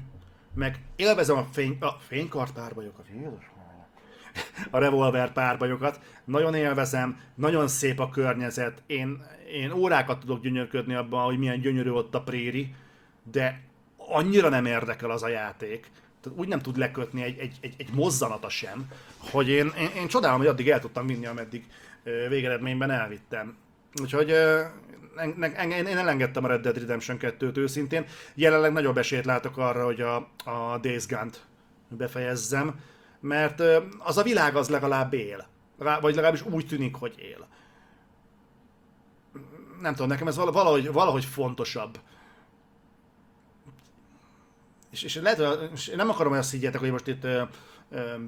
meg 0.53 0.79
élvezem 0.95 1.37
a, 1.37 1.47
fény, 1.51 1.77
a 1.79 1.89
fénykart 1.89 2.53
párbajokat. 2.53 3.05
Jézus 3.13 3.54
a 4.71 4.77
revolver 4.77 5.31
párbajokat. 5.31 5.99
Nagyon 6.25 6.55
élvezem, 6.55 7.19
nagyon 7.35 7.67
szép 7.67 7.99
a 7.99 8.09
környezet. 8.09 8.83
Én, 8.87 9.23
én 9.51 9.71
órákat 9.71 10.19
tudok 10.19 10.41
gyönyörködni 10.41 10.93
abban, 10.93 11.25
hogy 11.25 11.37
milyen 11.37 11.59
gyönyörű 11.59 11.89
ott 11.89 12.15
a 12.15 12.21
préri, 12.21 12.75
de 13.31 13.61
annyira 13.97 14.49
nem 14.49 14.65
érdekel 14.65 15.09
az 15.09 15.23
a 15.23 15.27
játék. 15.27 15.91
Tehát 16.21 16.39
úgy 16.39 16.47
nem 16.47 16.59
tud 16.59 16.77
lekötni 16.77 17.23
egy, 17.23 17.37
egy, 17.37 17.57
egy, 17.61 17.73
egy 17.77 17.89
mozzanata 17.93 18.49
sem, 18.49 18.87
hogy 19.17 19.49
én, 19.49 19.71
én, 19.79 19.89
én 19.95 20.07
csodálom, 20.07 20.37
hogy 20.37 20.47
addig 20.47 20.69
el 20.69 20.79
tudtam 20.79 21.07
vinni, 21.07 21.25
ameddig 21.25 21.65
végeredményben 22.29 22.91
elvittem. 22.91 23.55
Úgyhogy 24.01 24.31
en, 25.15 25.71
én 25.71 25.97
elengedtem 25.97 26.43
a 26.43 26.47
Red 26.47 26.61
Dead 26.61 26.77
Redemption 26.77 27.17
2-t 27.21 27.57
őszintén. 27.57 28.05
Jelenleg 28.33 28.71
nagyobb 28.71 28.97
esélyt 28.97 29.25
látok 29.25 29.57
arra, 29.57 29.85
hogy 29.85 30.01
a, 30.01 30.15
a 30.45 30.77
Days 30.81 31.07
Gone-t 31.07 31.45
befejezzem 31.89 32.79
mert 33.25 33.61
az 33.99 34.17
a 34.17 34.23
világ 34.23 34.55
az 34.55 34.69
legalább 34.69 35.13
él. 35.13 35.47
Vagy 35.77 36.15
legalábbis 36.15 36.45
úgy 36.45 36.67
tűnik, 36.67 36.95
hogy 36.95 37.15
él. 37.17 37.47
Nem 39.81 39.93
tudom, 39.93 40.07
nekem 40.07 40.27
ez 40.27 40.35
valahogy, 40.35 40.91
valahogy 40.91 41.25
fontosabb. 41.25 41.99
És, 44.91 45.03
és 45.03 45.15
lehet, 45.15 45.71
és 45.73 45.87
nem 45.87 46.09
akarom, 46.09 46.31
hogy 46.31 46.41
azt 46.41 46.51
higgyetek, 46.51 46.79
hogy 46.79 46.91
most 46.91 47.07
itt 47.07 47.27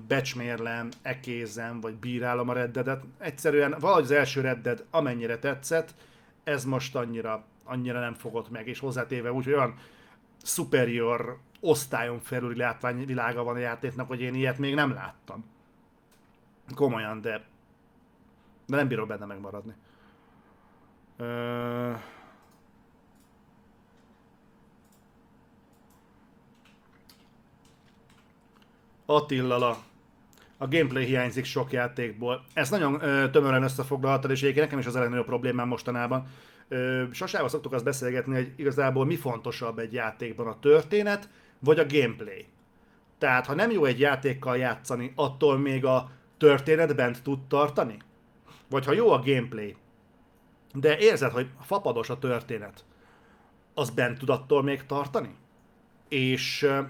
becsmérlem, 0.08 0.90
ekézem, 1.02 1.80
vagy 1.80 1.96
bírálom 1.96 2.50
a 2.50 2.54
reddedet. 2.54 3.04
Egyszerűen 3.18 3.76
valahogy 3.80 4.04
az 4.04 4.12
első 4.12 4.42
redded 4.42 4.86
amennyire 4.92 5.40
tetszett, 5.40 5.96
ez 6.44 6.66
most 6.66 6.96
annyira, 6.96 7.46
annyira 7.64 8.00
nem 8.00 8.14
fogott 8.14 8.50
meg, 8.50 8.68
és 8.68 8.80
hozzátéve 8.80 9.32
úgy, 9.32 9.44
hogy 9.44 9.54
olyan 9.54 9.80
superior 10.44 11.40
osztályon 11.60 12.20
felüli 12.20 12.58
látványvilága 12.58 13.44
van 13.44 13.56
a 13.56 13.60
játéknak, 13.60 14.08
hogy 14.08 14.22
én 14.22 14.34
ilyet 14.34 14.58
még 14.58 14.74
nem 14.74 14.94
láttam. 14.94 15.46
Komolyan, 16.76 17.22
de, 17.22 17.46
de 18.66 18.76
nem 18.76 18.88
bírok 18.88 19.08
benne 19.08 19.26
megmaradni. 19.26 19.74
Ö... 21.18 21.92
Attila, 29.06 29.78
a 30.58 30.68
gameplay 30.68 31.06
hiányzik 31.06 31.46
sok 31.46 31.72
játékból. 31.72 32.44
Ezt 32.54 32.72
nagyon 32.72 33.04
ö, 33.04 33.30
tömören 33.30 33.64
összefoglaltad, 33.64 34.32
és 34.32 34.42
egyébként 34.42 34.66
nekem 34.66 34.80
is 34.80 34.86
az 34.86 34.96
a 34.96 35.00
legnagyobb 35.00 35.26
problémám 35.26 35.68
mostanában. 35.68 36.28
Sasával 37.12 37.50
szoktuk 37.50 37.74
azt 37.74 37.84
beszélgetni, 37.84 38.34
hogy 38.34 38.54
igazából 38.56 39.06
mi 39.06 39.16
fontosabb 39.16 39.80
egy 39.80 39.94
játékban, 39.94 40.48
a 40.48 40.60
történet, 40.60 41.30
vagy 41.60 41.80
a 41.80 41.86
gameplay. 41.86 42.46
Tehát, 43.18 43.46
ha 43.46 43.54
nem 43.54 43.72
jó 43.72 43.86
egy 43.86 44.00
játékkal 44.00 44.58
játszani, 44.58 45.12
attól 45.16 45.58
még 45.58 45.86
a 45.86 46.12
történet 46.38 46.96
bent 46.96 47.24
tud 47.24 47.48
tartani? 47.48 47.98
Vagy 48.70 48.86
ha 48.86 48.94
jó 48.94 49.12
a 49.12 49.20
gameplay, 49.20 49.76
de 50.74 50.98
érzed, 50.98 51.32
hogy 51.32 51.50
fapados 51.62 52.10
a 52.10 52.20
történet, 52.20 52.86
az 53.74 53.90
bent 53.90 54.18
tud 54.18 54.30
attól 54.30 54.64
még 54.64 54.86
tartani? 54.86 55.36
És 56.08 56.64
uh, 56.64 56.86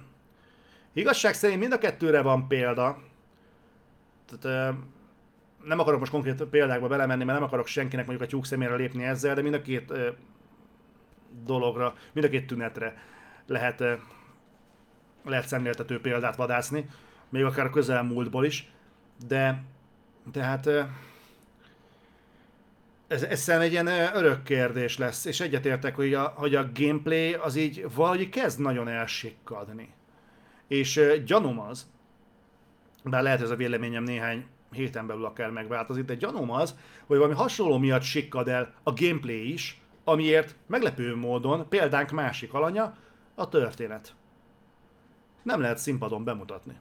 igazság 0.93 1.33
szerint 1.33 1.59
mind 1.59 1.73
a 1.73 1.77
kettőre 1.77 2.21
van 2.21 2.47
példa. 2.47 2.97
Tehát, 4.25 4.73
uh, 4.73 4.79
nem 5.63 5.79
akarok 5.79 5.99
most 5.99 6.11
konkrét 6.11 6.43
példákba 6.43 6.87
belemenni, 6.87 7.23
mert 7.23 7.37
nem 7.37 7.47
akarok 7.47 7.67
senkinek 7.67 8.05
mondjuk 8.05 8.27
a 8.27 8.31
tyúk 8.31 8.45
szemére 8.45 8.75
lépni 8.75 9.03
ezzel, 9.03 9.35
de 9.35 9.41
mind 9.41 9.53
a 9.53 9.61
két 9.61 9.91
uh, 9.91 10.07
dologra, 11.45 11.95
mind 12.13 12.25
a 12.25 12.29
két 12.29 12.47
tünetre 12.47 13.01
lehet 13.45 13.83
lehet 15.29 15.47
szemléltető 15.47 16.01
példát 16.01 16.35
vadászni, 16.35 16.89
még 17.29 17.43
akár 17.43 17.65
a 17.65 17.69
közelmúltból 17.69 18.45
is, 18.45 18.71
de 19.27 19.63
tehát 20.31 20.69
ez, 23.07 23.23
ez 23.23 23.39
szerintem 23.39 23.69
egy 23.69 23.71
ilyen 23.71 24.15
örök 24.15 24.43
kérdés 24.43 24.97
lesz, 24.97 25.25
és 25.25 25.39
egyetértek, 25.39 25.95
hogy 25.95 26.13
a, 26.13 26.33
hogy 26.35 26.55
a 26.55 26.69
gameplay 26.73 27.33
az 27.33 27.55
így 27.55 27.87
valahogy 27.95 28.29
kezd 28.29 28.59
nagyon 28.59 28.87
elsikkadni. 28.87 29.93
És 30.67 31.21
gyanúm 31.25 31.59
az, 31.59 31.89
bár 33.03 33.23
lehet 33.23 33.41
ez 33.41 33.49
a 33.49 33.55
véleményem 33.55 34.03
néhány 34.03 34.45
héten 34.71 35.07
belül 35.07 35.25
akár 35.25 35.49
megváltozik, 35.49 36.05
de 36.05 36.15
gyanúm 36.15 36.51
az, 36.51 36.75
hogy 37.05 37.17
valami 37.17 37.35
hasonló 37.35 37.77
miatt 37.77 38.01
sikkad 38.01 38.47
el 38.47 38.73
a 38.83 38.93
gameplay 38.93 39.53
is, 39.53 39.81
amiért 40.03 40.55
meglepő 40.65 41.15
módon 41.15 41.69
példánk 41.69 42.11
másik 42.11 42.53
alanya 42.53 42.97
a 43.35 43.49
történet 43.49 44.15
nem 45.47 45.61
lehet 45.61 45.77
színpadon 45.77 46.23
bemutatni. 46.23 46.73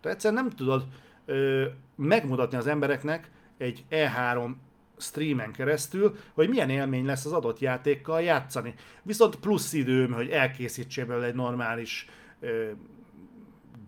Te 0.00 0.08
egyszerűen 0.08 0.42
nem 0.42 0.52
tudod 0.52 0.86
ö, 1.24 1.66
megmutatni 1.96 2.56
az 2.56 2.66
embereknek 2.66 3.30
egy 3.58 3.84
E3 3.90 4.50
streamen 4.98 5.52
keresztül, 5.52 6.16
hogy 6.32 6.48
milyen 6.48 6.70
élmény 6.70 7.04
lesz 7.04 7.24
az 7.24 7.32
adott 7.32 7.58
játékkal 7.58 8.22
játszani. 8.22 8.74
Viszont 9.02 9.36
plusz 9.36 9.72
időm, 9.72 10.12
hogy 10.12 10.30
elkészítsél 10.30 11.06
belőle 11.06 11.26
egy 11.26 11.34
normális 11.34 12.06
ö, 12.40 12.70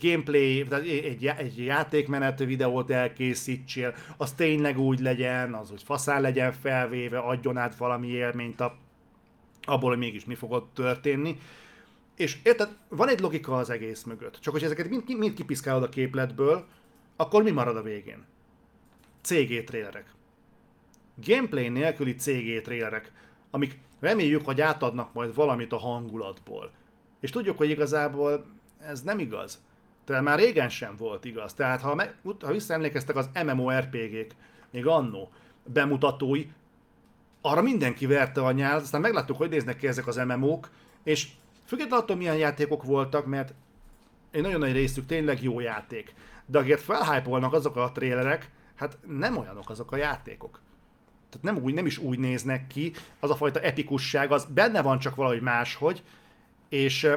gameplay, 0.00 0.64
tehát 0.64 0.84
egy, 0.84 1.26
egy 1.26 1.64
játékmenet 1.64 2.38
videót 2.38 2.90
elkészítsél, 2.90 3.94
az 4.16 4.32
tényleg 4.32 4.78
úgy 4.78 5.00
legyen, 5.00 5.54
az 5.54 5.68
hogy 5.68 5.82
faszán 5.82 6.20
legyen 6.20 6.52
felvéve, 6.52 7.18
adjon 7.18 7.56
át 7.56 7.76
valami 7.76 8.06
élményt 8.06 8.60
a, 8.60 8.76
abból, 9.62 9.88
hogy 9.88 9.98
mégis 9.98 10.24
mi 10.24 10.34
fog 10.34 10.52
ott 10.52 10.70
történni. 10.74 11.38
És 12.20 12.38
érted, 12.42 12.76
van 12.88 13.08
egy 13.08 13.20
logika 13.20 13.56
az 13.56 13.70
egész 13.70 14.02
mögött. 14.02 14.38
Csak 14.40 14.52
hogy 14.52 14.62
ezeket 14.62 14.88
mind, 14.88 15.18
mind 15.18 15.34
kipiszkálod 15.34 15.82
a 15.82 15.88
képletből, 15.88 16.66
akkor 17.16 17.42
mi 17.42 17.50
marad 17.50 17.76
a 17.76 17.82
végén? 17.82 18.24
CG 19.20 19.64
trailerek. 19.64 20.14
Gameplay 21.14 21.68
nélküli 21.68 22.14
CG 22.14 22.62
trailerek, 22.62 23.12
amik 23.50 23.78
reméljük, 24.00 24.44
hogy 24.44 24.60
átadnak 24.60 25.12
majd 25.12 25.34
valamit 25.34 25.72
a 25.72 25.78
hangulatból. 25.78 26.70
És 27.20 27.30
tudjuk, 27.30 27.56
hogy 27.56 27.70
igazából 27.70 28.44
ez 28.86 29.02
nem 29.02 29.18
igaz. 29.18 29.62
Tehát 30.04 30.22
már 30.22 30.38
régen 30.38 30.68
sem 30.68 30.96
volt 30.96 31.24
igaz. 31.24 31.54
Tehát 31.54 31.80
ha, 31.80 31.94
me, 31.94 32.14
ha 32.40 32.52
visszaemlékeztek 32.52 33.16
az 33.16 33.30
MMORPG-k, 33.44 34.34
még 34.70 34.86
annó 34.86 35.30
bemutatói, 35.64 36.46
arra 37.40 37.62
mindenki 37.62 38.06
verte 38.06 38.40
a 38.40 38.52
nyált, 38.52 38.82
aztán 38.82 39.00
megláttuk, 39.00 39.36
hogy 39.36 39.50
néznek 39.50 39.76
ki 39.76 39.86
ezek 39.86 40.06
az 40.06 40.16
MMO-k, 40.16 40.70
és 41.02 41.28
Függetlenül 41.70 42.04
attól, 42.04 42.16
milyen 42.16 42.36
játékok 42.36 42.84
voltak, 42.84 43.26
mert 43.26 43.54
egy 44.30 44.42
nagyon 44.42 44.58
nagy 44.58 44.72
részük 44.72 45.06
tényleg 45.06 45.42
jó 45.42 45.60
játék. 45.60 46.14
De 46.46 46.58
akiket 46.58 46.80
felhypolnak 46.80 47.52
azok 47.52 47.76
a 47.76 47.92
trélerek, 47.92 48.50
hát 48.74 48.98
nem 49.06 49.36
olyanok 49.36 49.70
azok 49.70 49.92
a 49.92 49.96
játékok. 49.96 50.60
Tehát 51.28 51.42
nem, 51.42 51.64
úgy, 51.64 51.74
nem 51.74 51.86
is 51.86 51.98
úgy 51.98 52.18
néznek 52.18 52.66
ki, 52.66 52.92
az 53.20 53.30
a 53.30 53.34
fajta 53.34 53.60
epikusság, 53.60 54.32
az 54.32 54.44
benne 54.44 54.82
van 54.82 54.98
csak 54.98 55.14
valahogy 55.14 55.40
máshogy, 55.40 56.02
és 56.68 57.10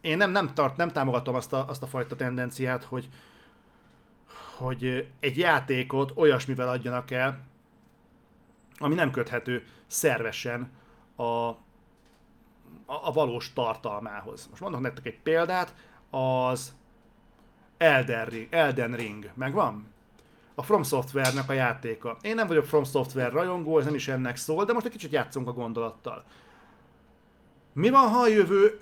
én 0.00 0.16
nem, 0.16 0.30
nem, 0.30 0.54
tart, 0.54 0.76
nem 0.76 0.88
támogatom 0.88 1.34
azt 1.34 1.52
a, 1.52 1.68
azt 1.68 1.82
a 1.82 1.86
fajta 1.86 2.16
tendenciát, 2.16 2.84
hogy, 2.84 3.08
hogy 4.56 5.08
egy 5.20 5.38
játékot 5.38 6.12
olyasmivel 6.14 6.68
adjanak 6.68 7.10
el, 7.10 7.40
ami 8.78 8.94
nem 8.94 9.10
köthető 9.10 9.64
szervesen 9.86 10.70
a, 11.16 11.54
a, 12.86 13.08
a 13.08 13.12
valós 13.12 13.52
tartalmához. 13.52 14.46
Most 14.50 14.62
mondok 14.62 14.80
nektek 14.80 15.06
egy 15.06 15.18
példát, 15.22 15.74
az 16.10 16.74
Elden 17.76 18.24
Ring, 18.26 18.46
Elden 18.50 18.92
Ring 18.92 19.30
megvan? 19.34 19.92
A 20.54 20.62
From 20.62 20.82
Software-nek 20.82 21.48
a 21.48 21.52
játéka. 21.52 22.16
Én 22.20 22.34
nem 22.34 22.46
vagyok 22.46 22.64
From 22.64 22.84
Software 22.84 23.28
rajongó, 23.28 23.78
ez 23.78 23.84
nem 23.84 23.94
is 23.94 24.08
ennek 24.08 24.36
szól, 24.36 24.64
de 24.64 24.72
most 24.72 24.86
egy 24.86 24.92
kicsit 24.92 25.12
játszunk 25.12 25.48
a 25.48 25.52
gondolattal. 25.52 26.24
Mi 27.72 27.90
van, 27.90 28.08
ha 28.08 28.18
a 28.20 28.28
jövő... 28.28 28.80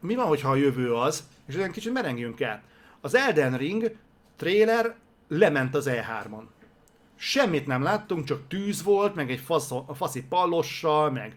Mi 0.00 0.14
van, 0.14 0.26
hogyha 0.26 0.50
a 0.50 0.54
jövő 0.54 0.94
az, 0.94 1.28
és 1.46 1.54
egy 1.54 1.70
kicsit 1.70 1.92
merengjünk 1.92 2.40
el. 2.40 2.62
Az 3.00 3.14
Elden 3.14 3.56
Ring 3.56 3.96
trailer 4.36 4.94
lement 5.28 5.74
az 5.74 5.88
E3-on. 5.90 6.44
Semmit 7.14 7.66
nem 7.66 7.82
láttunk, 7.82 8.24
csak 8.24 8.48
tűz 8.48 8.82
volt, 8.82 9.14
meg 9.14 9.30
egy 9.30 9.40
fasz, 9.40 9.72
faszi 9.94 10.22
pallossal, 10.22 11.10
meg 11.10 11.36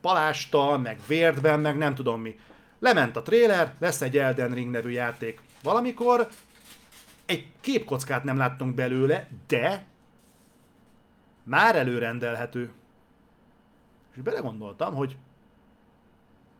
palásta, 0.00 0.78
meg 0.78 1.00
vértben, 1.06 1.60
meg 1.60 1.76
nem 1.76 1.94
tudom 1.94 2.20
mi. 2.20 2.38
Lement 2.78 3.16
a 3.16 3.22
trailer, 3.22 3.74
lesz 3.78 4.00
egy 4.00 4.18
Elden 4.18 4.54
Ring 4.54 4.70
nevű 4.70 4.90
játék 4.90 5.40
valamikor, 5.62 6.28
egy 7.26 7.46
képkockát 7.60 8.24
nem 8.24 8.36
láttunk 8.36 8.74
belőle, 8.74 9.28
de 9.46 9.84
már 11.42 11.76
előrendelhető. 11.76 12.72
És 14.14 14.22
belegondoltam, 14.22 14.94
hogy 14.94 15.16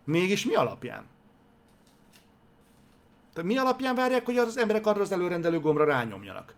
mégis 0.05 0.45
mi 0.45 0.55
alapján? 0.55 1.07
Tehát 3.33 3.51
mi 3.51 3.57
alapján 3.57 3.95
várják, 3.95 4.24
hogy 4.24 4.37
az 4.37 4.57
emberek 4.57 4.87
arra 4.87 5.01
az 5.01 5.12
előrendelő 5.12 5.61
gombra 5.61 5.85
rányomjanak? 5.85 6.55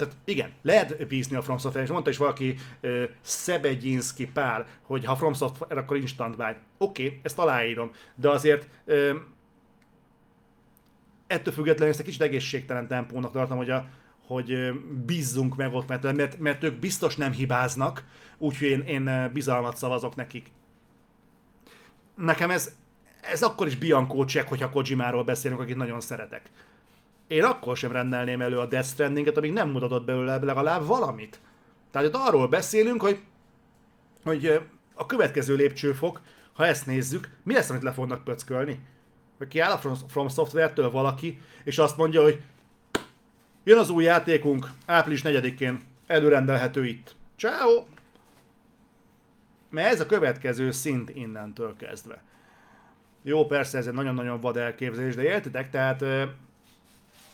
Tehát 0.00 0.16
igen, 0.24 0.52
lehet 0.62 1.06
bízni 1.06 1.36
a 1.36 1.42
From 1.42 1.58
Software, 1.58 1.86
és 1.86 1.92
mondta 1.92 2.10
is 2.10 2.16
valaki 2.16 2.54
uh, 2.82 3.02
Szebegyinszki 3.20 4.26
Pál, 4.26 4.66
hogy 4.82 5.04
ha 5.04 5.16
From 5.16 5.32
Software, 5.32 5.80
akkor 5.80 5.96
instant 5.96 6.36
buy. 6.36 6.54
Oké, 6.78 7.04
okay, 7.04 7.20
ezt 7.22 7.38
aláírom, 7.38 7.90
de 8.14 8.28
azért 8.28 8.68
uh, 8.84 9.10
ettől 11.26 11.54
függetlenül 11.54 11.88
ezt 11.88 12.00
egy 12.00 12.06
kicsit 12.06 12.22
egészségtelen 12.22 12.86
tempónak 12.86 13.32
tartom, 13.32 13.56
hogy, 13.56 13.70
a, 13.70 13.86
hogy 14.26 14.72
bízzunk 15.06 15.56
meg 15.56 15.74
ott, 15.74 15.88
mert, 15.88 16.12
mert, 16.12 16.38
mert 16.38 16.62
ők 16.62 16.78
biztos 16.78 17.16
nem 17.16 17.32
hibáznak, 17.32 18.04
úgyhogy 18.38 18.68
én, 18.68 18.80
én 18.80 19.30
bizalmat 19.32 19.76
szavazok 19.76 20.14
nekik. 20.14 20.50
Nekem 22.14 22.50
ez, 22.50 22.74
ez 23.20 23.42
akkor 23.42 23.66
is 23.66 23.76
Bianco 23.76 24.24
check, 24.24 24.48
hogyha 24.48 24.70
Kojimáról 24.70 25.24
beszélünk, 25.24 25.60
akit 25.60 25.76
nagyon 25.76 26.00
szeretek. 26.00 26.50
Én 27.30 27.44
akkor 27.44 27.76
sem 27.76 27.92
rendelném 27.92 28.40
elő 28.40 28.58
a 28.58 28.66
Death 28.66 28.88
Strandinget, 28.88 29.36
amíg 29.36 29.52
nem 29.52 29.70
mutatott 29.70 30.04
belőle 30.04 30.38
legalább 30.38 30.86
valamit. 30.86 31.40
Tehát 31.90 32.08
itt 32.08 32.14
arról 32.14 32.48
beszélünk, 32.48 33.02
hogy, 33.02 33.20
hogy 34.24 34.60
a 34.94 35.06
következő 35.06 35.54
lépcsőfok, 35.54 36.20
ha 36.52 36.66
ezt 36.66 36.86
nézzük, 36.86 37.28
mi 37.42 37.52
lesz, 37.52 37.70
amit 37.70 37.82
le 37.82 37.92
fognak 37.92 38.24
pöckölni? 38.24 38.80
Hogy 39.38 39.48
kiáll 39.48 39.70
a 39.70 39.78
From, 39.78 39.94
From 40.08 40.28
Software-től 40.28 40.90
valaki, 40.90 41.40
és 41.64 41.78
azt 41.78 41.96
mondja, 41.96 42.22
hogy 42.22 42.40
jön 43.64 43.78
az 43.78 43.90
új 43.90 44.04
játékunk, 44.04 44.70
április 44.86 45.22
4-én, 45.24 45.80
előrendelhető 46.06 46.86
itt. 46.86 47.14
Ciao! 47.36 47.84
Mert 49.68 49.92
ez 49.92 50.00
a 50.00 50.06
következő 50.06 50.70
szint 50.70 51.10
innentől 51.10 51.76
kezdve. 51.76 52.22
Jó, 53.22 53.46
persze 53.46 53.78
ez 53.78 53.86
egy 53.86 53.94
nagyon-nagyon 53.94 54.40
vad 54.40 54.56
elképzelés, 54.56 55.14
de 55.14 55.22
értitek? 55.22 55.70
Tehát 55.70 56.04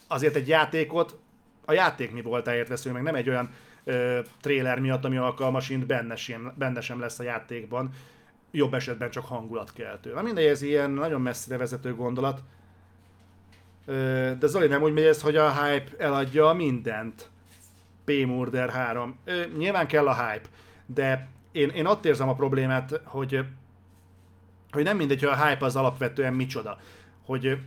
azért 0.07 0.37
egy 0.37 0.49
játékot 0.49 1.19
a 1.67 1.73
játék 1.73 2.13
mi 2.13 2.23
voltáért 2.23 2.69
veszünk, 2.69 2.95
meg 2.95 3.05
nem 3.05 3.15
egy 3.15 3.29
olyan 3.29 3.51
ö, 3.85 4.21
trailer 4.41 4.79
miatt, 4.79 5.05
ami 5.05 5.17
alkalmas, 5.17 5.69
mint 5.69 5.87
benne 5.87 6.17
sem, 6.17 6.53
benne 6.57 6.81
sem 6.81 7.01
lesz 7.01 7.19
a 7.19 7.23
játékban. 7.23 7.91
Jobb 8.51 8.75
esetben 8.75 9.11
csak 9.11 9.25
hangulatkeltő. 9.25 10.13
Na 10.13 10.23
mindegy, 10.23 10.45
ez 10.45 10.63
ilyen 10.63 10.91
nagyon 10.91 11.21
messzire 11.21 11.57
vezető 11.57 11.95
gondolat. 11.95 12.43
Ö, 13.85 14.31
de 14.39 14.47
Zoli 14.47 14.67
nem 14.67 14.83
úgy 14.83 14.93
megy 14.93 15.05
ez, 15.05 15.23
hogy 15.23 15.37
a 15.37 15.63
hype 15.63 16.05
eladja 16.05 16.53
mindent. 16.53 17.31
P-Murder 18.05 18.71
3. 18.71 19.19
Ö, 19.25 19.43
nyilván 19.57 19.87
kell 19.87 20.09
a 20.09 20.15
hype, 20.15 20.49
de 20.87 21.29
én, 21.53 21.69
én 21.69 21.87
ott 21.87 22.05
érzem 22.05 22.29
a 22.29 22.35
problémát, 22.35 23.01
hogy, 23.05 23.45
hogy 24.71 24.85
nem 24.85 24.97
mindegy, 24.97 25.21
hogy 25.21 25.29
a 25.29 25.47
hype 25.47 25.65
az 25.65 25.77
alapvetően 25.77 26.35
micsoda. 26.35 26.79
Hogy 27.25 27.59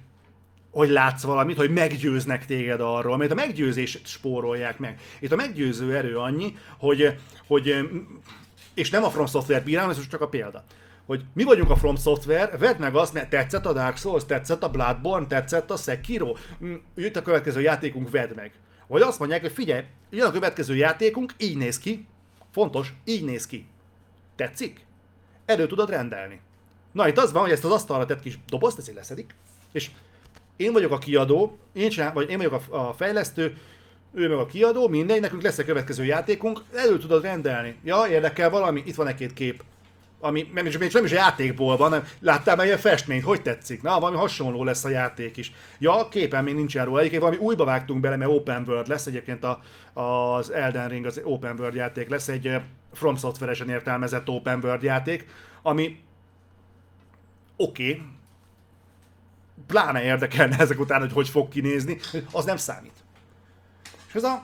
hogy 0.72 0.90
látsz 0.90 1.24
valamit, 1.24 1.58
hogy 1.58 1.72
meggyőznek 1.72 2.46
téged 2.46 2.82
arról, 2.82 3.18
mert 3.18 3.32
a 3.32 3.36
meggyőzést 3.36 4.08
spórolják 4.08 4.80
meg. 4.80 5.00
Itt 5.20 5.32
a 5.32 5.36
meggyőző 5.36 5.96
erő 5.96 6.18
annyi, 6.18 6.58
hogy, 6.78 7.16
hogy 7.48 7.76
és 8.74 8.90
nem 8.90 9.04
a 9.04 9.10
From 9.10 9.26
Software 9.26 9.64
bírálom, 9.64 9.90
ez 9.90 10.08
csak 10.08 10.22
a 10.22 10.28
példa. 10.28 10.64
Hogy 11.06 11.24
mi 11.34 11.44
vagyunk 11.44 11.70
a 11.70 11.76
From 11.76 11.96
Software, 11.96 12.58
vedd 12.58 12.80
meg 12.80 12.96
azt, 12.96 13.14
mert 13.14 13.30
tetszett 13.30 13.66
a 13.66 13.74
Dark 13.74 13.98
Souls, 13.98 14.26
tetszett 14.26 14.64
a 14.64 14.70
Bloodborne, 14.70 15.28
tetszett 15.28 15.72
a 15.72 15.78
Sekiro, 15.78 16.36
jött 16.96 17.16
a 17.16 17.22
következő 17.22 17.62
játékunk, 17.62 18.10
vedd 18.10 18.36
meg. 18.36 18.52
Vagy 18.88 19.02
azt 19.02 19.20
mondják, 19.20 19.42
hogy 19.42 19.52
figyelj, 19.52 19.84
jön 20.10 20.26
a 20.26 20.32
következő 20.32 20.76
játékunk, 20.76 21.34
így 21.38 21.58
néz 21.58 21.80
ki, 21.80 22.08
fontos, 22.52 22.94
így 23.06 23.24
néz 23.24 23.46
ki. 23.46 23.66
Tetszik? 24.36 24.86
Elő 25.46 25.68
tudod 25.68 25.90
rendelni. 25.90 26.42
Na 26.92 27.08
itt 27.08 27.18
az 27.18 27.32
van, 27.32 27.42
hogy 27.42 27.52
ezt 27.52 27.66
az 27.66 27.72
asztalra 27.72 28.06
tett 28.06 28.22
kis 28.22 28.40
dobozt, 28.48 28.90
így 28.90 28.96
leszedik, 28.96 29.36
és 29.72 29.90
én 30.60 30.74
vagyok 30.74 30.92
a 30.92 30.98
kiadó, 30.98 31.58
én, 31.74 31.90
csinál, 31.90 32.14
vagy 32.14 32.30
én 32.30 32.38
vagyok 32.38 32.62
a, 32.70 32.88
a 32.88 32.94
fejlesztő, 32.94 33.58
ő 34.14 34.30
meg 34.30 34.38
a 34.38 34.46
kiadó, 34.46 34.88
mindegy, 34.88 35.22
nekünk 35.22 35.42
lesz 35.42 35.58
a 35.58 35.64
következő 35.64 36.06
játékunk, 36.06 36.62
elő 36.74 36.98
tudod 36.98 37.24
rendelni. 37.24 37.76
Ja, 37.84 38.06
érdekel 38.10 38.50
valami, 38.50 38.84
itt 38.86 38.96
van 38.96 39.08
egy-két 39.08 39.34
kép. 39.34 39.64
Ami 40.20 40.50
nem 40.54 40.66
is, 40.66 40.78
nem 40.78 41.06
is 41.06 41.12
a 41.12 41.16
játékból 41.16 41.78
van, 41.78 41.90
hanem 41.90 42.08
láttál 42.20 42.56
már 42.56 42.66
ilyen 42.66 42.78
festményt, 42.78 43.24
hogy 43.24 43.42
tetszik? 43.42 43.82
Na, 43.82 44.00
valami 44.00 44.18
hasonló 44.18 44.64
lesz 44.64 44.86
a 44.86 44.90
játék 44.90 45.38
is. 45.38 45.52
Ja, 45.80 46.08
képen 46.10 46.44
még 46.44 46.56
nincsen 46.56 46.86
róla, 46.86 47.00
egyébként 47.00 47.22
valami 47.22 47.42
újba 47.42 47.66
vágtunk 47.66 48.00
bele, 48.00 48.16
mert 48.16 48.32
Open 48.32 48.64
World 48.68 48.88
lesz, 48.88 49.06
egyébként 49.06 49.44
a, 49.44 49.62
az 50.02 50.52
Elden 50.52 50.90
Ring 50.90 51.06
az 51.06 51.22
Open 51.24 51.60
World 51.60 51.76
játék 51.76 52.10
lesz, 52.10 52.28
egy 52.28 52.62
From 52.94 53.16
Software-esen 53.16 53.70
értelmezett 53.70 54.30
Open 54.30 54.60
World 54.64 54.84
játék, 54.84 55.28
ami 55.62 56.00
oké, 57.56 57.90
okay, 57.90 58.02
pláne 59.70 60.04
érdekelne 60.04 60.58
ezek 60.58 60.80
után, 60.80 61.00
hogy 61.00 61.12
hogy 61.12 61.30
fog 61.30 61.50
kinézni, 61.50 61.98
az 62.32 62.46
nem 62.46 62.58
számít. 62.58 63.04
És 64.08 64.14
ez 64.14 64.24
a... 64.24 64.44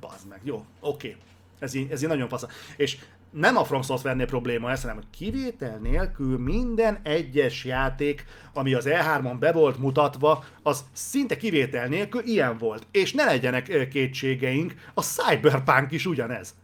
Bazd 0.00 0.28
meg, 0.28 0.40
jó, 0.42 0.64
oké. 0.80 1.08
Okay. 1.08 1.20
Ez 1.58 1.74
így, 1.74 1.90
ez 1.90 2.02
így 2.02 2.08
nagyon 2.08 2.28
fasz. 2.28 2.46
És 2.76 2.98
nem 3.30 3.56
a 3.56 3.64
From 3.64 3.82
Software-nél 3.82 4.26
probléma 4.26 4.70
ez, 4.70 4.80
hanem 4.80 5.02
kivétel 5.10 5.78
nélkül 5.78 6.38
minden 6.38 6.98
egyes 7.02 7.64
játék, 7.64 8.24
ami 8.52 8.74
az 8.74 8.86
E3-on 8.88 9.36
be 9.38 9.52
volt 9.52 9.78
mutatva, 9.78 10.44
az 10.62 10.84
szinte 10.92 11.36
kivétel 11.36 11.86
nélkül 11.88 12.22
ilyen 12.24 12.58
volt. 12.58 12.86
És 12.90 13.12
ne 13.12 13.24
legyenek 13.24 13.88
kétségeink, 13.88 14.74
a 14.94 15.02
Cyberpunk 15.02 15.92
is 15.92 16.06
ugyanez. 16.06 16.54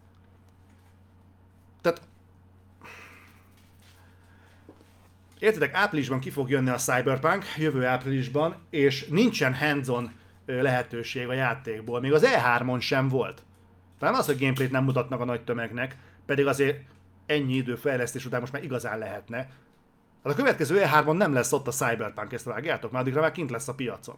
Tehát 1.81 2.01
Értitek, 5.45 5.75
áprilisban 5.75 6.21
ki 6.21 6.31
fog 6.31 6.51
jönni 6.51 6.71
a 6.71 6.77
Cyberpunk, 6.77 7.45
jövő 7.57 7.85
áprilisban, 7.87 8.57
és 8.71 9.07
nincsen 9.07 9.55
hands-on 9.55 10.13
lehetőség 10.47 11.29
a 11.29 11.33
játékból. 11.33 12.01
Még 12.01 12.13
az 12.13 12.27
E3-on 12.27 12.81
sem 12.81 13.09
volt. 13.09 13.43
Nem 13.99 14.15
az, 14.15 14.27
hogy 14.27 14.39
gameplayt 14.39 14.71
nem 14.71 14.85
mutatnak 14.85 15.21
a 15.21 15.25
nagy 15.25 15.45
tömegnek, 15.45 15.97
pedig 16.27 16.47
azért 16.47 16.81
ennyi 17.27 17.55
idő 17.55 17.75
fejlesztés 17.75 18.27
után 18.27 18.41
most 18.41 18.53
már 18.53 18.63
igazán 18.65 18.99
lehetne. 18.99 19.37
Hát 19.37 20.33
a 20.33 20.35
következő 20.35 20.83
E3-on 20.85 21.17
nem 21.17 21.33
lesz 21.33 21.53
ott 21.53 21.67
a 21.67 21.71
Cyberpunk, 21.71 22.33
ezt 22.33 22.45
vágjátok, 22.45 22.91
már 22.91 23.01
addigra 23.01 23.21
már 23.21 23.33
kint 23.33 23.51
lesz 23.51 23.69
a 23.69 23.75
piacon. 23.75 24.17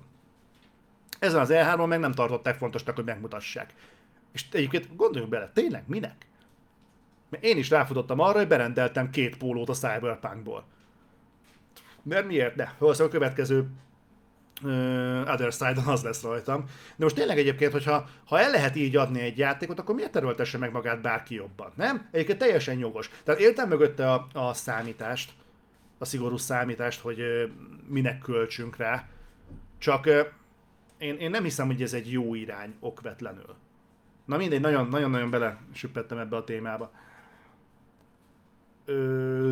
Ezen 1.19 1.41
az 1.41 1.51
E3-on 1.53 1.89
meg 1.89 2.01
nem 2.01 2.13
tartották 2.13 2.57
fontosnak, 2.57 2.95
hogy 2.95 3.05
megmutassák. 3.05 3.75
És 4.33 4.45
egyébként 4.53 4.97
gondoljunk 4.97 5.33
bele, 5.33 5.51
tényleg 5.55 5.83
minek? 5.87 6.27
Mert 7.29 7.45
én 7.45 7.57
is 7.57 7.71
ráfutottam 7.71 8.21
arra, 8.21 8.39
hogy 8.39 8.49
berendeltem 8.49 9.11
két 9.11 9.37
pólót 9.37 9.69
a 9.69 9.73
Cyberpunkból. 9.73 10.65
Mert 12.09 12.27
miért? 12.27 12.55
De 12.55 12.75
valószínűleg 12.79 13.15
a 13.15 13.19
következő 13.19 13.67
uh, 14.63 15.33
Other 15.33 15.53
Side-on 15.53 15.87
az 15.87 16.03
lesz 16.03 16.23
rajtam. 16.23 16.65
De 16.97 17.05
most 17.05 17.15
tényleg 17.15 17.39
egyébként, 17.39 17.73
hogyha 17.73 18.09
ha 18.27 18.41
el 18.41 18.51
lehet 18.51 18.77
így 18.77 18.97
adni 18.97 19.21
egy 19.21 19.39
játékot, 19.39 19.79
akkor 19.79 19.95
miért 19.95 20.13
terültesse 20.13 20.59
meg 20.59 20.73
magát 20.73 21.01
bárki 21.01 21.35
jobban? 21.35 21.73
Nem? 21.75 22.09
Egyébként 22.11 22.39
teljesen 22.39 22.79
jogos. 22.79 23.11
Tehát 23.25 23.41
értem 23.41 23.69
mögötte 23.69 24.13
a, 24.13 24.27
a 24.33 24.53
számítást, 24.53 25.33
a 25.99 26.05
szigorú 26.05 26.37
számítást, 26.37 27.01
hogy 27.01 27.21
uh, 27.21 27.43
minek 27.89 28.19
költsünk 28.19 28.77
rá. 28.77 29.09
Csak 29.79 30.07
uh, 30.07 30.27
én, 30.99 31.17
én 31.17 31.31
nem 31.31 31.43
hiszem, 31.43 31.67
hogy 31.67 31.83
ez 31.83 31.93
egy 31.93 32.13
jó 32.13 32.35
irány 32.35 32.75
okvetlenül. 32.81 33.55
Na 34.25 34.37
mindegy, 34.37 34.61
nagyon-nagyon 34.61 35.31
bele 35.31 35.59
süppettem 35.73 36.19
ebbe 36.19 36.37
a 36.37 36.45
témába. 36.45 36.91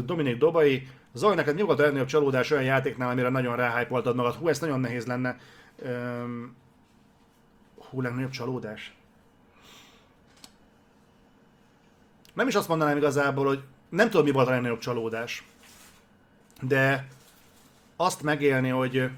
Dominik 0.04 0.38
Dobai. 0.38 0.88
Zaj, 1.14 1.34
neked 1.34 1.56
nyugodt 1.56 1.78
a 1.78 1.82
legnagyobb 1.82 2.08
csalódás 2.08 2.50
olyan 2.50 2.64
játéknál, 2.64 3.10
amire 3.10 3.28
nagyon 3.28 3.56
ráhájpoltad 3.56 4.16
magad. 4.16 4.34
Hú, 4.34 4.48
ez 4.48 4.58
nagyon 4.58 4.80
nehéz 4.80 5.06
lenne. 5.06 5.38
Ö, 5.78 6.24
hú, 7.76 8.00
legnagyobb 8.00 8.30
csalódás. 8.30 8.94
Nem 12.32 12.48
is 12.48 12.54
azt 12.54 12.68
mondanám 12.68 12.96
igazából, 12.96 13.46
hogy 13.46 13.62
nem 13.88 14.10
tudom, 14.10 14.24
mi 14.26 14.30
volt 14.30 14.48
a 14.48 14.50
legnagyobb 14.50 14.78
csalódás. 14.78 15.44
De 16.60 17.08
azt 17.96 18.22
megélni, 18.22 18.68
hogy 18.68 19.10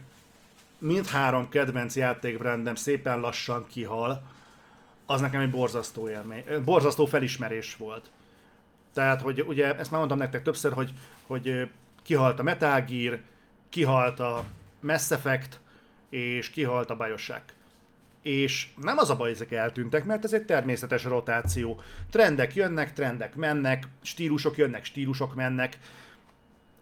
mindhárom 0.79 1.49
kedvenc 1.49 1.97
játékbrandem 1.97 2.75
szépen 2.75 3.21
lassan 3.21 3.67
kihal, 3.67 4.23
az 5.07 5.21
nekem 5.21 5.41
egy 5.41 5.51
borzasztó 5.51 6.09
élmény, 6.09 6.45
borzasztó 6.65 7.07
felismerés 7.07 7.77
volt. 7.77 8.11
Tehát, 8.93 9.21
hogy 9.21 9.41
ugye, 9.41 9.77
ezt 9.77 9.91
már 9.91 9.99
mondtam 9.99 10.19
nektek 10.19 10.43
többször, 10.43 10.73
hogy, 10.73 10.93
hogy 11.27 11.69
kihalt 12.07 12.39
a 12.39 12.43
Metal 12.43 12.81
Gear, 12.81 13.21
kihalt 13.69 14.21
a 14.21 14.45
Mass 14.81 15.11
Effect, 15.11 15.61
és 16.11 16.51
kihalt 16.51 16.91
a 16.91 16.97
Bioshock. 16.97 17.55
És 18.23 18.69
nem 18.77 18.99
az 18.99 19.11
a 19.11 19.17
baj, 19.17 19.31
ezek 19.31 19.53
eltűntek, 19.53 20.05
mert 20.05 20.25
ez 20.25 20.33
egy 20.33 20.45
természetes 20.45 21.05
rotáció. 21.05 21.81
Trendek 22.11 22.55
jönnek, 22.55 22.93
trendek 22.93 23.35
mennek, 23.35 23.85
stílusok 24.03 24.57
jönnek, 24.57 24.85
stílusok 24.85 25.35
mennek. 25.35 25.79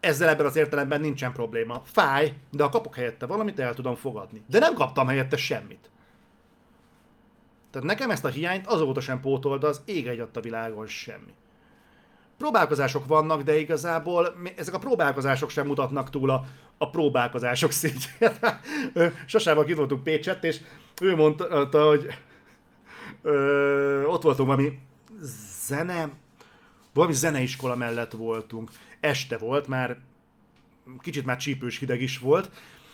Ezzel 0.01 0.29
ebben 0.29 0.47
az 0.47 0.57
értelemben 0.57 1.01
nincsen 1.01 1.33
probléma. 1.33 1.83
Fáj, 1.85 2.33
de 2.51 2.63
ha 2.63 2.69
kapok 2.69 2.95
helyette 2.95 3.27
valamit, 3.27 3.59
el 3.59 3.75
tudom 3.75 3.95
fogadni. 3.95 4.43
De 4.47 4.59
nem 4.59 4.75
kaptam 4.75 5.07
helyette 5.07 5.37
semmit. 5.37 5.91
Tehát 7.71 7.89
nekem 7.89 8.11
ezt 8.11 8.25
a 8.25 8.29
hiányt 8.29 8.67
azóta 8.67 9.01
sem 9.01 9.21
pótolta 9.21 9.67
az 9.67 9.83
ég 9.85 10.07
egy 10.07 10.29
a 10.33 10.41
világon 10.41 10.87
semmi. 10.87 11.35
Próbálkozások 12.39 13.07
vannak, 13.07 13.43
de 13.43 13.59
igazából 13.59 14.35
ezek 14.57 14.75
a 14.75 14.79
próbálkozások 14.79 15.51
sem 15.51 15.67
mutatnak 15.67 16.11
túl 16.11 16.31
a, 16.31 16.45
a 16.79 16.91
próbálkozások 16.91 17.71
szintjét. 17.71 18.41
Sosával 19.27 19.69
itt 19.69 19.77
voltunk 19.77 20.03
Pécset, 20.03 20.45
és 20.45 20.61
ő 21.01 21.17
mondta, 21.17 21.87
hogy 21.89 22.07
ö, 23.23 24.05
ott 24.05 24.23
voltunk 24.23 24.49
valami 24.49 24.79
zene, 25.67 26.11
valami 26.93 27.13
zeneiskola 27.13 27.77
mellett 27.77 28.13
voltunk. 28.13 28.71
Este 29.01 29.39
volt, 29.39 29.67
már 29.67 29.99
kicsit 30.99 31.25
már 31.25 31.37
csípős 31.37 31.79
hideg 31.79 32.03
is 32.03 32.19
volt, 32.19 32.51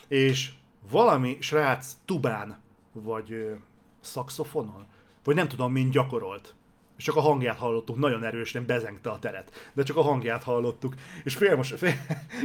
és 0.09 0.51
valami 0.91 1.37
srác 1.41 1.97
tubán, 2.05 2.61
vagy 2.93 3.57
szakszofonon, 4.01 4.87
vagy 5.25 5.35
nem 5.35 5.49
tudom, 5.49 5.73
mint 5.73 5.93
gyakorolt. 5.93 6.55
És 7.01 7.07
csak 7.07 7.17
a 7.17 7.21
hangját 7.21 7.59
hallottuk, 7.59 7.99
nagyon 7.99 8.25
erősen 8.25 8.67
bezengte 8.67 9.11
a 9.11 9.19
teret. 9.19 9.71
De 9.73 9.83
csak 9.83 9.97
a 9.97 10.03
hangját 10.03 10.43
hallottuk. 10.43 10.95
És 11.25 11.35
félmos, 11.35 11.73
fél, 11.77 11.93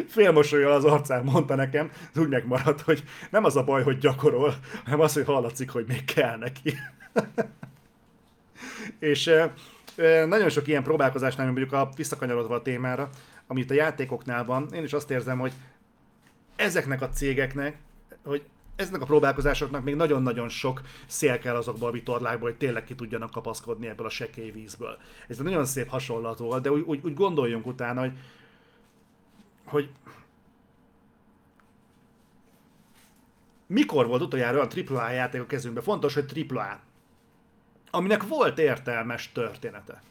félmosolyal 0.08 0.72
az 0.72 0.86
arcán 0.86 1.24
mondta 1.24 1.56
nekem, 1.56 1.92
ez 2.14 2.22
úgy 2.22 2.30
megmaradt, 2.30 2.82
hogy 2.82 3.04
nem 3.30 3.44
az 3.44 3.56
a 3.56 3.64
baj, 3.64 3.84
hogy 3.84 3.98
gyakorol, 3.98 4.54
hanem 4.84 5.00
az, 5.00 5.14
hogy 5.14 5.26
hallatszik, 5.26 5.70
hogy 5.70 5.86
még 5.88 6.06
kell 6.06 6.38
neki. 6.38 6.74
és 9.12 9.28
e, 9.28 9.54
e, 9.96 10.26
nagyon 10.26 10.50
sok 10.50 10.68
ilyen 10.68 10.84
próbálkozásnál, 10.84 11.46
mondjuk 11.46 11.74
a 11.74 11.90
visszakanyarodva 11.96 12.56
a 12.56 12.62
témára, 12.62 13.10
amit 13.48 13.72
a 13.72 13.74
játékoknál 13.74 14.46
van, 14.46 14.70
én 14.74 14.84
is 14.84 14.94
azt 14.94 15.12
érzem, 15.12 15.40
hogy 15.40 15.54
ezeknek 16.56 17.02
a 17.02 17.10
cégeknek, 17.10 17.78
hogy 18.24 18.44
ezeknek 18.76 19.02
a 19.02 19.06
próbálkozásoknak 19.06 19.84
még 19.84 19.96
nagyon-nagyon 19.96 20.50
sok 20.50 20.82
szél 21.06 21.40
kell 21.40 21.56
azokból 21.56 21.88
a 21.88 21.92
vitorlákból, 21.92 22.50
hogy 22.50 22.58
tényleg 22.58 22.84
ki 22.84 22.96
tudjanak 22.96 23.32
kapaszkodni 23.32 23.88
ebből 23.88 24.06
a 24.06 24.10
sekély 24.10 24.52
vízből. 24.52 24.98
Ez 25.28 25.38
egy 25.38 25.44
nagyon 25.44 25.66
szép 25.66 25.88
hasonlat 25.88 26.38
volt, 26.38 26.62
de 26.62 26.72
úgy, 26.72 26.82
úgy, 26.82 27.00
úgy 27.04 27.14
gondoljunk 27.14 27.66
utána, 27.66 28.00
hogy, 28.00 28.14
hogy 29.66 29.90
mikor 33.68 34.08
volt 34.08 34.22
utoljára 34.22 34.58
olyan 34.58 34.88
AAA 34.88 35.10
játék 35.10 35.42
a 35.42 35.46
kezünkben? 35.46 35.84
Fontos, 35.84 36.14
hogy 36.14 36.48
AAA. 36.50 36.80
Aminek 37.92 38.24
volt 38.24 38.60
értelmes 38.60 39.32
története. 39.32 40.02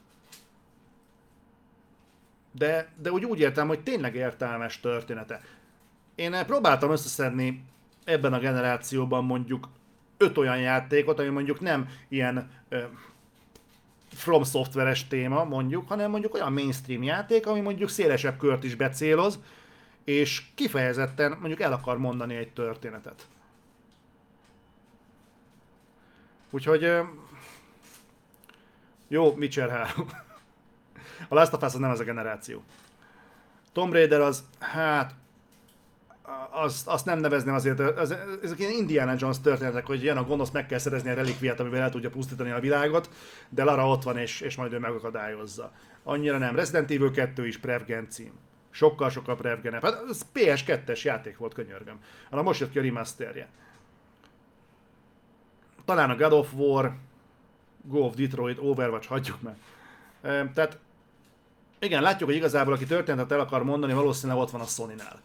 De, 2.52 2.92
de 2.96 3.12
úgy 3.12 3.24
úgy 3.24 3.40
értem, 3.40 3.68
hogy 3.68 3.82
tényleg 3.82 4.14
értelmes 4.14 4.80
története. 4.80 5.40
Én 6.14 6.46
próbáltam 6.46 6.90
összeszedni 6.90 7.64
ebben 8.04 8.32
a 8.32 8.38
generációban 8.38 9.24
mondjuk 9.24 9.68
öt 10.16 10.38
olyan 10.38 10.58
játékot, 10.58 11.18
ami 11.18 11.28
mondjuk 11.28 11.60
nem 11.60 11.88
ilyen 12.08 12.50
ö, 12.68 12.82
From 14.14 14.44
Software-es 14.44 15.06
téma 15.06 15.44
mondjuk, 15.44 15.88
hanem 15.88 16.10
mondjuk 16.10 16.34
olyan 16.34 16.52
mainstream 16.52 17.02
játék, 17.02 17.46
ami 17.46 17.60
mondjuk 17.60 17.88
szélesebb 17.88 18.36
kört 18.38 18.64
is 18.64 18.74
becéloz, 18.74 19.38
és 20.04 20.42
kifejezetten 20.54 21.36
mondjuk 21.38 21.60
el 21.60 21.72
akar 21.72 21.98
mondani 21.98 22.34
egy 22.34 22.52
történetet. 22.52 23.26
Úgyhogy 26.50 27.00
jó, 29.08 29.32
Witcher 29.32 29.70
3. 29.70 30.08
A 31.28 31.34
Last 31.34 31.52
of 31.52 31.62
Us 31.62 31.66
az 31.74 31.78
nem 31.80 31.90
ez 31.90 32.00
a 32.00 32.04
generáció. 32.04 32.62
Tomb 33.72 33.92
Raider 33.92 34.20
az, 34.20 34.44
hát 34.58 35.14
azt, 36.50 36.86
azt 36.86 37.04
nem 37.04 37.18
nevezném 37.18 37.54
azért, 37.54 37.80
az, 37.80 38.16
ezek 38.42 38.58
ilyen 38.58 38.70
Indiana 38.70 39.14
Jones 39.18 39.40
történetek, 39.40 39.86
hogy 39.86 40.02
ilyen 40.02 40.16
a 40.16 40.24
gonosz 40.24 40.50
meg 40.50 40.66
kell 40.66 40.78
szerezni 40.78 41.10
a 41.10 41.14
relikviát, 41.14 41.60
amivel 41.60 41.82
el 41.82 41.90
tudja 41.90 42.10
pusztítani 42.10 42.50
a 42.50 42.60
világot, 42.60 43.10
de 43.48 43.64
Lara 43.64 43.88
ott 43.88 44.02
van, 44.02 44.18
és, 44.18 44.40
és 44.40 44.56
majd 44.56 44.72
ő 44.72 44.78
megakadályozza. 44.78 45.72
Annyira 46.02 46.38
nem. 46.38 46.56
Resident 46.56 46.90
Evil 46.90 47.10
2 47.10 47.46
is 47.46 47.58
Prevgen 47.58 48.10
cím. 48.10 48.32
Sokkal-sokkal 48.70 49.36
Prevgenebb. 49.36 49.82
Hát 49.82 50.04
ez 50.08 50.26
PS2-es 50.34 51.02
játék 51.02 51.36
volt, 51.36 51.54
könyörgöm. 51.54 51.98
Hanem 52.30 52.44
most 52.44 52.60
jött 52.60 52.70
ki 52.70 52.78
a 52.78 52.82
remasterje. 52.82 53.48
Talán 55.84 56.10
a 56.10 56.16
God 56.16 56.32
of 56.32 56.52
War, 56.52 56.94
Go 57.82 57.98
of 57.98 58.14
Detroit, 58.14 58.58
Overwatch, 58.58 59.08
hagyjuk 59.08 59.38
meg. 59.42 59.56
Tehát 60.52 60.78
igen, 61.78 62.02
látjuk, 62.02 62.28
hogy 62.28 62.38
igazából 62.38 62.72
aki 62.72 62.84
történetet 62.84 63.32
el 63.32 63.40
akar 63.40 63.64
mondani, 63.64 63.92
valószínűleg 63.92 64.42
ott 64.42 64.50
van 64.50 64.60
a 64.60 64.64
Sony-nál. 64.64 65.20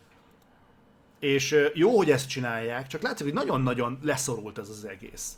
És 1.19 1.69
jó, 1.73 1.97
hogy 1.97 2.11
ezt 2.11 2.29
csinálják, 2.29 2.87
csak 2.87 3.01
látszik, 3.01 3.25
hogy 3.25 3.35
nagyon-nagyon 3.35 3.99
leszorult 4.01 4.57
ez 4.57 4.69
az 4.69 4.85
egész. 4.85 5.37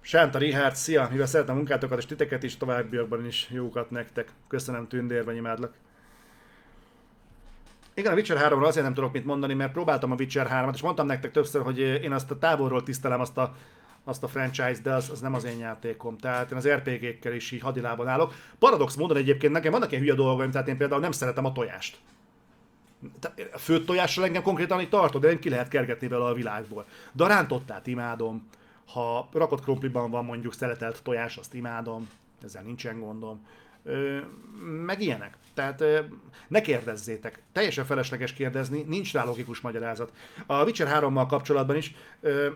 Sánta 0.00 0.38
Richard, 0.38 0.74
szia! 0.74 1.08
Mivel 1.10 1.26
szeretem 1.26 1.56
munkátokat 1.56 1.98
és 1.98 2.06
titeket 2.06 2.42
is, 2.42 2.56
továbbiakban 2.56 3.26
is 3.26 3.48
jókat 3.50 3.90
nektek. 3.90 4.28
Köszönöm 4.48 4.88
tündérben, 4.88 5.36
imádlak. 5.36 5.74
Igen, 7.94 8.12
a 8.12 8.14
Witcher 8.14 8.52
3-ról 8.52 8.66
azért 8.66 8.84
nem 8.84 8.94
tudok 8.94 9.12
mit 9.12 9.24
mondani, 9.24 9.54
mert 9.54 9.72
próbáltam 9.72 10.12
a 10.12 10.14
Witcher 10.18 10.48
3-at, 10.50 10.74
és 10.74 10.82
mondtam 10.82 11.06
nektek 11.06 11.30
többször, 11.30 11.62
hogy 11.62 11.78
én 11.78 12.12
azt 12.12 12.30
a 12.30 12.38
távolról 12.38 12.82
tisztelem 12.82 13.20
azt 13.20 13.38
a, 13.38 13.54
azt 14.04 14.22
a 14.22 14.28
franchise, 14.28 14.80
de 14.82 14.94
az, 14.94 15.10
az 15.10 15.20
nem 15.20 15.34
az 15.34 15.44
én 15.44 15.58
játékom. 15.58 16.18
Tehát 16.18 16.50
én 16.50 16.56
az 16.56 16.68
RPG-kkel 16.68 17.32
is 17.32 17.50
így 17.50 17.60
hadilában 17.60 18.08
állok. 18.08 18.34
Paradox 18.58 18.94
módon 18.94 19.16
egyébként 19.16 19.52
nekem 19.52 19.72
vannak 19.72 19.90
ilyen 19.90 20.02
hülye 20.02 20.14
dolgaim, 20.14 20.50
tehát 20.50 20.68
én 20.68 20.76
például 20.76 21.00
nem 21.00 21.12
szeretem 21.12 21.44
a 21.44 21.52
tojást 21.52 21.96
a 23.52 23.58
főtt 23.58 23.86
tojással 23.86 24.24
engem 24.24 24.42
konkrétan 24.42 24.80
így 24.80 24.88
tartod, 24.88 25.20
de 25.20 25.28
nem 25.28 25.38
ki 25.38 25.48
lehet 25.48 25.68
kergetni 25.68 26.08
vele 26.08 26.24
a 26.24 26.34
világból. 26.34 26.84
De 27.12 27.24
a 27.24 27.26
rántottát 27.26 27.86
imádom, 27.86 28.48
ha 28.86 29.28
rakott 29.32 29.62
krumpliban 29.62 30.10
van 30.10 30.24
mondjuk 30.24 30.54
szeletelt 30.54 31.02
tojás, 31.02 31.36
azt 31.36 31.54
imádom, 31.54 32.08
ezzel 32.44 32.62
nincsen 32.62 33.00
gondom. 33.00 33.46
Ö, 33.84 34.18
meg 34.86 35.00
ilyenek. 35.00 35.36
Tehát 35.54 35.80
ö, 35.80 36.00
ne 36.48 36.60
kérdezzétek. 36.60 37.42
Teljesen 37.52 37.84
felesleges 37.84 38.32
kérdezni, 38.32 38.82
nincs 38.82 39.12
rá 39.12 39.24
logikus 39.24 39.60
magyarázat. 39.60 40.12
A 40.46 40.64
Witcher 40.64 41.00
3-mal 41.02 41.26
kapcsolatban 41.28 41.76
is 41.76 41.94
ö, 42.20 42.50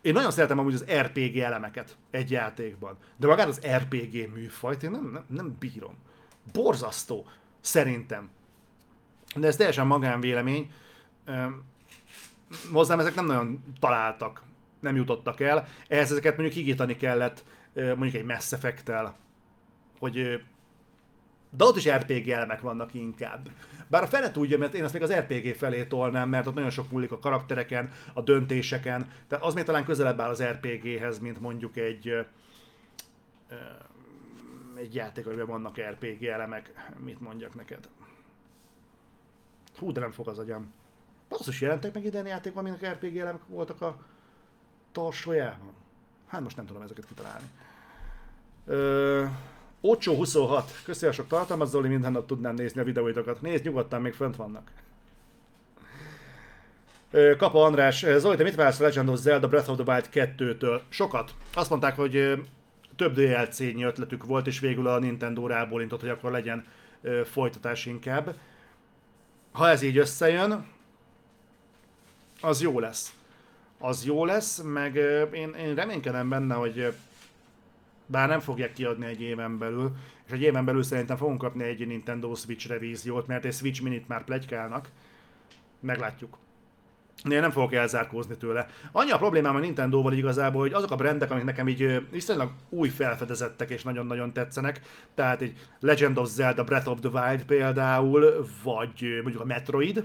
én 0.00 0.12
nagyon 0.12 0.30
szeretem 0.30 0.58
amúgy 0.58 0.74
az 0.74 0.84
RPG 0.84 1.36
elemeket 1.36 1.96
egy 2.10 2.30
játékban, 2.30 2.96
de 3.16 3.26
magát 3.26 3.48
az 3.48 3.60
RPG 3.76 4.32
műfajt 4.34 4.82
én 4.82 4.90
nem, 4.90 5.10
nem, 5.12 5.24
nem 5.28 5.56
bírom. 5.58 5.94
Borzasztó, 6.52 7.26
szerintem 7.60 8.30
de 9.36 9.46
ez 9.46 9.56
teljesen 9.56 9.86
magánvélemény. 9.86 10.72
Hozzám 12.72 13.00
ezek 13.00 13.14
nem 13.14 13.26
nagyon 13.26 13.64
találtak, 13.80 14.42
nem 14.80 14.96
jutottak 14.96 15.40
el. 15.40 15.66
Ehhez 15.88 16.10
ezeket 16.10 16.36
mondjuk 16.36 16.58
higítani 16.58 16.96
kellett 16.96 17.44
mondjuk 17.74 18.14
egy 18.14 18.24
Mass 18.24 18.52
effect 18.52 18.92
hogy 19.98 20.42
de 21.50 21.64
ott 21.64 21.76
is 21.76 21.88
RPG 21.88 22.28
elemek 22.28 22.60
vannak 22.60 22.94
inkább. 22.94 23.48
Bár 23.88 24.02
a 24.02 24.06
fene 24.06 24.30
tudja, 24.30 24.58
mert 24.58 24.74
én 24.74 24.84
azt 24.84 24.92
még 24.92 25.02
az 25.02 25.12
RPG 25.12 25.54
felé 25.54 25.84
tolnám, 25.84 26.28
mert 26.28 26.46
ott 26.46 26.54
nagyon 26.54 26.70
sok 26.70 26.90
múlik 26.90 27.12
a 27.12 27.18
karaktereken, 27.18 27.92
a 28.12 28.20
döntéseken, 28.20 29.08
tehát 29.28 29.44
az 29.44 29.54
még 29.54 29.64
talán 29.64 29.84
közelebb 29.84 30.20
áll 30.20 30.30
az 30.30 30.42
RPG-hez, 30.42 31.18
mint 31.18 31.40
mondjuk 31.40 31.76
egy 31.76 32.26
egy 34.76 34.94
játék, 34.94 35.26
amiben 35.26 35.46
vannak 35.46 35.80
RPG 35.80 36.24
elemek, 36.24 36.72
mit 37.04 37.20
mondjak 37.20 37.54
neked. 37.54 37.88
Hú, 39.78 39.92
de 39.92 40.00
nem 40.00 40.10
fog 40.10 40.28
az 40.28 40.38
agyam. 40.38 40.72
Basszus, 41.28 41.60
jelentek 41.60 41.94
meg 41.94 42.04
idén 42.04 42.26
játékban, 42.26 42.64
aminek 42.64 42.92
RPG 42.92 43.16
elemek 43.16 43.40
voltak 43.46 43.82
a 43.82 43.96
tarsójában. 44.92 45.72
Hát 46.26 46.40
most 46.40 46.56
nem 46.56 46.66
tudom 46.66 46.82
ezeket 46.82 47.06
kitalálni. 47.06 47.46
Ö, 48.66 49.24
Ocsó 49.80 50.14
26. 50.14 50.70
Köszönöm 50.84 51.14
sok 51.14 51.26
tartalmat, 51.26 51.68
Zoli, 51.68 51.88
minden 51.88 52.12
nap 52.12 52.26
tudnám 52.26 52.54
nézni 52.54 52.80
a 52.80 52.84
videóitokat. 52.84 53.40
Nézd, 53.40 53.64
nyugodtan, 53.64 54.00
még 54.00 54.14
fönt 54.14 54.36
vannak. 54.36 54.70
Ö, 57.10 57.36
Kapa 57.36 57.64
András, 57.64 58.06
Zoli, 58.16 58.36
te 58.36 58.42
mit 58.42 58.54
vársz 58.54 58.80
a 58.80 58.82
Legend 58.82 59.08
of 59.08 59.18
Zelda 59.18 59.48
Breath 59.48 59.70
of 59.70 59.78
the 59.78 59.92
Wild 59.92 60.08
2-től? 60.12 60.80
Sokat. 60.88 61.34
Azt 61.54 61.70
mondták, 61.70 61.96
hogy 61.96 62.44
több 62.96 63.14
DLC-nyi 63.14 63.82
ötletük 63.82 64.24
volt, 64.24 64.46
és 64.46 64.60
végül 64.60 64.86
a 64.86 64.98
Nintendo 64.98 65.46
rábólintott, 65.46 66.00
hogy 66.00 66.08
akkor 66.08 66.30
legyen 66.30 66.64
folytatás 67.24 67.86
inkább. 67.86 68.34
Ha 69.56 69.68
ez 69.68 69.82
így 69.82 69.98
összejön, 69.98 70.66
az 72.40 72.62
jó 72.62 72.80
lesz. 72.80 73.14
Az 73.78 74.04
jó 74.04 74.24
lesz, 74.24 74.62
meg 74.62 74.94
én, 75.32 75.54
én 75.54 75.74
reménykedem 75.74 76.28
benne, 76.28 76.54
hogy 76.54 76.94
bár 78.06 78.28
nem 78.28 78.40
fogják 78.40 78.72
kiadni 78.72 79.06
egy 79.06 79.20
éven 79.20 79.58
belül, 79.58 79.96
és 80.26 80.32
egy 80.32 80.42
éven 80.42 80.64
belül 80.64 80.82
szerintem 80.82 81.16
fogunk 81.16 81.38
kapni 81.38 81.64
egy 81.64 81.86
Nintendo 81.86 82.34
Switch 82.34 82.68
revíziót, 82.68 83.26
mert 83.26 83.44
egy 83.44 83.54
Switch 83.54 83.82
Minit 83.82 84.08
már 84.08 84.24
plegykálnak. 84.24 84.88
Meglátjuk. 85.80 86.38
Én 87.24 87.40
nem 87.40 87.50
fogok 87.50 87.72
elzárkózni 87.72 88.36
tőle. 88.36 88.66
Annyi 88.92 89.10
a 89.10 89.16
problémám 89.16 89.56
a 89.56 89.58
Nintendo-val 89.58 90.12
igazából, 90.12 90.60
hogy 90.60 90.72
azok 90.72 90.90
a 90.90 90.96
brandek, 90.96 91.30
amik 91.30 91.44
nekem 91.44 91.68
így 91.68 92.08
viszonylag 92.10 92.50
új 92.68 92.88
felfedezettek 92.88 93.70
és 93.70 93.82
nagyon-nagyon 93.82 94.32
tetszenek, 94.32 94.80
tehát 95.14 95.42
egy 95.42 95.58
Legend 95.80 96.18
of 96.18 96.28
Zelda 96.28 96.64
Breath 96.64 96.88
of 96.88 97.00
the 97.00 97.08
Wild 97.08 97.44
például, 97.44 98.46
vagy 98.62 99.20
mondjuk 99.22 99.42
a 99.42 99.46
Metroid, 99.46 100.04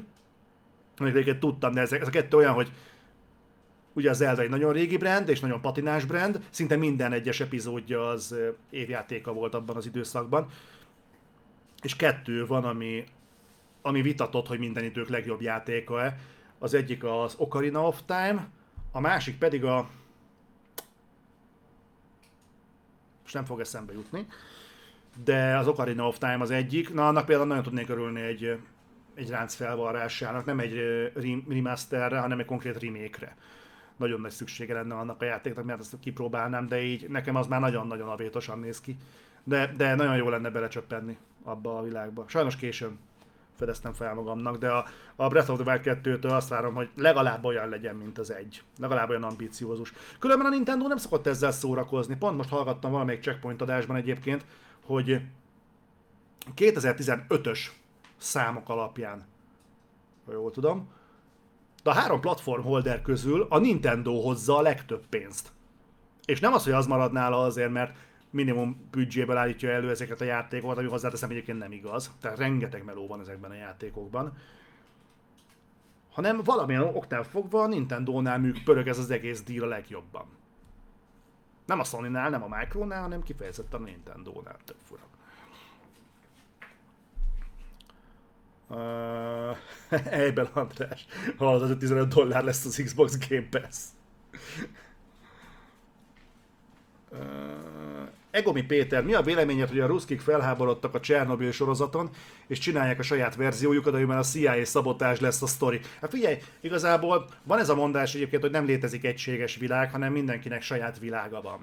amik 0.97 1.14
egyébként 1.14 1.39
tudtam, 1.39 1.74
de 1.74 1.82
ez, 1.82 1.91
ez 1.91 2.07
a 2.07 2.12
kettő 2.12 2.38
olyan, 2.38 2.53
hogy 2.53 2.72
ugye 3.93 4.09
a 4.09 4.14
Zelda 4.14 4.41
egy 4.41 4.49
nagyon 4.49 4.74
régi 4.74 4.97
brand, 4.97 5.30
és 5.30 5.39
nagyon 5.39 5.62
patinás 5.62 6.05
brand, 6.05 6.39
szinte 6.49 6.76
minden 6.76 7.14
egyes 7.14 7.39
epizódja 7.39 8.07
az 8.07 8.36
évjátéka 8.70 9.34
volt 9.34 9.53
abban 9.53 9.76
az 9.76 9.86
időszakban. 9.86 10.47
És 11.82 11.95
kettő 11.95 12.45
van, 12.45 12.64
ami, 12.64 13.03
ami 13.82 14.01
vitatott, 14.01 14.47
hogy 14.47 14.59
minden 14.59 14.84
idők 14.84 15.09
legjobb 15.09 15.41
játéka-e. 15.41 16.18
Az 16.64 16.74
egyik 16.74 17.03
az 17.03 17.36
Ocarina 17.38 17.88
of 17.88 18.01
Time, 18.05 18.47
a 18.91 18.99
másik 18.99 19.38
pedig 19.38 19.64
a... 19.64 19.89
Most 23.22 23.34
nem 23.34 23.45
fog 23.45 23.59
eszembe 23.59 23.93
jutni. 23.93 24.28
De 25.24 25.57
az 25.57 25.68
Ocarina 25.68 26.07
of 26.07 26.18
Time 26.18 26.38
az 26.39 26.51
egyik. 26.51 26.93
Na, 26.93 27.07
annak 27.07 27.26
például 27.26 27.47
nagyon 27.47 27.64
tudnék 27.64 27.89
örülni 27.89 28.22
egy, 28.22 28.59
egy 29.16 29.30
ránc 29.30 29.53
felvarrásának, 29.53 30.45
nem 30.45 30.59
egy 30.59 30.74
rem- 31.14 31.49
remasterre, 31.49 32.20
hanem 32.20 32.39
egy 32.39 32.45
konkrét 32.45 32.80
remake-re. 32.80 33.36
Nagyon 33.97 34.22
nagy 34.22 34.32
szüksége 34.32 34.74
lenne 34.74 34.95
annak 34.95 35.22
a 35.22 35.26
játéknak, 35.26 35.66
mert 35.66 35.80
ezt 35.80 35.99
kipróbálnám, 35.99 36.68
de 36.68 36.82
így 36.82 37.09
nekem 37.09 37.36
az 37.36 37.47
már 37.47 37.59
nagyon-nagyon 37.59 38.09
abétosan 38.09 38.59
néz 38.59 38.82
ki. 38.82 38.97
De, 39.43 39.74
de 39.78 39.95
nagyon 39.95 40.16
jó 40.16 40.30
lenne 40.30 40.49
belecsöppenni 40.49 41.18
abba 41.43 41.78
a 41.78 41.84
világba. 41.84 42.26
Sajnos 42.28 42.55
későn 42.55 42.99
fedeztem 43.62 43.93
fel 43.93 44.14
magamnak, 44.14 44.57
de 44.57 44.70
a, 44.70 44.86
a 45.16 45.28
Breath 45.28 45.51
of 45.51 45.59
the 45.59 45.72
Wild 45.72 45.99
2-től 46.03 46.32
azt 46.36 46.49
várom, 46.49 46.74
hogy 46.74 46.89
legalább 46.95 47.45
olyan 47.45 47.70
legyen, 47.70 47.95
mint 47.95 48.18
az 48.18 48.32
egy. 48.34 48.64
Legalább 48.80 49.09
olyan 49.09 49.24
ambiciózus. 49.24 49.93
Különben 50.20 50.47
a 50.47 50.49
Nintendo 50.49 50.88
nem 50.88 50.97
szokott 50.97 51.28
ezzel 51.28 51.51
szórakozni. 51.51 52.16
Pont 52.16 52.38
most 52.38 52.49
hallgattam 52.49 52.91
valamelyik 52.91 53.22
checkpoint 53.22 53.62
adásban 53.62 53.95
egyébként, 53.95 54.45
hogy 54.86 55.22
2015-ös 56.55 57.59
számok 58.18 58.70
alapján, 58.70 59.26
ha 60.26 60.32
jól 60.32 60.51
tudom, 60.51 60.89
de 61.84 61.89
a 61.89 61.93
három 61.93 62.20
platform 62.20 62.62
holder 62.62 63.01
közül 63.01 63.45
a 63.49 63.57
Nintendo 63.57 64.22
hozza 64.22 64.57
a 64.57 64.62
legtöbb 64.62 65.03
pénzt. 65.09 65.51
És 66.26 66.39
nem 66.39 66.53
az, 66.53 66.64
hogy 66.64 66.74
az 66.74 66.88
marad 66.88 67.12
nála 67.12 67.41
azért, 67.43 67.72
mert 67.72 67.95
minimum 68.32 68.88
büdzséből 68.91 69.38
állítja 69.38 69.69
elő 69.69 69.89
ezeket 69.89 70.21
a 70.21 70.25
játékokat, 70.25 70.77
ami 70.77 70.88
hozzáteszem 70.88 71.29
egyébként 71.29 71.59
nem 71.59 71.71
igaz. 71.71 72.11
Tehát 72.21 72.38
rengeteg 72.38 72.84
meló 72.84 73.07
van 73.07 73.19
ezekben 73.19 73.51
a 73.51 73.55
játékokban. 73.55 74.38
Hanem 76.11 76.43
valamilyen 76.43 76.82
oknál 76.82 77.23
fogva 77.23 77.61
a 77.61 77.67
Nintendo-nál 77.67 78.39
műk 78.39 78.63
pörög 78.63 78.88
ez 78.88 78.97
az 78.97 79.09
egész 79.09 79.43
díl 79.43 79.63
a 79.63 79.67
legjobban. 79.67 80.25
Nem 81.65 81.79
a 81.79 81.84
Sony-nál, 81.84 82.29
nem 82.29 82.43
a 82.43 82.57
Micro-nál, 82.57 83.01
hanem 83.01 83.23
kifejezetten 83.23 83.82
a 83.82 83.84
Nintendo-nál. 83.84 84.57
Tök 84.65 84.77
fura. 84.84 85.01
Uh, 88.67 89.57
Ejbel 90.19 90.49
András. 90.53 91.05
Hallod, 91.38 91.61
az 91.61 91.75
15 91.79 92.13
dollár 92.13 92.43
lesz 92.43 92.65
az 92.65 92.82
Xbox 92.84 93.27
Game 93.27 93.47
Pass. 93.49 93.84
Egomi 98.32 98.61
Péter, 98.61 99.03
mi 99.03 99.13
a 99.13 99.21
véleményed, 99.21 99.69
hogy 99.69 99.79
a 99.79 99.86
ruszkik 99.86 100.21
felháborodtak 100.21 100.95
a 100.95 100.99
Csernobyl 100.99 101.51
sorozaton, 101.51 102.09
és 102.47 102.57
csinálják 102.59 102.99
a 102.99 103.03
saját 103.03 103.36
verziójukat, 103.36 103.93
amiben 103.93 104.17
a 104.17 104.23
CIA 104.23 104.65
szabotás 104.65 105.19
lesz 105.19 105.41
a 105.41 105.47
sztori? 105.47 105.79
Hát 106.01 106.11
figyelj, 106.11 106.38
igazából 106.59 107.25
van 107.43 107.59
ez 107.59 107.69
a 107.69 107.75
mondás 107.75 108.15
egyébként, 108.15 108.41
hogy 108.41 108.51
nem 108.51 108.65
létezik 108.65 109.05
egységes 109.05 109.55
világ, 109.55 109.91
hanem 109.91 110.11
mindenkinek 110.11 110.61
saját 110.61 110.99
világa 110.99 111.41
van. 111.41 111.59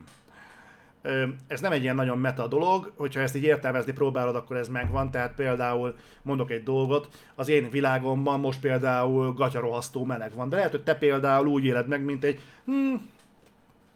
Ez 1.47 1.61
nem 1.61 1.73
egy 1.73 1.83
ilyen 1.83 1.95
nagyon 1.95 2.19
meta 2.19 2.47
dolog, 2.47 2.93
hogyha 2.97 3.21
ezt 3.21 3.37
így 3.37 3.43
értelmezni 3.43 3.93
próbálod, 3.93 4.37
akkor 4.37 4.57
ez 4.57 4.69
megvan, 4.69 5.11
tehát 5.11 5.35
például 5.35 5.97
mondok 6.23 6.51
egy 6.51 6.63
dolgot, 6.63 7.09
az 7.35 7.49
én 7.49 7.71
világomban 7.71 8.41
most 8.41 8.61
például 8.61 9.33
gatyarohasztó 9.33 10.05
meleg 10.05 10.35
van, 10.35 10.49
de 10.49 10.57
lehet, 10.57 10.71
hogy 10.71 10.83
te 10.83 10.95
például 10.95 11.47
úgy 11.47 11.65
éled 11.65 11.89
meg, 11.89 12.05
mint 12.05 12.25
egy 12.25 12.41
hmm, 12.65 13.11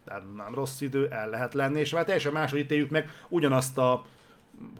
tehát 0.05 0.23
nem 0.37 0.55
rossz 0.55 0.81
idő, 0.81 1.09
el 1.11 1.29
lehet 1.29 1.55
lenni, 1.55 1.81
és 1.81 1.93
már 1.93 2.05
teljesen 2.05 2.33
máshogy 2.33 2.59
ítéljük 2.59 2.91
meg 2.91 3.11
ugyanazt 3.29 3.79
a 3.79 4.05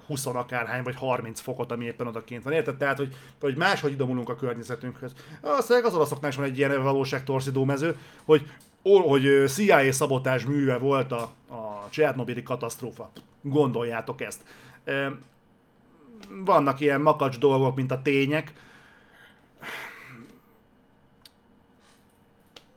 20 0.07 0.27
akárhány 0.27 0.83
vagy 0.83 0.95
30 0.95 1.41
fokot, 1.41 1.73
ami 1.73 1.85
éppen 1.85 2.07
odakint 2.07 2.43
van. 2.43 2.53
Érted? 2.53 2.77
Tehát, 2.77 2.97
hogy, 2.97 3.15
hogy 3.41 3.57
máshogy 3.57 3.93
idomulunk 3.93 4.29
a 4.29 4.37
környezetünkhöz. 4.37 5.13
Aztán 5.41 5.85
az 5.85 5.95
olaszoknál 5.95 6.31
is 6.31 6.37
van 6.37 6.47
egy 6.47 6.59
ilyen 6.59 6.83
valóságtorszidó 6.83 7.65
mező, 7.65 7.97
hogy, 8.25 8.51
hogy 8.83 9.45
CIA 9.47 9.93
szabotás 9.93 10.45
műve 10.45 10.79
volt 10.79 11.13
a, 11.13 11.23
a 11.49 11.89
Csernobili 11.91 12.43
katasztrófa. 12.43 13.11
Gondoljátok 13.43 14.21
ezt. 14.21 14.41
Vannak 16.45 16.81
ilyen 16.81 17.01
makacs 17.01 17.39
dolgok, 17.39 17.77
mint 17.77 17.91
a 17.91 18.03
tények, 18.03 18.53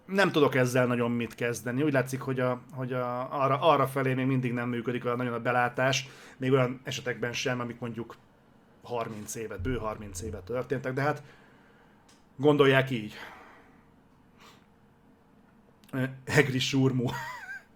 nem 0.05 0.31
tudok 0.31 0.55
ezzel 0.55 0.85
nagyon 0.85 1.11
mit 1.11 1.35
kezdeni. 1.35 1.83
Úgy 1.83 1.93
látszik, 1.93 2.21
hogy, 2.21 2.39
a, 2.39 2.61
hogy 2.71 2.93
a, 2.93 3.41
arra, 3.43 3.59
arra 3.59 3.87
felé 3.87 4.13
még 4.13 4.25
mindig 4.25 4.53
nem 4.53 4.69
működik 4.69 5.05
olyan 5.05 5.17
nagyon 5.17 5.33
a 5.33 5.39
belátás, 5.39 6.07
még 6.37 6.51
olyan 6.51 6.79
esetekben 6.83 7.33
sem, 7.33 7.59
amik 7.59 7.79
mondjuk 7.79 8.15
30 8.83 9.35
évet, 9.35 9.61
bő 9.61 9.77
30 9.77 10.21
évet 10.21 10.43
történtek, 10.43 10.93
de 10.93 11.01
hát 11.01 11.23
gondolják 12.35 12.89
így. 12.89 13.13
Egri 16.23 16.59
Surmú. 16.59 17.09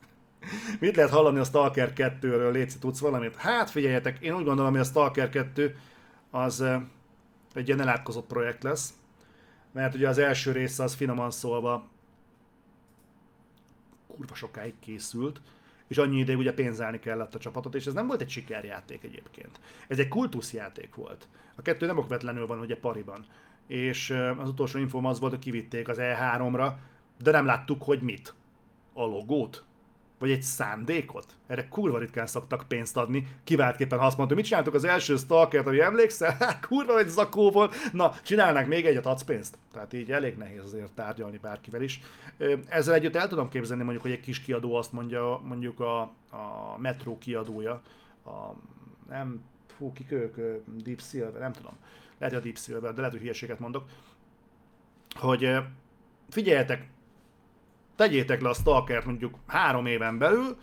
Mit 0.80 0.96
lehet 0.96 1.12
hallani 1.12 1.40
a 1.40 1.44
Stalker 1.44 1.94
2-ről, 1.96 2.52
Léci, 2.52 2.80
tudsz 2.80 3.00
valamit? 3.00 3.36
Hát 3.36 3.70
figyeljetek, 3.70 4.20
én 4.20 4.36
úgy 4.36 4.44
gondolom, 4.44 4.72
hogy 4.72 4.80
a 4.80 4.84
Stalker 4.84 5.30
2 5.30 5.78
az 6.30 6.62
egy 7.54 7.68
ilyen 7.68 7.82
elátkozott 7.82 8.28
projekt 8.28 8.64
lesz, 8.64 8.94
mert 9.72 9.96
ugye 9.96 10.08
az 10.08 10.18
első 10.18 10.52
része 10.52 10.84
az 10.84 10.94
finoman 10.94 11.32
szólva 11.32 11.90
kurva 14.20 14.36
sokáig 14.36 14.74
készült, 14.80 15.42
és 15.88 15.98
annyi 15.98 16.18
ideig 16.18 16.38
ugye 16.38 16.54
pénzelni 16.54 17.00
kellett 17.00 17.36
a 17.36 17.40
csapatot, 17.40 17.76
és 17.76 17.86
ez 17.86 17.94
nem 17.94 18.08
volt 18.08 18.22
egy 18.22 18.30
sikerjáték 18.30 19.04
egyébként. 19.04 19.60
Ez 19.88 20.00
egy 20.00 20.08
kultuszjáték 20.08 20.96
volt. 20.96 21.28
A 21.56 21.62
kettő 21.62 21.86
nem 21.86 21.98
okvetlenül 21.98 22.48
van 22.48 22.60
ugye 22.60 22.78
pariban. 22.78 23.26
És 23.68 24.10
az 24.38 24.50
utolsó 24.50 24.80
infóm 24.80 25.06
az 25.06 25.20
volt, 25.20 25.32
hogy 25.32 25.42
kivitték 25.42 25.88
az 25.88 25.98
E3-ra, 26.00 26.74
de 27.24 27.32
nem 27.32 27.46
láttuk, 27.46 27.84
hogy 27.84 28.02
mit. 28.02 28.34
A 28.94 29.02
logót? 29.04 29.64
Vagy 30.20 30.32
egy 30.32 30.42
szándékot? 30.42 31.26
Erre 31.48 31.68
kurva 31.68 31.98
ritkán 31.98 32.28
szoktak 32.28 32.66
pénzt 32.68 32.98
adni, 32.98 33.28
kiváltképpen 33.44 34.00
ha 34.00 34.06
azt 34.06 34.18
mondta, 34.18 34.36
mit 34.36 34.46
csináltuk 34.46 34.74
az 34.74 34.84
első 34.84 35.16
Stalkert, 35.16 35.68
ami 35.68 35.82
emlékszel? 35.82 36.36
Hát 36.40 36.66
kurva 36.66 37.00
egy 37.00 37.08
zakó 37.08 37.52
volt. 37.52 37.76
Na, 37.92 38.14
csinálnánk 38.24 38.68
még 38.68 38.86
egyet, 38.86 39.06
adsz 39.06 39.24
pénzt. 39.24 39.58
Tehát 39.74 39.94
így 39.94 40.12
elég 40.12 40.38
nehéz 40.38 40.64
azért 40.64 40.92
tárgyalni 40.92 41.38
bárkivel 41.38 41.82
is. 41.82 42.02
Ezzel 42.68 42.94
együtt 42.94 43.16
el 43.16 43.28
tudom 43.28 43.50
képzelni 43.50 43.84
mondjuk, 43.84 44.04
hogy 44.04 44.12
egy 44.12 44.20
kis 44.20 44.42
kiadó 44.42 44.76
azt 44.76 44.92
mondja, 44.92 45.42
mondjuk 45.44 45.80
a, 45.80 46.02
a 46.30 46.76
Metro 46.78 47.18
kiadója, 47.18 47.82
a, 48.26 48.30
nem, 49.10 49.42
fú, 49.78 49.94
kik 49.94 50.12
ők, 50.12 50.38
Ö, 50.38 50.56
Deep 50.84 51.02
Silver, 51.02 51.42
nem 51.42 51.52
tudom. 51.52 51.74
Lehet, 52.18 52.34
hogy 52.34 52.44
a 52.44 52.46
Deep 52.46 52.58
Silver, 52.58 52.92
de 52.92 52.98
lehet, 52.98 53.12
hogy 53.12 53.22
hülyeséget 53.22 53.60
mondok. 53.60 53.86
Hogy 55.16 55.58
figyeljetek, 56.30 56.88
tegyétek 58.00 58.42
le 58.42 58.50
a 58.50 58.54
Stalkert 58.54 59.06
mondjuk 59.06 59.36
három 59.48 59.86
éven 59.86 60.18
belül, 60.18 60.58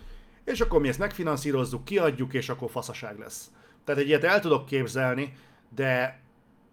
és 0.44 0.60
akkor 0.60 0.80
mi 0.80 0.88
ezt 0.88 0.98
megfinanszírozzuk, 0.98 1.84
kiadjuk, 1.84 2.34
és 2.34 2.48
akkor 2.48 2.70
faszaság 2.70 3.18
lesz. 3.18 3.50
Tehát 3.84 4.00
egy 4.00 4.08
ilyet 4.08 4.24
el 4.24 4.40
tudok 4.40 4.66
képzelni, 4.66 5.36
de 5.74 6.20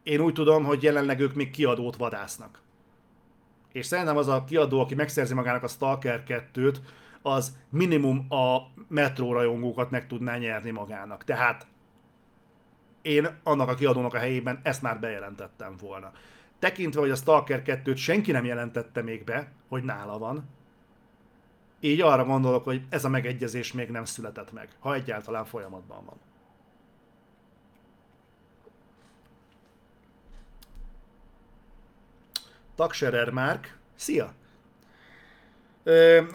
én 0.04 0.20
úgy 0.20 0.34
tudom, 0.34 0.64
hogy 0.64 0.84
jelenleg 0.84 1.20
ők 1.20 1.34
még 1.34 1.52
kiadót 1.52 1.96
vadásznak. 1.96 2.62
És 3.72 3.86
szerintem 3.86 4.18
az 4.18 4.28
a 4.28 4.44
kiadó, 4.44 4.80
aki 4.80 4.96
megszerzi 4.96 5.34
magának 5.34 5.64
a 5.64 5.68
Stalker 5.68 6.24
2-t, 6.28 6.76
az 7.22 7.58
minimum 7.70 8.26
a 8.30 8.58
metró 8.88 9.34
rajongókat 9.34 9.90
meg 9.92 10.08
tudná 10.08 10.38
nyerni 10.38 10.72
magának. 10.72 11.24
Tehát 11.24 11.68
én 13.02 13.28
annak 13.44 13.70
a 13.70 13.76
kiadónak 13.76 14.14
a 14.14 14.18
helyében 14.18 14.60
ezt 14.64 14.82
már 14.82 15.00
bejelentettem 15.00 15.76
volna. 15.82 16.12
Tekintve, 16.60 17.00
hogy 17.00 17.12
a 17.12 17.16
Stalker 17.16 17.62
2-t 17.66 17.98
senki 17.98 18.32
nem 18.32 18.46
jelentette 18.46 19.02
még 19.02 19.24
be, 19.24 19.52
hogy 19.74 19.84
nála 19.84 20.18
van, 20.18 20.50
így 21.80 22.02
arra 22.02 22.26
gondolok, 22.26 22.64
hogy 22.64 22.82
ez 22.90 23.06
a 23.06 23.10
megegyezés 23.10 23.74
még 23.74 23.90
nem 23.90 24.06
született 24.06 24.52
meg, 24.52 24.70
ha 24.80 24.94
egyáltalán 24.94 25.46
folyamatban 25.46 26.06
van. 26.06 26.16
Takserer 32.76 33.30
Márk, 33.30 33.78
szia! 33.96 34.34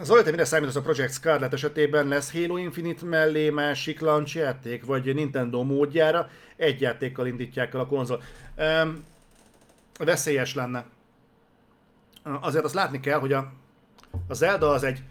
Zoli, 0.02 0.22
te 0.22 0.30
mire 0.30 0.44
számítasz 0.44 0.76
a 0.76 0.82
Project 0.82 1.12
Scarlet 1.12 1.52
esetében? 1.52 2.08
Lesz 2.08 2.32
Halo 2.32 2.56
Infinite 2.56 3.04
mellé 3.04 3.50
másik 3.50 4.00
launch 4.00 4.36
játék, 4.36 4.84
vagy 4.84 5.14
Nintendo 5.14 5.62
módjára 5.62 6.30
egy 6.56 6.80
játékkal 6.80 7.26
indítják 7.26 7.74
el 7.74 7.80
a 7.80 7.86
konzol? 7.86 8.22
Um, 8.56 9.04
veszélyes 9.98 10.54
lenne. 10.54 10.84
Azért 12.40 12.64
azt 12.64 12.74
látni 12.74 13.00
kell, 13.00 13.18
hogy 13.18 13.32
a, 13.32 13.52
a 14.28 14.34
Zelda 14.34 14.70
az 14.70 14.82
egy 14.82 15.02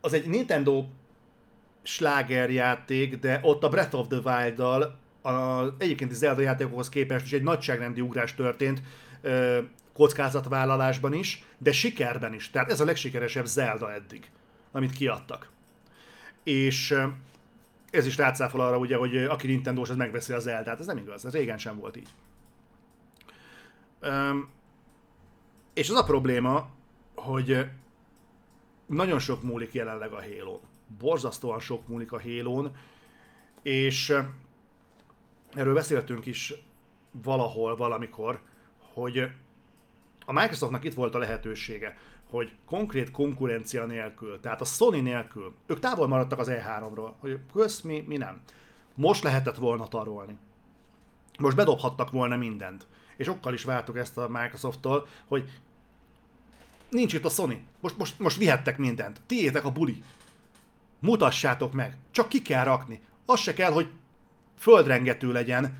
az 0.00 0.12
egy 0.12 0.28
Nintendo 0.28 0.86
slágerjáték, 1.82 3.18
de 3.18 3.40
ott 3.42 3.62
a 3.62 3.68
Breath 3.68 3.94
of 3.94 4.06
the 4.08 4.18
Wild-dal 4.24 4.98
az 5.22 5.72
egyébként 5.78 6.14
Zelda 6.14 6.40
játékokhoz 6.40 6.88
képest 6.88 7.24
is 7.24 7.32
egy 7.32 7.42
nagyságrendi 7.42 8.00
ugrás 8.00 8.34
történt 8.34 8.82
kockázatvállalásban 9.92 11.12
is, 11.12 11.44
de 11.58 11.72
sikerben 11.72 12.34
is. 12.34 12.50
Tehát 12.50 12.70
ez 12.70 12.80
a 12.80 12.84
legsikeresebb 12.84 13.46
Zelda 13.46 13.92
eddig, 13.92 14.30
amit 14.72 14.92
kiadtak. 14.92 15.48
És 16.44 16.98
ez 17.90 18.06
is 18.06 18.16
rátszáfol 18.16 18.60
arra, 18.60 18.78
ugye, 18.78 18.96
hogy 18.96 19.16
aki 19.16 19.46
nintendo 19.46 19.80
az 19.80 19.96
megveszi 19.96 20.32
a 20.32 20.38
Zelda-t. 20.38 20.80
Ez 20.80 20.86
nem 20.86 20.96
igaz, 20.96 21.26
ez 21.26 21.32
régen 21.32 21.58
sem 21.58 21.78
volt 21.78 21.96
így. 21.96 22.08
És 25.74 25.90
az 25.90 25.96
a 25.96 26.04
probléma, 26.04 26.68
hogy 27.14 27.70
nagyon 28.86 29.18
sok 29.18 29.42
múlik 29.42 29.72
jelenleg 29.72 30.12
a 30.12 30.22
halo 30.22 30.60
Borzasztóan 30.98 31.60
sok 31.60 31.88
múlik 31.88 32.12
a 32.12 32.22
halo 32.22 32.68
és 33.62 34.14
erről 35.54 35.74
beszéltünk 35.74 36.26
is 36.26 36.54
valahol, 37.10 37.76
valamikor, 37.76 38.40
hogy 38.92 39.30
a 40.24 40.32
Microsoftnak 40.32 40.84
itt 40.84 40.94
volt 40.94 41.14
a 41.14 41.18
lehetősége, 41.18 41.96
hogy 42.30 42.52
konkrét 42.64 43.10
konkurencia 43.10 43.84
nélkül, 43.84 44.40
tehát 44.40 44.60
a 44.60 44.64
Sony 44.64 45.02
nélkül, 45.02 45.54
ők 45.66 45.78
távol 45.78 46.06
maradtak 46.06 46.38
az 46.38 46.48
E3-ról, 46.50 47.12
hogy 47.18 47.40
kösz, 47.52 47.80
mi, 47.80 48.04
mi 48.06 48.16
nem. 48.16 48.40
Most 48.94 49.22
lehetett 49.22 49.56
volna 49.56 49.88
tarolni. 49.88 50.38
Most 51.38 51.56
bedobhattak 51.56 52.10
volna 52.10 52.36
mindent. 52.36 52.86
És 53.16 53.28
okkal 53.28 53.54
is 53.54 53.64
vártuk 53.64 53.96
ezt 53.96 54.18
a 54.18 54.28
Microsofttól, 54.28 55.06
hogy 55.26 55.50
nincs 56.90 57.12
itt 57.12 57.24
a 57.24 57.28
Sony. 57.28 57.66
Most, 57.80 57.98
most, 57.98 58.18
most 58.18 58.36
vihettek 58.36 58.78
mindent. 58.78 59.20
Tiétek 59.26 59.64
a 59.64 59.72
buli. 59.72 60.02
Mutassátok 60.98 61.72
meg. 61.72 61.96
Csak 62.10 62.28
ki 62.28 62.42
kell 62.42 62.64
rakni. 62.64 63.00
Az 63.26 63.40
se 63.40 63.52
kell, 63.52 63.72
hogy 63.72 63.88
földrengető 64.58 65.32
legyen, 65.32 65.78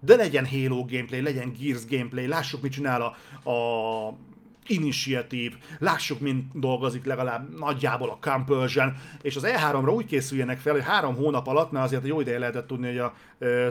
de 0.00 0.16
legyen 0.16 0.46
Halo 0.46 0.84
gameplay, 0.84 1.20
legyen 1.20 1.52
Gears 1.58 1.86
gameplay, 1.86 2.26
lássuk, 2.26 2.62
mit 2.62 2.72
csinál 2.72 3.02
a, 3.02 3.50
a 3.50 4.16
Initiative, 4.66 5.56
lássuk, 5.78 6.20
mint 6.20 6.58
dolgozik 6.60 7.04
legalább 7.04 7.58
nagyjából 7.58 8.10
a 8.10 8.18
Compulsion, 8.20 8.96
és 9.22 9.36
az 9.36 9.46
E3-ra 9.46 9.94
úgy 9.94 10.06
készüljenek 10.06 10.58
fel, 10.58 10.72
hogy 10.72 10.84
három 10.84 11.14
hónap 11.14 11.46
alatt, 11.46 11.70
mert 11.70 11.84
azért 11.84 12.06
jó 12.06 12.20
ideje 12.20 12.38
lehetett 12.38 12.66
tudni, 12.66 12.86
hogy 12.86 12.98
a 12.98 13.14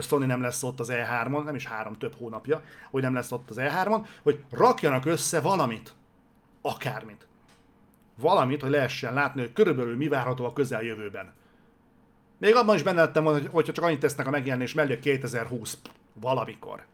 Sony 0.00 0.26
nem 0.26 0.40
lesz 0.42 0.62
ott 0.62 0.80
az 0.80 0.92
E3-on, 0.92 1.44
nem 1.44 1.54
is 1.54 1.66
három, 1.66 1.98
több 1.98 2.14
hónapja, 2.18 2.62
hogy 2.90 3.02
nem 3.02 3.14
lesz 3.14 3.32
ott 3.32 3.50
az 3.50 3.56
E3-on, 3.60 4.06
hogy 4.22 4.44
rakjanak 4.50 5.04
össze 5.06 5.40
valamit, 5.40 5.94
akármit. 6.62 7.26
Valamit, 8.16 8.60
hogy 8.60 8.70
lehessen 8.70 9.14
látni, 9.14 9.40
hogy 9.40 9.52
körülbelül 9.52 9.96
mi 9.96 10.08
várható 10.08 10.44
a 10.44 10.52
közeljövőben. 10.52 11.32
Még 12.38 12.54
abban 12.54 12.74
is 12.74 12.82
benne 12.82 13.00
lettem 13.00 13.24
volna, 13.24 13.48
hogyha 13.50 13.72
csak 13.72 13.84
annyit 13.84 14.00
tesznek 14.00 14.26
a 14.26 14.30
megjelenés 14.30 14.74
mellé 14.74 14.98
2020 14.98 15.78
valamikor. 16.12 16.84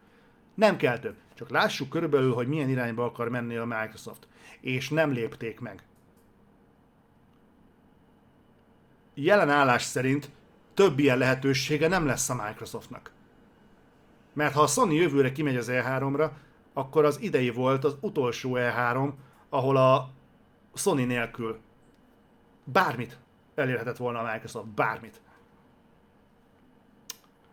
Nem 0.55 0.77
kell 0.77 0.99
több. 0.99 1.15
Csak 1.39 1.51
lássuk 1.51 1.89
körülbelül, 1.89 2.35
hogy 2.35 2.49
milyen 2.49 2.69
irányba 2.69 3.05
akar 3.05 3.29
menni 3.29 3.57
a 3.57 3.65
Microsoft. 3.65 4.29
És 4.61 4.89
nem 4.89 5.13
lépték 5.13 5.61
meg. 5.61 5.83
Jelen 9.15 9.51
állás 9.51 9.83
szerint 9.83 10.31
több 10.75 10.99
ilyen 10.99 11.19
lehetősége 11.19 11.89
nem 11.89 12.07
lesz 12.07 12.29
a 12.29 12.35
Microsoftnak. 12.47 13.13
Mert 14.33 14.55
ha 14.55 14.63
a 14.63 14.67
Sony 14.67 14.93
jövőre 14.93 15.33
kimegy 15.33 15.57
az 15.57 15.69
E3-ra, 15.71 16.31
akkor 16.73 17.05
az 17.05 17.21
idei 17.21 17.51
volt 17.51 17.85
az 17.85 17.97
utolsó 18.01 18.53
E3, 18.55 19.13
ahol 19.49 19.77
a 19.77 20.11
Sony 20.75 21.07
nélkül 21.07 21.59
bármit 22.65 23.19
elérhetett 23.55 23.97
volna 23.97 24.19
a 24.19 24.33
Microsoft, 24.33 24.69
bármit. 24.69 25.21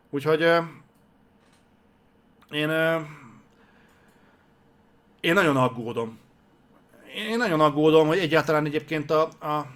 Úgyhogy 0.10 0.42
én, 2.52 2.70
én 5.26 5.34
nagyon 5.34 5.58
aggódom. 5.58 6.20
Én 7.16 7.38
nagyon 7.38 7.60
aggódom, 7.60 8.08
hogy 8.08 8.18
egyáltalán 8.18 8.66
egyébként 8.66 9.12
a, 9.12 9.22
a 9.22 9.68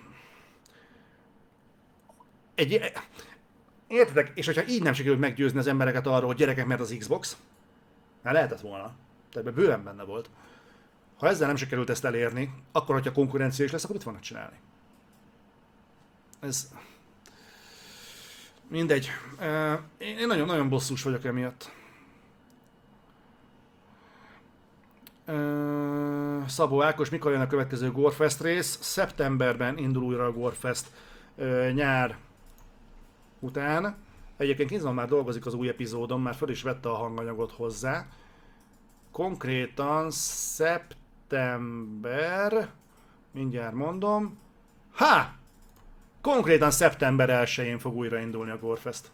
egy, 2.56 2.92
értedek, 3.88 4.32
és 4.36 4.46
hogyha 4.46 4.68
így 4.68 4.82
nem 4.82 4.94
sikerült 4.94 5.20
meggyőzni 5.20 5.60
az 5.60 5.68
embereket 5.68 6.08
arról, 6.08 6.28
hogy 6.28 6.36
gyerekek, 6.36 6.66
mert 6.66 6.82
az 6.82 6.96
Xbox, 7.00 7.38
már 8.22 8.34
lehetett 8.34 8.62
volna, 8.62 8.92
tehát 9.32 9.54
bőven 9.54 9.84
benne 9.84 10.04
volt. 10.04 10.30
Ha 11.18 11.28
ezzel 11.28 11.48
nem 11.48 11.56
sikerült 11.56 11.90
ezt 11.90 12.06
elérni, 12.06 12.54
akkor, 12.72 12.96
hogyha 12.96 13.12
konkurencia 13.12 13.66
is 13.66 13.72
lesz, 13.72 13.84
akkor 13.84 13.96
itt 13.96 14.04
vannak 14.04 14.22
csinálni. 14.22 14.56
Ez... 16.40 16.72
Mindegy. 18.68 19.10
Én 19.98 20.28
nagyon-nagyon 20.28 20.70
bosszús 20.70 21.04
vagyok 21.04 21.26
emiatt. 21.26 21.72
Szabó 26.48 26.84
Ákos, 26.84 27.10
mikor 27.10 27.32
jön 27.32 27.42
a 27.42 27.48
következő 27.48 27.92
Gorefest 27.92 28.42
rész? 28.42 28.78
Szeptemberben 28.82 29.78
indul 29.78 30.04
újra 30.04 30.26
a 30.26 30.32
Gorefest 30.32 30.92
nyár 31.74 32.18
után. 33.40 33.96
Egyébként 34.38 34.70
Kinzman 34.70 34.94
már 34.94 35.08
dolgozik 35.08 35.46
az 35.46 35.54
új 35.54 35.68
epizódon, 35.68 36.22
már 36.22 36.36
fel 36.36 36.50
is 36.50 36.62
vette 36.62 36.90
a 36.90 36.96
hanganyagot 36.96 37.52
hozzá. 37.52 38.06
Konkrétan 39.12 40.12
szeptember, 40.12 41.70
mindjárt 43.32 43.74
mondom, 43.74 44.38
ha! 44.92 45.38
Konkrétan 46.22 46.72
szeptember 46.72 47.46
1-én 47.46 47.80
fog 47.80 47.96
újraindulni 47.96 48.52
a 48.52 48.60
Gorefest. 48.60 49.12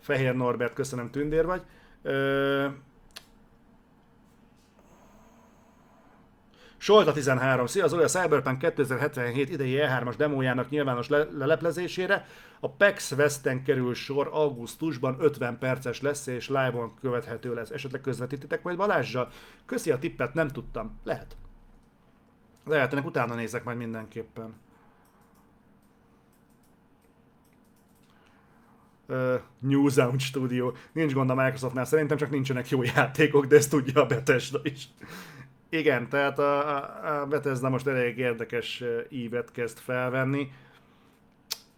Fehér 0.00 0.34
Norbert, 0.34 0.72
köszönöm, 0.72 1.10
tündér 1.10 1.46
vagy. 1.46 1.62
Solta 6.76 7.12
13. 7.12 7.66
Szia, 7.66 7.86
Zoli, 7.86 8.02
a 8.02 8.08
Cyberpunk 8.08 8.58
2077 8.58 9.50
idei 9.50 9.78
E3-as 9.80 10.14
demójának 10.16 10.70
nyilvános 10.70 11.08
le- 11.08 11.28
leleplezésére 11.30 12.26
a 12.60 12.70
PEX 12.70 13.12
Westen 13.12 13.62
kerül 13.62 13.94
sor 13.94 14.28
augusztusban 14.32 15.16
50 15.18 15.58
perces 15.58 16.00
lesz 16.00 16.26
és 16.26 16.48
live-on 16.48 16.94
követhető 17.00 17.54
lesz. 17.54 17.70
Esetleg 17.70 18.00
közvetítitek 18.00 18.62
majd 18.62 18.76
Balázsjal? 18.76 19.30
Köszi 19.66 19.90
a 19.90 19.98
tippet, 19.98 20.34
nem 20.34 20.48
tudtam. 20.48 20.98
Lehet. 21.04 21.36
Lehet, 22.64 22.92
ennek 22.92 23.06
utána 23.06 23.34
nézek 23.34 23.64
majd 23.64 23.76
mindenképpen. 23.76 24.54
Uh, 29.10 29.34
New 29.58 29.88
Sound 29.88 30.20
Studio. 30.20 30.72
Nincs 30.92 31.12
gond 31.12 31.30
a 31.30 31.34
Microsoftnál, 31.34 31.84
szerintem 31.84 32.16
csak 32.16 32.30
nincsenek 32.30 32.68
jó 32.68 32.82
játékok, 32.82 33.46
de 33.46 33.56
ezt 33.56 33.70
tudja 33.70 34.02
a 34.02 34.06
Bethesda 34.06 34.60
is. 34.62 34.88
Igen, 35.68 36.08
tehát 36.08 36.38
a, 36.38 37.20
a 37.22 37.26
Bethesda 37.26 37.68
most 37.68 37.86
elég 37.86 38.18
érdekes 38.18 38.84
ívet 39.08 39.52
kezd 39.52 39.78
felvenni. 39.78 40.50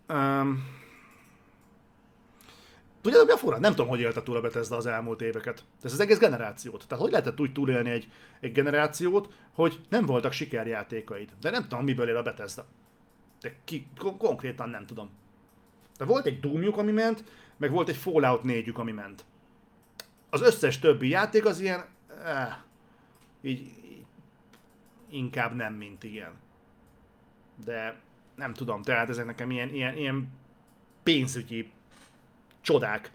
Um, 0.09 0.81
Tudjátok, 3.03 3.27
mi 3.27 3.33
a 3.33 3.37
fura? 3.37 3.59
Nem 3.59 3.75
tudom, 3.75 3.89
hogy 3.89 4.01
élte 4.01 4.23
túl 4.23 4.37
a 4.37 4.41
Bethesda 4.41 4.77
az 4.77 4.87
elmúlt 4.87 5.23
éveket. 5.23 5.65
Ez 5.83 5.93
az 5.93 6.01
egész 6.01 6.19
generációt. 6.19 6.85
Tehát 6.89 7.05
hogy 7.05 7.13
lehetett 7.13 7.41
úgy 7.41 7.53
túlélni 7.53 7.91
egy, 7.91 8.09
egy 8.41 8.53
generációt, 8.53 9.33
hogy 9.53 9.81
nem 9.89 10.07
voltak 10.07 10.33
sikerjátékaid. 10.33 11.29
De 11.41 11.51
nem 11.51 11.63
tudom, 11.63 11.85
miből 11.85 12.09
él 12.09 12.17
a 12.17 12.23
Bethesda. 12.23 12.67
De 13.41 13.55
ki, 13.65 13.87
konkrétan 14.19 14.69
nem 14.69 14.87
tudom. 14.87 15.11
De 15.99 16.05
volt 16.05 16.27
egy 16.27 16.41
Doomjuk, 16.41 16.77
ami 16.77 16.93
ment, 16.93 17.25
meg 17.57 17.71
volt 17.71 17.89
egy 17.89 17.97
Fallout 17.97 18.43
4 18.43 18.73
ami 18.75 18.93
ment. 18.93 19.25
Az 20.31 20.41
összes 20.41 20.79
többi 20.79 21.09
játék 21.09 21.45
az 21.45 21.61
ilyen... 21.61 21.85
Eh, 22.25 22.57
így, 23.43 23.61
így 23.61 24.05
inkább 25.11 25.55
nem, 25.55 25.75
mint 25.75 26.05
igen. 26.05 26.33
De 27.65 28.01
nem 28.35 28.55
tudom, 28.55 28.83
tehát 28.83 29.09
ezek 29.09 29.27
nekem 29.27 29.51
ilyen, 29.51 29.75
ilyen, 29.75 29.97
ilyen 29.97 30.29
pénzügyi 31.03 31.71
csodák. 32.61 33.11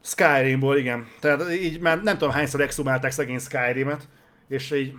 Skyrimból, 0.00 0.76
igen. 0.76 1.08
Tehát 1.20 1.50
így 1.52 1.80
már 1.80 2.02
nem 2.02 2.18
tudom 2.18 2.34
hányszor 2.34 2.60
exhumálták 2.60 3.10
szegény 3.10 3.38
Skyrimet, 3.38 4.08
és 4.48 4.70
így, 4.70 4.94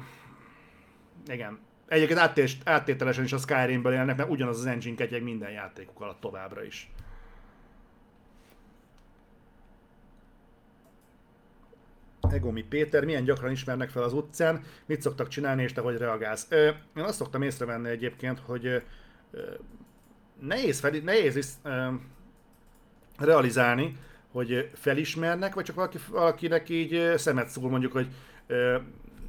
igen. 1.27 1.59
Egyébként 1.91 2.19
áttés, 2.19 2.57
áttételesen 2.63 3.23
is 3.23 3.33
a 3.33 3.37
Skyrimből 3.37 3.93
élnek, 3.93 4.17
mert 4.17 4.29
ugyanaz 4.29 4.59
az 4.59 4.65
engine 4.65 4.95
ketyeg 4.95 5.23
minden 5.23 5.51
játékuk 5.51 6.01
alatt 6.01 6.19
továbbra 6.19 6.63
is. 6.63 6.91
Egomi 12.29 12.63
Péter, 12.63 13.05
milyen 13.05 13.23
gyakran 13.23 13.51
ismernek 13.51 13.89
fel 13.89 14.03
az 14.03 14.13
utcán, 14.13 14.61
mit 14.85 15.01
szoktak 15.01 15.27
csinálni, 15.27 15.63
és 15.63 15.73
te 15.73 15.81
hogy 15.81 15.97
reagálsz? 15.97 16.45
Ö, 16.49 16.69
én 16.95 17.03
azt 17.03 17.17
szoktam 17.17 17.41
észrevenni 17.41 17.89
egyébként, 17.89 18.39
hogy 18.39 18.65
ö, 18.65 18.81
nehéz, 20.39 20.79
fel, 20.79 20.91
nehéz 20.91 21.35
is, 21.35 21.45
ö, 21.63 21.87
realizálni, 23.17 23.97
hogy 24.31 24.69
felismernek, 24.73 25.53
vagy 25.53 25.65
csak 25.65 25.75
valaki, 25.75 25.97
valakinek 26.09 26.69
így 26.69 27.13
szemet 27.17 27.47
szúr 27.47 27.69
mondjuk, 27.69 27.91
hogy 27.91 28.07
ö, 28.47 28.77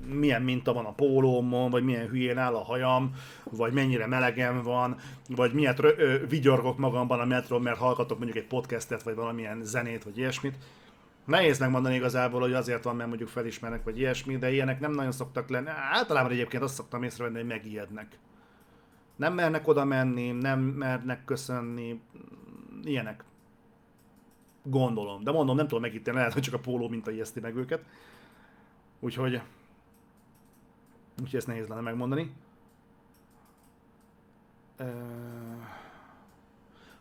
milyen 0.06 0.42
minta 0.42 0.72
van 0.72 0.84
a 0.84 0.92
pólómon, 0.92 1.70
vagy 1.70 1.84
milyen 1.84 2.08
hülyén 2.08 2.38
áll 2.38 2.54
a 2.54 2.64
hajam, 2.64 3.14
vagy 3.50 3.72
mennyire 3.72 4.06
melegem 4.06 4.62
van, 4.62 4.96
vagy 5.28 5.52
miért 5.52 5.78
rö- 5.78 5.98
ö, 5.98 6.26
vigyorgok 6.26 6.78
magamban 6.78 7.20
a 7.20 7.24
metrón, 7.24 7.62
mert 7.62 7.78
hallgatok 7.78 8.18
mondjuk 8.18 8.38
egy 8.38 8.46
podcastet, 8.46 9.02
vagy 9.02 9.14
valamilyen 9.14 9.60
zenét, 9.62 10.04
vagy 10.04 10.18
ilyesmit. 10.18 10.56
Nehéz 11.24 11.58
megmondani 11.58 11.94
igazából, 11.94 12.40
hogy 12.40 12.52
azért 12.52 12.84
van, 12.84 12.96
mert 12.96 13.08
mondjuk 13.08 13.28
felismernek, 13.28 13.84
vagy 13.84 13.98
ilyesmi, 13.98 14.36
de 14.36 14.52
ilyenek 14.52 14.80
nem 14.80 14.92
nagyon 14.92 15.12
szoktak 15.12 15.48
lenni. 15.48 15.68
Általában 15.92 16.32
egyébként 16.32 16.62
azt 16.62 16.74
szoktam 16.74 17.02
észrevenni, 17.02 17.38
hogy 17.38 17.46
megijednek. 17.46 18.18
Nem 19.16 19.34
mernek 19.34 19.68
oda 19.68 19.84
menni, 19.84 20.30
nem 20.30 20.60
mernek 20.60 21.24
köszönni, 21.24 22.00
ilyenek. 22.84 23.24
Gondolom. 24.62 25.22
De 25.22 25.30
mondom, 25.30 25.56
nem 25.56 25.66
tudom 25.66 25.82
megítélni, 25.82 26.18
lehet, 26.18 26.34
hogy 26.34 26.42
csak 26.42 26.54
a 26.54 26.58
póló 26.58 26.88
minta 26.88 27.10
ijeszti 27.10 27.40
meg 27.40 27.56
őket. 27.56 27.84
Úgyhogy... 29.00 29.40
Úgyhogy 31.20 31.36
ezt 31.36 31.46
nehéz 31.46 31.66
lenne 31.66 31.80
megmondani. 31.80 32.34
Uh... 34.78 34.86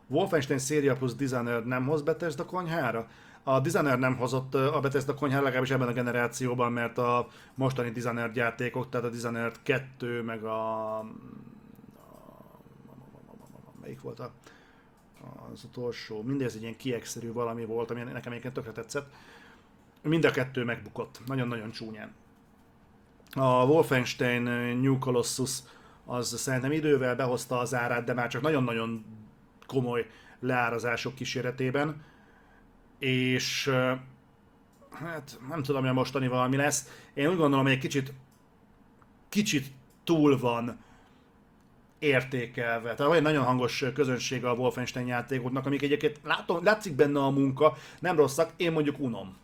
Wolfenstein 0.07 0.59
széria 0.59 0.95
plusz 0.95 1.15
Dishonored 1.15 1.65
nem 1.65 1.85
hoz 1.85 2.01
Bethesda 2.01 2.45
konyhára? 2.45 3.07
A 3.43 3.59
Dishonored 3.59 3.99
nem 3.99 4.15
hozott 4.17 4.55
a 4.55 4.79
Bethesda 4.79 5.13
konyhára 5.13 5.43
legalábbis 5.43 5.71
ebben 5.71 5.87
a 5.87 5.93
generációban, 5.93 6.71
mert 6.71 6.97
a 6.97 7.27
mostani 7.55 7.89
Dishonored 7.89 8.35
játékok, 8.35 8.89
tehát 8.89 9.07
a 9.07 9.09
Dishonored 9.09 9.61
2, 9.63 10.21
meg 10.21 10.43
a... 10.43 10.97
a... 10.97 11.05
Melyik 13.81 14.01
volt 14.01 14.19
a 14.19 14.31
az 15.51 15.63
utolsó, 15.63 16.21
mindez 16.21 16.55
egy 16.55 16.61
ilyen 16.61 16.77
kiegszerű 16.77 17.31
valami 17.31 17.65
volt, 17.65 17.91
ami 17.91 18.01
nekem 18.01 18.31
egyébként 18.31 18.53
tökre 18.53 18.71
tetszett. 18.71 19.13
Mind 20.01 20.25
a 20.25 20.31
kettő 20.31 20.63
megbukott, 20.63 21.21
nagyon-nagyon 21.25 21.71
csúnyán. 21.71 22.13
A 23.31 23.65
Wolfenstein 23.65 24.41
New 24.81 24.97
Colossus 24.97 25.59
az 26.05 26.39
szerintem 26.39 26.71
idővel 26.71 27.15
behozta 27.15 27.59
az 27.59 27.73
árát, 27.73 28.03
de 28.03 28.13
már 28.13 28.29
csak 28.29 28.41
nagyon-nagyon 28.41 29.05
komoly 29.65 30.07
leárazások 30.39 31.15
kíséretében. 31.15 32.03
És 32.99 33.71
hát 34.91 35.39
nem 35.49 35.63
tudom, 35.63 35.81
hogy 35.81 35.89
a 35.89 35.93
mostani 35.93 36.27
valami 36.27 36.55
lesz. 36.55 36.87
Én 37.13 37.27
úgy 37.27 37.37
gondolom, 37.37 37.65
hogy 37.65 37.73
egy 37.73 37.79
kicsit 37.79 38.13
kicsit 39.31 39.65
túl 40.03 40.39
van 40.39 40.79
értékelve. 41.99 42.93
Tehát 42.93 43.13
egy 43.13 43.21
nagyon 43.21 43.43
hangos 43.43 43.85
közönsége 43.93 44.49
a 44.49 44.53
Wolfenstein 44.53 45.07
játékoknak, 45.07 45.65
amik 45.65 45.81
egyébként 45.81 46.19
látom, 46.23 46.63
látszik 46.63 46.95
benne 46.95 47.19
a 47.19 47.29
munka, 47.29 47.77
nem 47.99 48.15
rosszak, 48.15 48.51
én 48.57 48.71
mondjuk 48.71 48.99
unom. 48.99 49.35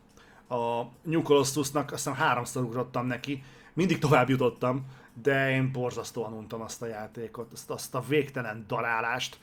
A 0.50 0.84
New 1.02 1.22
Colossusnak 1.22 1.92
azt 1.92 2.04
hiszem 2.04 2.20
háromszor 2.20 2.64
ugrottam 2.64 3.06
neki, 3.06 3.44
mindig 3.78 4.00
tovább 4.00 4.30
jutottam, 4.30 4.86
de 5.22 5.52
én 5.52 5.72
borzasztóan 5.72 6.34
untam 6.34 6.62
azt 6.62 6.82
a 6.82 6.86
játékot, 6.86 7.52
azt, 7.52 7.70
azt 7.70 7.96
a 7.96 8.04
végtelen 8.08 8.66
darálást, 8.68 9.40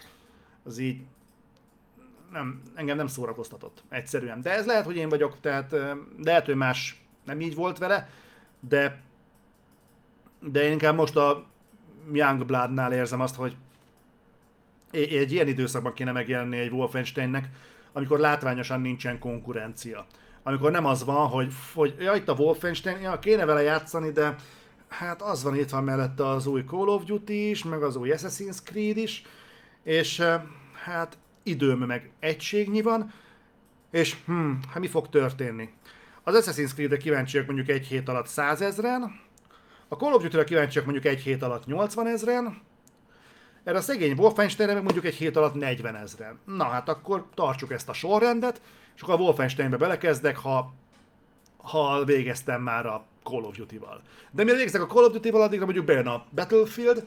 az 0.64 0.78
így 0.78 1.00
nem, 2.32 2.62
engem 2.74 2.96
nem 2.96 3.06
szórakoztatott, 3.06 3.82
egyszerűen. 3.88 4.40
De 4.40 4.50
ez 4.50 4.66
lehet, 4.66 4.84
hogy 4.84 4.96
én 4.96 5.08
vagyok, 5.08 5.40
tehát 5.40 5.74
lehet, 6.22 6.46
hogy 6.46 6.56
más 6.56 7.02
nem 7.24 7.40
így 7.40 7.54
volt 7.54 7.78
vele, 7.78 8.08
de 8.60 9.02
de 10.50 10.62
én 10.62 10.72
inkább 10.72 10.94
most 10.94 11.16
a 11.16 11.44
Youngbloodnál 12.12 12.92
érzem 12.92 13.20
azt, 13.20 13.34
hogy 13.34 13.56
egy 14.90 15.32
ilyen 15.32 15.48
időszakban 15.48 15.92
kéne 15.92 16.12
megjelenni 16.12 16.58
egy 16.58 16.70
Wolfensteinnek, 16.70 17.48
amikor 17.92 18.18
látványosan 18.18 18.80
nincsen 18.80 19.18
konkurencia. 19.18 20.06
Amikor 20.46 20.70
nem 20.70 20.84
az 20.84 21.04
van, 21.04 21.28
hogy, 21.28 21.52
hogy 21.74 21.94
ja, 21.98 22.14
itt 22.14 22.28
a 22.28 22.32
Wolfenstein, 22.32 23.00
ja, 23.00 23.18
kéne 23.18 23.44
vele 23.44 23.62
játszani, 23.62 24.10
de 24.10 24.34
hát 24.88 25.22
az 25.22 25.42
van 25.42 25.56
itt 25.56 25.70
van 25.70 25.84
mellette 25.84 26.28
az 26.28 26.46
új 26.46 26.64
Call 26.64 26.88
of 26.88 27.04
Duty 27.04 27.50
is, 27.50 27.64
meg 27.64 27.82
az 27.82 27.96
új 27.96 28.10
Assassin's 28.12 28.58
Creed 28.64 28.96
is, 28.96 29.22
és 29.82 30.22
hát 30.84 31.18
időm 31.42 31.78
meg 31.78 32.10
egységnyi 32.20 32.82
van, 32.82 33.12
és 33.90 34.16
hm, 34.26 34.50
hát 34.68 34.78
mi 34.78 34.86
fog 34.86 35.08
történni? 35.08 35.68
Az 36.22 36.44
Assassin's 36.44 36.74
Creed-re 36.74 36.96
kíváncsiak 36.96 37.46
mondjuk 37.46 37.68
egy 37.68 37.86
hét 37.86 38.08
alatt 38.08 38.26
százezren, 38.26 39.20
a 39.88 39.94
Call 39.94 40.12
of 40.12 40.22
Duty-ra 40.22 40.44
kíváncsiak 40.44 40.84
mondjuk 40.84 41.04
egy 41.04 41.20
hét 41.20 41.42
alatt 41.42 41.66
80 41.66 42.06
ezren, 42.06 42.62
erre 43.64 43.78
a 43.78 43.80
szegény 43.80 44.18
Wolfensteinre 44.18 44.74
meg 44.74 44.82
mondjuk 44.82 45.04
egy 45.04 45.14
hét 45.14 45.36
alatt 45.36 45.54
40 45.54 45.96
ezren. 45.96 46.38
Na 46.44 46.64
hát 46.64 46.88
akkor 46.88 47.26
tartsuk 47.34 47.72
ezt 47.72 47.88
a 47.88 47.92
sorrendet, 47.92 48.60
és 48.96 49.02
akkor 49.02 49.14
a 49.14 49.18
Wolfensteinbe 49.18 49.76
belekezdek, 49.76 50.36
ha, 50.36 50.74
ha 51.56 52.04
végeztem 52.04 52.62
már 52.62 52.86
a 52.86 53.04
Call 53.22 53.42
of 53.42 53.56
Duty-val. 53.56 54.02
De 54.30 54.44
mire 54.44 54.56
végeztek 54.56 54.82
a 54.82 54.86
Call 54.86 55.04
of 55.04 55.12
Duty-val, 55.12 55.42
addigra 55.42 55.64
mondjuk 55.64 55.86
bejön 55.86 56.06
a 56.06 56.24
Battlefield, 56.34 57.06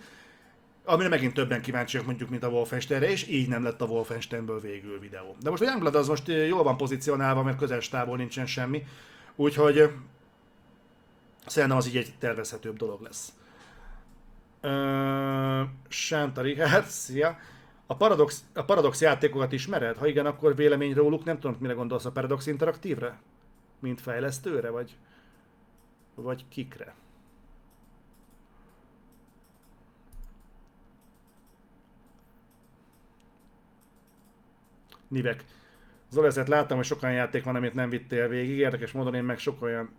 amire 0.86 1.10
megint 1.10 1.34
többen 1.34 1.62
kíváncsiak 1.62 2.06
mondjuk, 2.06 2.30
mint 2.30 2.44
a 2.44 2.50
Wolfensteinre, 2.50 3.10
és 3.10 3.28
így 3.28 3.48
nem 3.48 3.64
lett 3.64 3.82
a 3.82 3.86
Wolfensteinből 3.86 4.60
végül 4.60 5.00
videó. 5.00 5.36
De 5.42 5.50
most 5.50 5.62
a 5.62 5.66
Youngblood 5.66 5.96
az 5.96 6.08
most 6.08 6.28
jól 6.28 6.64
van 6.64 6.78
pozícionálva, 6.78 7.44
mert 7.44 7.58
közel 7.58 7.80
távol 7.80 8.18
nincsen 8.18 8.46
semmi, 8.46 8.84
úgyhogy 9.36 9.92
Szerintem 11.48 11.78
az 11.78 11.88
így 11.88 11.98
egy 11.98 12.14
tervezhetőbb 12.20 12.78
dolog 12.78 13.02
lesz. 13.02 13.34
Uh, 14.64 15.68
Sánta 15.88 16.42
Richard, 16.42 16.86
szia! 16.86 17.38
A 17.88 17.96
Paradox, 17.96 18.44
a 18.54 18.64
Paradox 18.64 19.02
játékokat 19.02 19.52
ismered? 19.52 19.98
Ha 19.98 20.08
igen, 20.08 20.26
akkor 20.26 20.56
vélemény 20.56 20.94
róluk, 20.94 21.24
nem 21.24 21.40
tudom, 21.40 21.58
mire 21.60 21.74
gondolsz 21.74 22.06
a 22.06 22.12
Paradox 22.12 22.48
Interaktívre? 22.48 23.20
Mint 23.80 24.02
fejlesztőre, 24.02 24.70
vagy, 24.70 24.98
vagy 26.16 26.46
kikre? 26.50 26.96
Nivek. 35.08 35.46
Zoli, 36.10 36.30
láttam, 36.46 36.78
hogy 36.78 36.86
sokan 36.86 37.12
játék 37.12 37.44
van, 37.44 37.56
amit 37.56 37.74
nem 37.74 37.90
vittél 37.90 38.28
végig. 38.28 38.58
Érdekes 38.58 38.92
módon 38.92 39.14
én 39.14 39.24
meg 39.24 39.38
sok 39.40 39.62
olyan... 39.62 39.90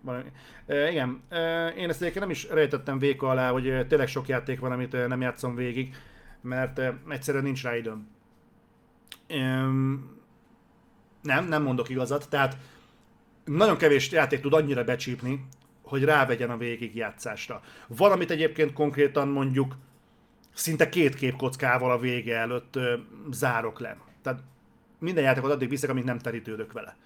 E, 0.67 0.91
igen, 0.91 1.23
e, 1.29 1.69
én 1.69 1.89
ezt 1.89 2.01
egyébként 2.01 2.25
nem 2.25 2.31
is 2.31 2.49
rejtettem 2.49 2.99
véka 2.99 3.29
alá, 3.29 3.51
hogy 3.51 3.87
tényleg 3.89 4.09
sok 4.09 4.29
játék 4.29 4.61
van, 4.61 4.73
amit 4.73 5.09
nem 5.09 5.21
játszom 5.21 5.55
végig, 5.55 5.95
mert 6.41 6.81
egyszerűen 7.09 7.45
nincs 7.45 7.63
rá 7.63 7.77
időm. 7.77 8.09
Nem, 11.23 11.45
nem 11.49 11.63
mondok 11.63 11.89
igazat, 11.89 12.29
tehát 12.29 12.57
nagyon 13.45 13.77
kevés 13.77 14.11
játék 14.11 14.41
tud 14.41 14.53
annyira 14.53 14.85
becsípni, 14.85 15.47
hogy 15.83 16.05
rávegyen 16.05 16.51
a 16.51 16.57
végigjátszásra. 16.57 17.63
Valamit 17.87 18.31
egyébként 18.31 18.73
konkrétan 18.73 19.29
mondjuk 19.29 19.77
szinte 20.55 20.89
két 20.89 21.15
képkockával 21.15 21.91
a 21.91 21.99
vége 21.99 22.37
előtt 22.37 22.77
ö, 22.77 22.95
zárok 23.31 23.81
le. 23.81 23.97
Tehát 24.23 24.43
minden 24.99 25.25
játékot 25.25 25.51
addig 25.51 25.69
viszek, 25.69 25.91
amíg 25.91 26.05
nem 26.05 26.19
terítődök 26.19 26.73
vele. 26.73 26.97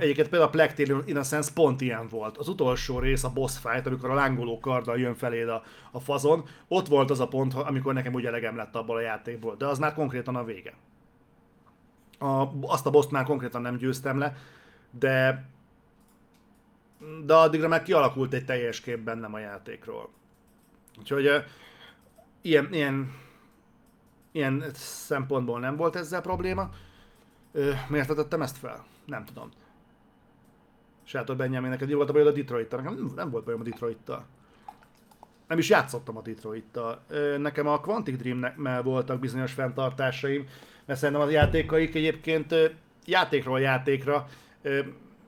Egyébként 0.00 0.28
például 0.28 0.50
a 0.50 0.72
Tale 0.74 1.02
Innocence 1.04 1.52
pont 1.54 1.80
ilyen 1.80 2.08
volt. 2.08 2.36
Az 2.36 2.48
utolsó 2.48 2.98
rész, 2.98 3.24
a 3.24 3.32
boss 3.32 3.58
fight, 3.58 3.86
amikor 3.86 4.10
a 4.10 4.14
lángoló 4.14 4.58
karddal 4.58 4.98
jön 4.98 5.14
feléd 5.14 5.48
a, 5.48 5.62
a 5.90 6.00
fazon, 6.00 6.44
ott 6.68 6.86
volt 6.86 7.10
az 7.10 7.20
a 7.20 7.28
pont, 7.28 7.54
amikor 7.54 7.94
nekem 7.94 8.14
ugye 8.14 8.28
elegem 8.28 8.56
lett 8.56 8.74
abból 8.74 8.96
a 8.96 9.00
játékból, 9.00 9.56
de 9.56 9.66
az 9.66 9.78
már 9.78 9.94
konkrétan 9.94 10.36
a 10.36 10.44
vége. 10.44 10.74
A, 12.18 12.48
azt 12.62 12.86
a 12.86 12.90
boss 12.90 13.06
már 13.10 13.24
konkrétan 13.24 13.62
nem 13.62 13.76
győztem 13.76 14.18
le, 14.18 14.36
de 14.90 15.48
de 17.24 17.34
addigra 17.34 17.68
már 17.68 17.82
kialakult 17.82 18.32
egy 18.32 18.44
teljes 18.44 18.80
kép 18.80 18.98
bennem 18.98 19.34
a 19.34 19.38
játékról. 19.38 20.08
Úgyhogy 20.98 21.26
uh, 21.26 21.44
ilyen, 22.42 22.68
ilyen 22.72 23.14
Ilyen 24.32 24.64
szempontból 24.74 25.60
nem 25.60 25.76
volt 25.76 25.96
ezzel 25.96 26.20
probléma. 26.20 26.70
Ö, 27.52 27.72
miért 27.88 28.14
tettem 28.14 28.42
ezt 28.42 28.56
fel? 28.56 28.84
Nem 29.06 29.24
tudom. 29.24 29.50
Sátor 31.04 31.36
Benjamin, 31.36 31.70
neked 31.70 31.92
volt 31.92 32.08
a 32.08 32.12
bajod 32.12 32.26
a 32.26 32.32
Detroit-tal? 32.32 32.80
Nekem 32.80 32.94
nem, 32.94 33.12
nem 33.14 33.30
volt 33.30 33.44
bajom 33.44 33.60
a 33.60 33.64
Detroit-tal. 33.64 34.26
nem 35.48 35.58
is 35.58 35.68
játszottam 35.68 36.16
a 36.16 36.22
Detroit-tal. 36.22 37.00
Ö, 37.08 37.38
Nekem 37.38 37.66
a 37.66 37.80
Quantic 37.80 38.16
Dream-mel 38.18 38.82
voltak 38.82 39.18
bizonyos 39.20 39.52
fenntartásaim, 39.52 40.46
mert 40.84 40.98
szerintem 40.98 41.26
a 41.26 41.30
játékaik 41.30 41.94
egyébként 41.94 42.54
játékról 43.04 43.60
játékra 43.60 44.26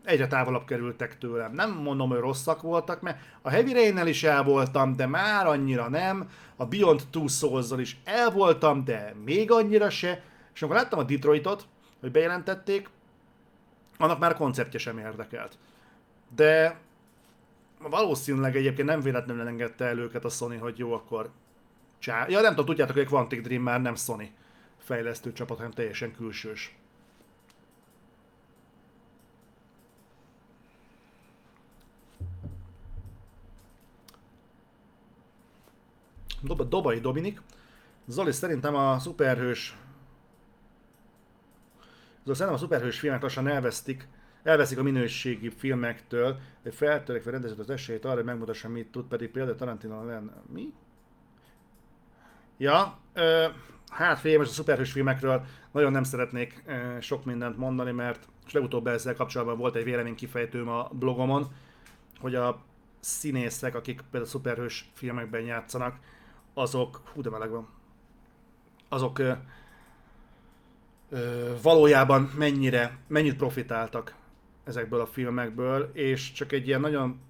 egyre 0.05 0.27
távolabb 0.27 0.65
kerültek 0.65 1.19
tőlem. 1.19 1.53
Nem 1.53 1.71
mondom, 1.73 2.09
hogy 2.09 2.19
rosszak 2.19 2.63
voltak, 2.63 3.01
mert 3.01 3.19
a 3.43 3.49
Heavy 3.51 3.73
rain 3.73 4.07
is 4.07 4.23
el 4.23 4.43
voltam, 4.43 4.97
de 4.97 5.07
már 5.07 5.47
annyira 5.47 5.89
nem. 5.89 6.31
A 6.57 6.67
Beyond 6.67 7.03
Two 7.11 7.27
souls 7.29 7.71
is 7.77 8.01
el 8.05 8.31
voltam, 8.31 8.85
de 8.85 9.15
még 9.25 9.51
annyira 9.51 9.91
se. 9.91 10.23
És 10.55 10.63
amikor 10.63 10.81
láttam 10.81 10.99
a 10.99 11.03
Detroitot, 11.03 11.67
hogy 12.01 12.11
bejelentették, 12.11 12.89
annak 14.03 14.19
már 14.19 14.31
a 14.31 14.37
konceptje 14.37 14.79
sem 14.79 14.99
érdekelt. 14.99 15.59
De 16.35 16.81
valószínűleg 17.79 18.57
egyébként 18.57 18.89
nem 18.89 19.01
véletlenül 19.01 19.47
engedte 19.47 19.85
el 19.85 19.99
őket 19.99 20.25
a 20.25 20.29
Sony, 20.29 20.59
hogy 20.59 20.79
jó, 20.79 20.93
akkor 20.93 21.31
csá... 21.99 22.29
Ja, 22.29 22.41
nem 22.41 22.51
tudom, 22.51 22.67
tudjátok, 22.67 22.97
hogy 22.97 23.05
a 23.05 23.09
Quantic 23.09 23.43
Dream 23.43 23.63
már 23.63 23.81
nem 23.81 23.95
Sony 23.95 24.33
fejlesztő 24.79 25.33
csapat, 25.33 25.57
hanem 25.57 25.73
teljesen 25.73 26.13
külsős. 26.13 26.77
Dob- 36.41 36.69
Dobai 36.69 37.01
Dominik. 37.01 37.41
Zoli, 38.07 38.33
szerintem 38.33 38.75
a 38.75 38.99
szuperhős... 38.99 39.77
Zoli, 42.25 42.37
szerintem 42.37 42.55
a 42.55 42.59
szuperhős 42.59 42.99
filmek 42.99 43.23
lassan 43.23 43.49
elvesztik, 43.49 44.09
elveszik 44.43 44.79
a 44.79 44.83
minőségi 44.83 45.51
filmektől, 45.51 46.39
de 46.63 46.71
feltörekve 46.71 47.31
rendezett 47.31 47.59
az 47.59 47.71
esélyt 47.71 48.05
arra, 48.05 48.15
hogy 48.15 48.25
megmutassa, 48.25 48.69
mit 48.69 48.91
tud, 48.91 49.05
pedig 49.05 49.31
például 49.31 49.57
Tarantino 49.57 50.05
lenne. 50.05 50.33
Mi? 50.53 50.73
Ja, 52.57 52.99
ö, 53.13 53.47
hát 53.89 54.19
figyelj, 54.19 54.39
most 54.39 54.51
a 54.51 54.55
szuperhős 54.55 54.93
filmekről 54.93 55.45
nagyon 55.73 55.93
nem 55.93 56.03
szeretnék 56.03 56.63
ö, 56.67 57.01
sok 57.01 57.25
mindent 57.25 57.57
mondani, 57.57 57.91
mert 57.91 58.29
és 58.47 58.53
legutóbb 58.53 58.87
ezzel 58.87 59.15
kapcsolatban 59.15 59.59
volt 59.59 59.75
egy 59.75 59.85
véleménykifejtőm 59.85 60.69
a 60.69 60.89
blogomon, 60.93 61.47
hogy 62.21 62.35
a 62.35 62.63
színészek, 63.01 63.75
akik 63.75 64.01
például 64.01 64.31
szuperhős 64.31 64.91
filmekben 64.95 65.43
játszanak, 65.43 65.97
azok, 66.55 67.03
hú 67.13 67.23
de 67.23 67.31
meleg 67.31 67.51
van, 67.51 67.69
azok 68.89 69.19
valójában 71.63 72.31
mennyire, 72.39 72.99
mennyit 73.07 73.37
profitáltak 73.37 74.15
ezekből 74.65 75.01
a 75.01 75.07
filmekből, 75.07 75.91
és 75.93 76.33
csak 76.33 76.53
egy 76.53 76.67
ilyen 76.67 76.81
nagyon 76.81 77.21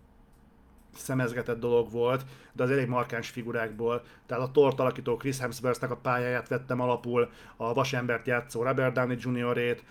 szemezgetett 0.94 1.60
dolog 1.60 1.90
volt, 1.90 2.24
de 2.52 2.62
az 2.62 2.70
elég 2.70 2.86
markáns 2.86 3.30
figurákból. 3.30 4.02
Tehát 4.26 4.48
a 4.48 4.50
tort 4.50 4.80
alakító 4.80 5.16
Chris 5.16 5.38
Hemsworthnek 5.38 5.90
a 5.90 5.96
pályáját 5.96 6.48
vettem 6.48 6.80
alapul, 6.80 7.30
a 7.56 7.72
vasembert 7.72 8.26
játszó 8.26 8.62
Robert 8.62 8.94
Downey 8.94 9.16
Jr.-ét, 9.20 9.84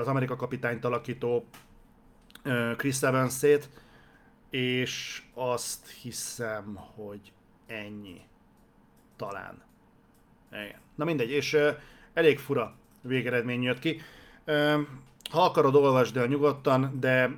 az 0.00 0.06
Amerika 0.08 0.36
kapitányt 0.36 0.84
alakító 0.84 1.46
Chris 2.76 3.02
Evans-ét, 3.02 3.68
és 4.50 5.22
azt 5.34 5.90
hiszem, 5.90 6.78
hogy 6.94 7.32
ennyi. 7.66 8.20
Talán. 9.16 9.62
Igen. 10.50 10.80
Na 10.94 11.04
mindegy, 11.04 11.30
és 11.30 11.58
elég 12.14 12.38
fura 12.38 12.74
végeredmény 13.02 13.62
jött 13.62 13.78
ki. 13.78 14.00
Ha 15.30 15.42
akarod, 15.42 15.74
olvasd 15.74 16.16
el 16.16 16.26
nyugodtan, 16.26 16.96
de 17.00 17.30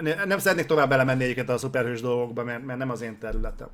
ne- 0.00 0.24
nem 0.24 0.38
szeretnék 0.38 0.66
tovább 0.66 0.88
belemenni 0.88 1.24
egyiket 1.24 1.48
a 1.48 1.58
szuperhős 1.58 2.00
dolgokba, 2.00 2.44
mert, 2.44 2.64
mert 2.64 2.78
nem 2.78 2.90
az 2.90 3.00
én 3.00 3.18
területem. 3.18 3.68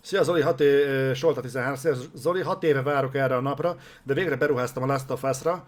Szia 0.00 0.22
Zoli, 0.22 0.40
6 0.40 0.60
é- 0.60 1.14
Solta 1.14 1.40
13, 1.40 1.76
Szia 1.76 1.94
Zoli, 2.14 2.40
6 2.40 2.62
éve 2.62 2.82
várok 2.82 3.14
erre 3.14 3.36
a 3.36 3.40
napra, 3.40 3.76
de 4.02 4.14
végre 4.14 4.36
beruháztam 4.36 4.82
a 4.82 4.86
Last 4.86 5.10
of 5.10 5.22
Us-ra. 5.22 5.66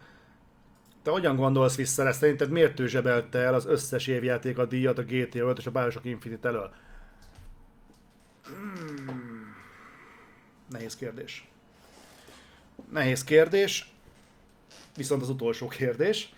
Te 1.03 1.11
hogyan 1.11 1.37
gondolsz 1.37 1.77
vissza 1.77 2.03
rá? 2.03 2.13
Szerinted 2.13 2.51
miért 2.51 2.75
tőzsebelte 2.75 3.39
el 3.39 3.55
az 3.55 3.67
összes 3.67 4.07
évjáték 4.07 4.59
a 4.59 4.65
díjat 4.65 4.99
a 4.99 5.03
GTA 5.03 5.49
5 5.49 5.59
és 5.59 5.67
a 5.67 5.71
Bioshock 5.71 6.05
Infinite 6.05 6.49
elől? 6.49 6.71
Hmm. 8.47 9.36
Nehéz 10.71 10.97
kérdés. 10.97 11.49
Nehéz 12.93 13.25
kérdés, 13.25 13.93
viszont 14.97 15.23
az 15.23 15.29
utolsó 15.29 15.69
kérdés. 15.69 16.33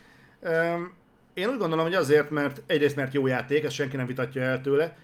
Én 1.35 1.49
úgy 1.49 1.59
gondolom, 1.59 1.85
hogy 1.85 1.95
azért, 1.95 2.31
mert 2.31 2.63
egyrészt 2.67 2.97
mert 2.97 3.15
jó 3.15 3.27
játék, 3.27 3.65
ezt 3.65 3.75
senki 3.75 3.97
nem 3.97 4.07
vitatja 4.07 4.43
el 4.43 4.61
tőle, 4.61 4.97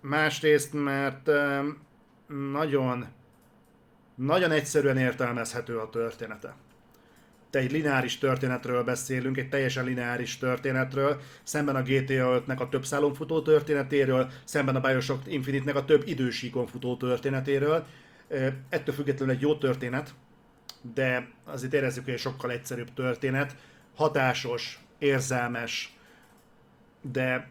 másrészt 0.00 0.72
mert 0.72 1.30
nagyon, 2.52 3.06
nagyon 4.14 4.50
egyszerűen 4.50 4.98
értelmezhető 4.98 5.78
a 5.78 5.90
története. 5.90 6.54
Te 7.50 7.58
egy 7.58 7.72
lineáris 7.72 8.18
történetről 8.18 8.84
beszélünk, 8.84 9.38
egy 9.38 9.48
teljesen 9.48 9.84
lineáris 9.84 10.38
történetről, 10.38 11.20
szemben 11.42 11.76
a 11.76 11.82
GTA 11.82 12.42
5-nek 12.46 12.58
a 12.58 12.68
több 12.68 12.84
szálon 12.84 13.14
futó 13.14 13.42
történetéről, 13.42 14.30
szemben 14.44 14.76
a 14.76 14.80
Bioshock 14.80 15.32
Infinite-nek 15.32 15.76
a 15.76 15.84
több 15.84 16.02
idősíkon 16.06 16.66
futó 16.66 16.96
történetéről. 16.96 17.86
Ettől 18.68 18.94
függetlenül 18.94 19.34
egy 19.34 19.40
jó 19.40 19.56
történet, 19.56 20.14
de 20.94 21.28
azért 21.44 21.72
érezzük, 21.72 22.04
hogy 22.04 22.12
egy 22.12 22.18
sokkal 22.18 22.50
egyszerűbb 22.50 22.94
történet, 22.94 23.56
hatásos, 23.94 24.80
érzelmes, 24.98 25.96
de, 27.00 27.50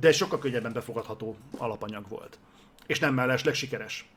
de 0.00 0.12
sokkal 0.12 0.38
könnyebben 0.38 0.72
befogadható 0.72 1.36
alapanyag 1.56 2.08
volt. 2.08 2.38
És 2.86 2.98
nem 2.98 3.14
mellesleg 3.14 3.54
sikeres, 3.54 4.08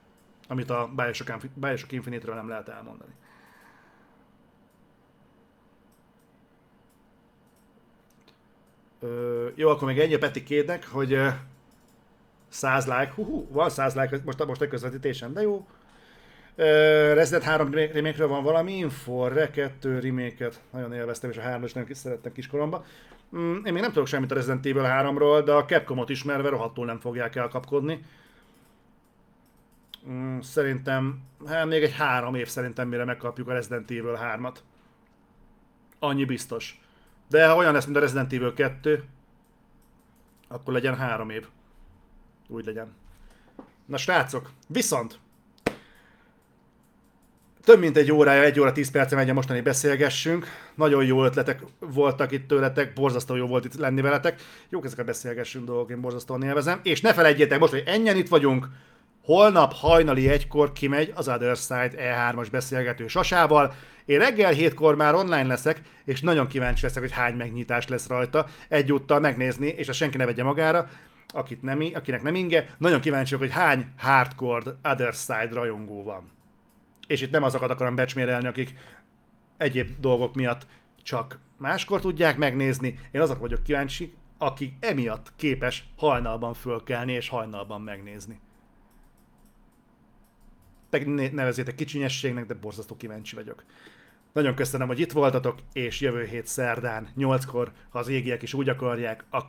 amit 0.47 0.70
a 0.70 0.91
Bioshock, 0.95 1.45
Bioshock 1.53 1.91
Infinite-ről 1.91 2.36
nem 2.36 2.49
lehet 2.49 2.70
elmondani. 2.70 3.13
Ö, 8.99 9.47
jó, 9.55 9.70
akkor 9.70 9.88
még 9.88 9.99
ennyi 9.99 10.13
a 10.13 10.17
Peti 10.17 10.43
kédnek, 10.43 10.88
hogy 10.88 11.17
100 12.50 12.86
like, 12.86 13.12
hú, 13.16 13.24
hú, 13.26 13.47
van 13.52 13.70
100 13.70 13.95
like 13.95 14.20
most, 14.26 14.45
most 14.45 14.62
egy 14.62 14.70
közvetítésen, 14.70 15.34
de 15.34 15.41
jó. 15.41 15.68
Ö, 16.56 17.14
Resident 17.14 17.43
3 17.43 17.74
remake 17.74 18.26
van 18.26 18.43
valami 18.43 18.74
info, 18.78 19.28
Re 19.28 19.50
2 19.50 20.00
remake 20.00 20.50
nagyon 20.72 20.93
élveztem, 20.93 21.30
és 21.30 21.38
a 21.38 21.41
3 21.41 21.62
nagyon 21.62 21.86
kis 21.86 21.97
szerettem 21.97 22.32
kiskoromban. 22.32 22.84
Mm, 23.36 23.65
Én 23.65 23.73
még 23.73 23.82
nem 23.82 23.91
tudok 23.91 24.07
semmit 24.07 24.32
a 24.32 24.36
Resident 24.36 24.65
Evil 24.65 24.84
3-ról, 24.86 25.41
de 25.45 25.52
a 25.52 25.65
Capcomot 25.65 26.10
ismerve 26.10 26.49
rohadtul 26.49 26.86
nem 26.86 26.99
fogják 26.99 27.36
elkapkodni. 27.36 28.06
Mm, 30.10 30.40
Szerintem, 30.40 31.22
hát 31.48 31.65
még 31.65 31.84
egy 31.84 31.94
három 31.95 32.36
év 32.36 32.48
szerintem, 32.48 32.88
mire 32.88 33.06
megkapjuk 33.06 33.48
a 33.48 33.53
Resident 33.53 33.91
Evil 33.91 34.18
3-at. 34.22 34.56
Annyi 35.99 36.26
biztos. 36.26 36.82
De 37.30 37.48
ha 37.48 37.56
olyan 37.56 37.73
lesz, 37.73 37.86
mint 37.86 37.98
a 37.98 37.99
Resident 37.99 38.34
Evil 38.34 38.53
2, 38.53 39.03
akkor 40.48 40.73
legyen 40.73 40.95
három 40.95 41.30
év. 41.30 41.48
Úgy 42.51 42.65
legyen. 42.65 42.88
Na 43.85 43.97
srácok, 43.97 44.51
viszont 44.67 45.19
több 47.63 47.80
mint 47.80 47.97
egy 47.97 48.11
órája, 48.11 48.43
egy 48.43 48.59
óra, 48.59 48.71
tíz 48.71 48.91
perce 48.91 49.15
megy 49.15 49.30
a 49.30 49.34
mostani 49.34 49.61
beszélgessünk. 49.61 50.47
Nagyon 50.76 51.05
jó 51.05 51.23
ötletek 51.23 51.61
voltak 51.80 52.31
itt 52.31 52.47
tőletek, 52.47 52.93
borzasztó 52.93 53.35
jó 53.35 53.47
volt 53.47 53.65
itt 53.65 53.76
lenni 53.76 54.01
veletek. 54.01 54.41
Jók 54.69 54.85
ezek 54.85 54.99
a 54.99 55.03
beszélgessünk 55.03 55.65
dolgok, 55.65 55.89
én 55.89 56.01
borzasztóan 56.01 56.43
élvezem. 56.43 56.80
És 56.84 57.01
ne 57.01 57.13
felejtjétek 57.13 57.59
most, 57.59 57.71
hogy 57.71 57.84
ennyien 57.85 58.17
itt 58.17 58.27
vagyunk, 58.27 58.67
holnap 59.23 59.73
hajnali 59.73 60.30
egykor 60.30 60.71
kimegy 60.71 61.11
az 61.15 61.27
Other 61.27 61.55
Side 61.55 61.91
E3-as 61.97 62.47
beszélgető 62.51 63.07
sasával. 63.07 63.73
Én 64.05 64.19
reggel 64.19 64.51
hétkor 64.51 64.95
már 64.95 65.13
online 65.13 65.47
leszek, 65.47 65.81
és 66.05 66.21
nagyon 66.21 66.47
kíváncsi 66.47 66.85
leszek, 66.85 67.01
hogy 67.01 67.11
hány 67.11 67.35
megnyitás 67.35 67.88
lesz 67.88 68.07
rajta. 68.07 68.45
Egyúttal 68.67 69.19
megnézni, 69.19 69.67
és 69.67 69.89
a 69.89 69.93
senki 69.93 70.17
ne 70.17 70.26
vegye 70.26 70.43
magára, 70.43 70.89
akit 71.34 71.61
nem, 71.61 71.81
akinek 71.93 72.22
nem 72.22 72.35
inge. 72.35 72.76
Nagyon 72.77 73.01
kíváncsi 73.01 73.35
vagyok, 73.35 73.53
hogy 73.53 73.64
hány 73.64 73.85
hardcore 73.97 74.72
Other 74.84 75.14
Side 75.14 75.49
rajongó 75.51 76.03
van 76.03 76.38
és 77.10 77.22
itt 77.22 77.31
nem 77.31 77.43
azokat 77.43 77.69
akarom 77.69 77.95
becsmérelni, 77.95 78.47
akik 78.47 78.73
egyéb 79.57 79.89
dolgok 79.99 80.35
miatt 80.35 80.68
csak 81.03 81.39
máskor 81.57 82.01
tudják 82.01 82.38
megnézni. 82.38 82.99
Én 83.11 83.22
azok 83.22 83.39
vagyok 83.39 83.64
kíváncsi, 83.64 84.14
aki 84.38 84.77
emiatt 84.80 85.34
képes 85.35 85.89
hajnalban 85.97 86.53
fölkelni 86.53 87.14
és 87.14 87.30
hajnalban 87.30 87.81
megnézni. 87.81 88.39
Te 90.89 91.06
ne- 91.06 91.30
nevezzétek 91.30 91.76
kicsinyességnek, 91.76 92.45
de 92.45 92.53
borzasztó 92.53 92.95
kíváncsi 92.95 93.35
vagyok. 93.35 93.64
Nagyon 94.34 94.56
köszönöm, 94.56 94.88
hogy 94.88 94.99
itt 94.99 95.11
voltatok, 95.11 95.60
és 95.73 96.01
jövő 96.01 96.26
hét 96.26 96.45
szerdán, 96.45 97.10
8-kor, 97.18 97.72
ha 97.89 97.99
az 97.99 98.07
égiek 98.07 98.41
is 98.41 98.53
úgy 98.53 98.69
akarják, 98.69 99.26
akkor 99.30 99.47